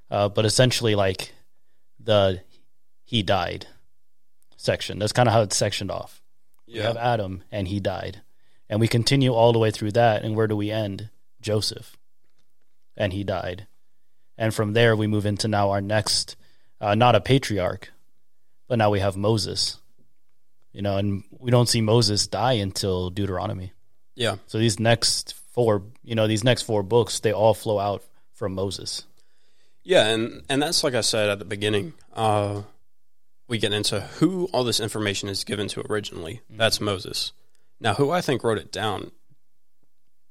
uh, 0.09 0.29
but 0.29 0.45
essentially 0.45 0.95
like 0.95 1.33
the 1.99 2.41
he 3.09 3.23
died 3.23 3.65
section. 4.55 4.99
That's 4.99 5.13
kind 5.13 5.27
of 5.27 5.33
how 5.33 5.41
it's 5.41 5.57
sectioned 5.57 5.89
off. 5.89 6.21
We 6.67 6.77
have 6.77 6.95
Adam, 6.95 7.43
and 7.51 7.67
he 7.67 7.79
died. 7.79 8.21
And 8.69 8.79
we 8.79 8.87
continue 8.87 9.33
all 9.33 9.51
the 9.51 9.57
way 9.57 9.71
through 9.71 9.93
that. 9.93 10.23
And 10.23 10.35
where 10.35 10.45
do 10.45 10.55
we 10.55 10.69
end? 10.69 11.09
Joseph. 11.41 11.97
And 12.95 13.11
he 13.11 13.23
died. 13.23 13.65
And 14.37 14.53
from 14.53 14.73
there, 14.73 14.95
we 14.95 15.07
move 15.07 15.25
into 15.25 15.47
now 15.47 15.71
our 15.71 15.81
next, 15.81 16.35
uh, 16.79 16.93
not 16.93 17.15
a 17.15 17.19
patriarch, 17.19 17.91
but 18.67 18.77
now 18.77 18.91
we 18.91 18.99
have 18.99 19.17
Moses. 19.17 19.79
You 20.71 20.83
know, 20.83 20.97
and 20.97 21.23
we 21.31 21.49
don't 21.49 21.67
see 21.67 21.81
Moses 21.81 22.27
die 22.27 22.53
until 22.53 23.09
Deuteronomy. 23.09 23.73
Yeah. 24.13 24.35
So 24.45 24.59
these 24.59 24.79
next 24.79 25.33
four, 25.51 25.81
you 26.03 26.13
know, 26.13 26.27
these 26.27 26.43
next 26.43 26.61
four 26.61 26.83
books, 26.83 27.21
they 27.21 27.33
all 27.33 27.55
flow 27.55 27.79
out 27.79 28.03
from 28.33 28.53
Moses. 28.53 29.03
Yeah, 29.81 30.05
and 30.05 30.43
and 30.47 30.61
that's 30.61 30.83
like 30.83 30.93
I 30.93 31.01
said 31.01 31.29
at 31.29 31.39
the 31.39 31.45
beginning. 31.45 31.93
Uh, 32.13 32.61
we 33.49 33.57
get 33.57 33.73
into 33.73 33.99
who 33.99 34.45
all 34.53 34.63
this 34.63 34.79
information 34.79 35.27
is 35.27 35.43
given 35.43 35.67
to 35.69 35.83
originally. 35.91 36.41
That's 36.49 36.77
mm-hmm. 36.77 36.85
Moses. 36.85 37.33
Now, 37.79 37.95
who 37.95 38.11
I 38.11 38.21
think 38.21 38.43
wrote 38.43 38.59
it 38.59 38.71
down, 38.71 39.11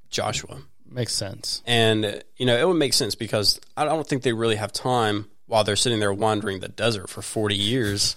Joshua. 0.09 0.63
Makes 0.91 1.15
sense. 1.15 1.63
And 1.67 2.23
you 2.37 2.47
know, 2.47 2.57
it 2.57 2.67
would 2.67 2.79
make 2.79 2.95
sense 2.95 3.15
because 3.15 3.61
I 3.77 3.85
don't 3.85 4.07
think 4.07 4.23
they 4.23 4.33
really 4.33 4.57
have 4.57 4.73
time 4.73 5.27
while 5.47 5.65
they're 5.65 5.77
sitting 5.77 6.01
there 6.01 6.13
wandering 6.13 6.61
the 6.61 6.69
desert 6.69 7.11
for 7.11 7.21
forty 7.21 7.57
years, 7.57 8.17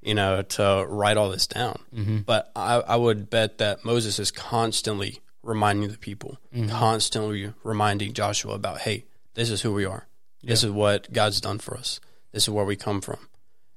you 0.00 0.14
know, 0.14 0.42
to 0.42 0.86
write 0.88 1.16
all 1.16 1.30
this 1.30 1.46
down. 1.46 1.78
Mm-hmm. 1.94 2.18
But 2.18 2.50
I, 2.56 2.76
I 2.76 2.96
would 2.96 3.30
bet 3.30 3.58
that 3.58 3.84
Moses 3.84 4.18
is 4.18 4.30
constantly 4.30 5.20
reminding 5.42 5.90
the 5.90 5.98
people, 5.98 6.38
mm-hmm. 6.54 6.70
constantly 6.70 7.52
reminding 7.62 8.12
Joshua 8.14 8.54
about, 8.54 8.80
hey, 8.80 9.04
this 9.34 9.50
is 9.50 9.62
who 9.62 9.72
we 9.72 9.84
are. 9.84 10.06
This 10.42 10.64
is 10.64 10.70
what 10.72 11.12
God's 11.12 11.40
done 11.40 11.58
for 11.58 11.76
us. 11.76 12.00
This 12.32 12.44
is 12.44 12.50
where 12.50 12.64
we 12.64 12.74
come 12.74 13.00
from. 13.00 13.28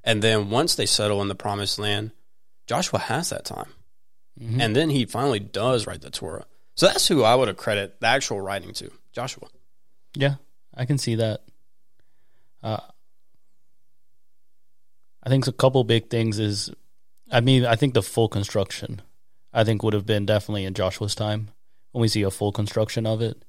And 0.05 0.21
then 0.21 0.49
once 0.49 0.75
they 0.75 0.85
settle 0.85 1.21
in 1.21 1.27
the 1.27 1.35
promised 1.35 1.79
land, 1.79 2.11
Joshua 2.67 2.99
has 2.99 3.31
that 3.31 3.43
time. 3.43 3.71
And 4.59 4.75
then 4.75 4.89
he 4.89 5.05
finally 5.05 5.39
does 5.39 5.87
write 5.87 6.01
the 6.01 6.09
Torah. 6.09 6.45
So 6.75 6.87
that's 6.87 7.07
who 7.07 7.23
I 7.23 7.35
would 7.35 7.49
accredit 7.49 7.99
the 8.01 8.07
actual 8.07 8.41
writing 8.41 8.73
to, 8.73 8.91
Joshua. 9.13 9.47
Yeah, 10.13 10.35
I 10.73 10.85
can 10.85 10.97
see 10.97 11.15
that. 11.15 11.41
Uh, 12.61 12.81
I 15.23 15.29
think 15.29 15.47
a 15.47 15.53
couple 15.53 15.83
big 15.85 16.09
things 16.09 16.37
is, 16.37 16.69
I 17.31 17.39
mean, 17.39 17.65
I 17.65 17.75
think 17.75 17.93
the 17.93 18.03
full 18.03 18.27
construction, 18.27 19.01
I 19.53 19.63
think 19.63 19.83
would 19.83 19.93
have 19.93 20.05
been 20.05 20.25
definitely 20.25 20.65
in 20.65 20.73
Joshua's 20.73 21.15
time 21.15 21.49
when 21.93 22.01
we 22.01 22.09
see 22.09 22.23
a 22.23 22.31
full 22.31 22.51
construction 22.51 23.07
of 23.07 23.21
it. 23.21 23.43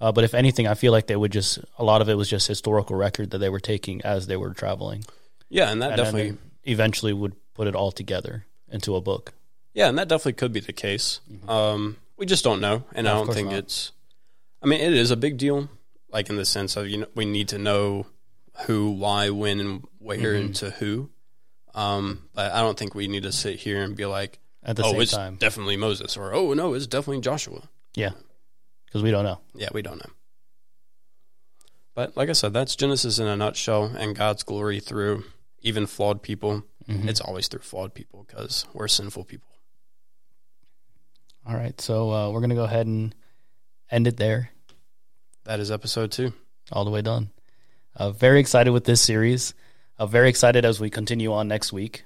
Uh, 0.00 0.10
but 0.10 0.24
if 0.24 0.34
anything, 0.34 0.66
I 0.66 0.74
feel 0.74 0.90
like 0.90 1.06
they 1.06 1.16
would 1.16 1.32
just 1.32 1.60
a 1.78 1.84
lot 1.84 2.02
of 2.02 2.08
it 2.08 2.16
was 2.16 2.28
just 2.28 2.48
historical 2.48 2.96
record 2.96 3.30
that 3.30 3.38
they 3.38 3.48
were 3.48 3.60
taking 3.60 4.02
as 4.02 4.26
they 4.26 4.36
were 4.36 4.52
traveling, 4.52 5.04
Yeah, 5.54 5.70
and 5.70 5.80
that 5.82 5.92
and 5.92 5.96
definitely 5.96 6.36
eventually 6.64 7.12
would 7.12 7.34
put 7.54 7.68
it 7.68 7.76
all 7.76 7.92
together 7.92 8.44
into 8.68 8.96
a 8.96 9.00
book. 9.00 9.32
Yeah, 9.72 9.88
and 9.88 9.96
that 9.98 10.08
definitely 10.08 10.32
could 10.34 10.52
be 10.52 10.58
the 10.60 10.72
case. 10.72 11.20
Um, 11.46 11.96
we 12.16 12.26
just 12.26 12.42
don't 12.42 12.60
know, 12.60 12.84
and 12.92 13.04
No, 13.04 13.12
I 13.12 13.14
don't 13.24 13.32
think 13.34 13.50
not. 13.50 13.58
it's. 13.58 13.92
I 14.62 14.66
mean, 14.66 14.80
it 14.80 14.92
is 14.94 15.10
a 15.12 15.16
big 15.16 15.36
deal, 15.38 15.68
like 16.10 16.28
in 16.28 16.36
the 16.36 16.44
sense 16.44 16.76
of 16.76 16.88
you 16.88 16.98
know 16.98 17.06
we 17.14 17.24
need 17.24 17.48
to 17.48 17.58
know 17.58 18.06
who, 18.66 18.90
why, 18.90 19.30
when, 19.30 19.60
and 19.60 19.84
where, 19.98 20.18
Mm-hmm. 20.18 20.44
and 20.46 20.54
to 20.56 20.70
who. 20.70 21.10
Um, 21.74 22.28
but 22.34 22.52
I 22.52 22.60
don't 22.60 22.78
think 22.78 22.94
we 22.94 23.06
need 23.08 23.22
to 23.24 23.32
sit 23.32 23.56
here 23.60 23.82
and 23.82 23.94
be 23.96 24.06
like, 24.06 24.38
At 24.62 24.76
the 24.76 24.84
"Oh, 24.84 24.92
same 24.92 25.00
it's 25.02 25.12
time, 25.12 25.36
definitely 25.36 25.76
Moses," 25.76 26.16
or 26.16 26.34
"Oh, 26.34 26.52
no, 26.54 26.74
it's 26.74 26.86
definitely 26.88 27.20
Joshua." 27.20 27.68
yeah, 27.94 28.10
because 28.86 29.02
we 29.04 29.10
don't 29.12 29.24
know. 29.24 29.38
Yeah, 29.54 29.68
we 29.72 29.82
don't 29.82 29.98
know. 29.98 30.10
But 31.94 32.16
like 32.16 32.28
I 32.28 32.32
said, 32.32 32.52
that's 32.52 32.74
Genesis 32.74 33.18
in 33.20 33.26
a 33.28 33.36
nutshell, 33.36 33.84
and 33.96 34.16
God's 34.16 34.42
glory 34.42 34.80
through 34.80 35.24
even 35.64 35.86
flawed 35.86 36.22
people. 36.22 36.62
Mm-hmm. 36.88 37.08
It's 37.08 37.20
always 37.20 37.48
through 37.48 37.60
flawed 37.60 37.94
people 37.94 38.24
because 38.28 38.66
we're 38.72 38.86
sinful 38.88 39.24
people. 39.24 39.48
All 41.46 41.54
right, 41.56 41.78
so 41.80 42.10
uh, 42.10 42.30
we're 42.30 42.40
gonna 42.40 42.54
go 42.54 42.64
ahead 42.64 42.86
and 42.86 43.14
end 43.90 44.06
it 44.06 44.16
there. 44.16 44.50
That 45.44 45.60
is 45.60 45.70
episode 45.70 46.12
two. 46.12 46.32
all 46.72 46.84
the 46.84 46.90
way 46.90 47.02
done. 47.02 47.30
Uh, 47.96 48.10
very 48.10 48.40
excited 48.40 48.70
with 48.70 48.84
this 48.84 49.00
series. 49.02 49.52
Uh, 49.98 50.06
very 50.06 50.28
excited 50.28 50.64
as 50.64 50.80
we 50.80 50.88
continue 50.90 51.32
on 51.32 51.46
next 51.48 51.72
week, 51.72 52.04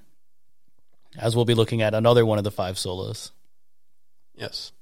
as 1.16 1.34
we'll 1.36 1.44
be 1.44 1.54
looking 1.54 1.80
at 1.82 1.94
another 1.94 2.26
one 2.26 2.36
of 2.38 2.44
the 2.44 2.50
five 2.50 2.74
solas. 2.76 3.30
Yes, 4.34 4.72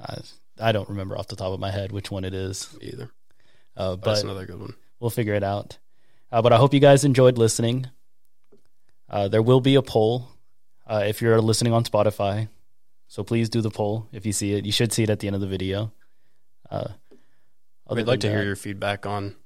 Uh, 0.00 0.16
I 0.60 0.72
don't 0.72 0.88
remember 0.88 1.16
off 1.16 1.28
the 1.28 1.36
top 1.36 1.52
of 1.52 1.60
my 1.60 1.70
head 1.70 1.90
which 1.92 2.10
one 2.10 2.24
it 2.24 2.34
is, 2.34 2.68
me 2.80 2.88
either. 2.92 3.10
uh, 3.76 3.96
But 3.96 4.04
that's 4.10 4.22
another 4.22 4.44
good 4.46 4.60
one. 4.60 4.74
we'll 5.00 5.10
figure 5.10 5.34
it 5.34 5.42
out. 5.44 5.78
Uh, 6.30 6.42
but 6.42 6.52
I 6.52 6.56
hope 6.58 6.74
you 6.74 6.80
guys 6.80 7.04
enjoyed 7.04 7.38
listening. 7.38 7.86
Uh, 9.08 9.28
there 9.28 9.42
will 9.42 9.60
be 9.60 9.74
a 9.74 9.82
poll 9.82 10.28
uh, 10.86 11.04
if 11.06 11.20
you're 11.22 11.40
listening 11.40 11.72
on 11.72 11.84
Spotify. 11.84 12.48
So 13.08 13.22
please 13.22 13.48
do 13.48 13.60
the 13.60 13.70
poll 13.70 14.08
if 14.12 14.24
you 14.26 14.32
see 14.32 14.54
it. 14.54 14.64
You 14.64 14.72
should 14.72 14.92
see 14.92 15.02
it 15.04 15.10
at 15.10 15.20
the 15.20 15.26
end 15.28 15.34
of 15.36 15.40
the 15.40 15.46
video. 15.46 15.92
Uh, 16.70 16.88
We'd 17.90 18.06
like 18.06 18.20
to 18.20 18.28
than 18.28 18.36
hear 18.38 18.46
your 18.46 18.56
feedback 18.56 19.04
on 19.06 19.36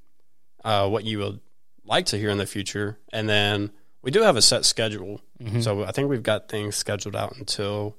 uh, 0.64 0.88
what 0.88 1.04
you 1.04 1.18
would 1.18 1.40
like 1.84 2.06
to 2.06 2.18
hear 2.18 2.30
in 2.30 2.38
the 2.38 2.46
future, 2.46 2.98
and 3.12 3.28
then 3.28 3.70
we 4.00 4.10
do 4.12 4.22
have 4.22 4.36
a 4.36 4.42
set 4.42 4.64
schedule. 4.64 5.20
Mhm. 5.40 5.62
So 5.62 5.84
I 5.84 5.90
think 5.90 6.08
we've 6.08 6.22
got 6.22 6.48
things 6.48 6.76
scheduled 6.76 7.16
out 7.16 7.36
until 7.36 7.96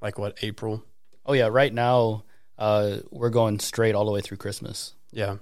like 0.00 0.18
what 0.18 0.38
April. 0.42 0.82
Oh 1.26 1.34
yeah, 1.34 1.48
right 1.48 1.72
now 1.72 2.24
uh, 2.58 2.98
we're 3.10 3.30
going 3.30 3.58
straight 3.60 3.94
all 3.94 4.06
the 4.06 4.12
way 4.12 4.20
through 4.22 4.38
Christmas. 4.38 4.94
Yeah, 5.12 5.36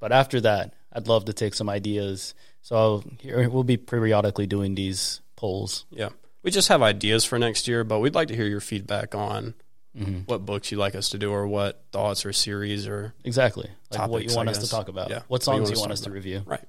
But 0.00 0.10
after 0.12 0.40
that, 0.40 0.74
I'd 0.92 1.06
love 1.08 1.26
to 1.26 1.32
take 1.32 1.54
some 1.54 1.68
ideas. 1.68 2.34
So 2.64 3.04
here 3.20 3.46
we'll 3.50 3.62
be 3.62 3.76
periodically 3.76 4.46
doing 4.46 4.74
these 4.74 5.20
polls. 5.36 5.84
yeah. 5.90 6.08
We 6.42 6.50
just 6.50 6.68
have 6.68 6.82
ideas 6.82 7.24
for 7.24 7.38
next 7.38 7.68
year, 7.68 7.84
but 7.84 8.00
we'd 8.00 8.14
like 8.14 8.28
to 8.28 8.36
hear 8.36 8.46
your 8.46 8.60
feedback 8.60 9.14
on 9.14 9.54
Mm-hmm. 9.96 10.22
what 10.26 10.44
books 10.44 10.72
you'd 10.72 10.78
like 10.78 10.96
us 10.96 11.10
to 11.10 11.18
do, 11.18 11.30
or 11.30 11.46
what 11.46 11.84
thoughts 11.92 12.26
or 12.26 12.32
series, 12.32 12.88
or 12.88 13.14
Exactly, 13.22 13.70
like 13.92 14.08
what 14.10 14.24
you 14.28 14.34
want 14.34 14.48
us 14.48 14.58
to 14.58 14.68
talk 14.68 14.88
about. 14.88 15.08
Yeah. 15.08 15.20
What 15.28 15.28
What 15.28 15.40
you 15.42 15.44
songs 15.44 15.60
want 15.68 15.74
you 15.76 15.80
want 15.82 15.92
us 15.92 16.00
to 16.00 16.08
about. 16.08 16.14
review? 16.16 16.42
Right. 16.44 16.64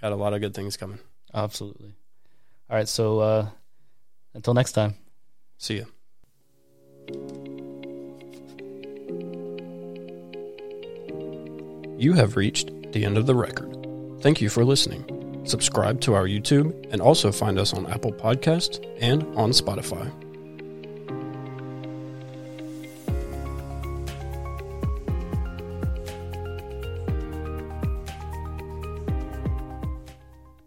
Got 0.00 0.10
a 0.10 0.16
lot 0.16 0.34
of 0.34 0.40
good 0.40 0.52
things 0.52 0.76
coming. 0.76 0.98
Absolutely. 1.32 1.92
All 2.68 2.76
right. 2.76 2.88
So 2.88 3.20
uh, 3.20 3.48
until 4.34 4.52
next 4.52 4.72
time. 4.72 4.96
See 5.58 5.78
ya. 5.78 5.84
You 11.98 12.14
have 12.14 12.36
reached 12.36 12.70
the 12.92 13.04
end 13.04 13.16
of 13.16 13.26
the 13.26 13.34
record. 13.34 13.81
Thank 14.22 14.40
you 14.40 14.48
for 14.48 14.64
listening. 14.64 15.42
Subscribe 15.44 16.00
to 16.02 16.14
our 16.14 16.26
YouTube 16.26 16.86
and 16.92 17.02
also 17.02 17.32
find 17.32 17.58
us 17.58 17.74
on 17.74 17.86
Apple 17.86 18.12
Podcasts 18.12 18.78
and 19.00 19.24
on 19.36 19.50
Spotify. 19.50 20.12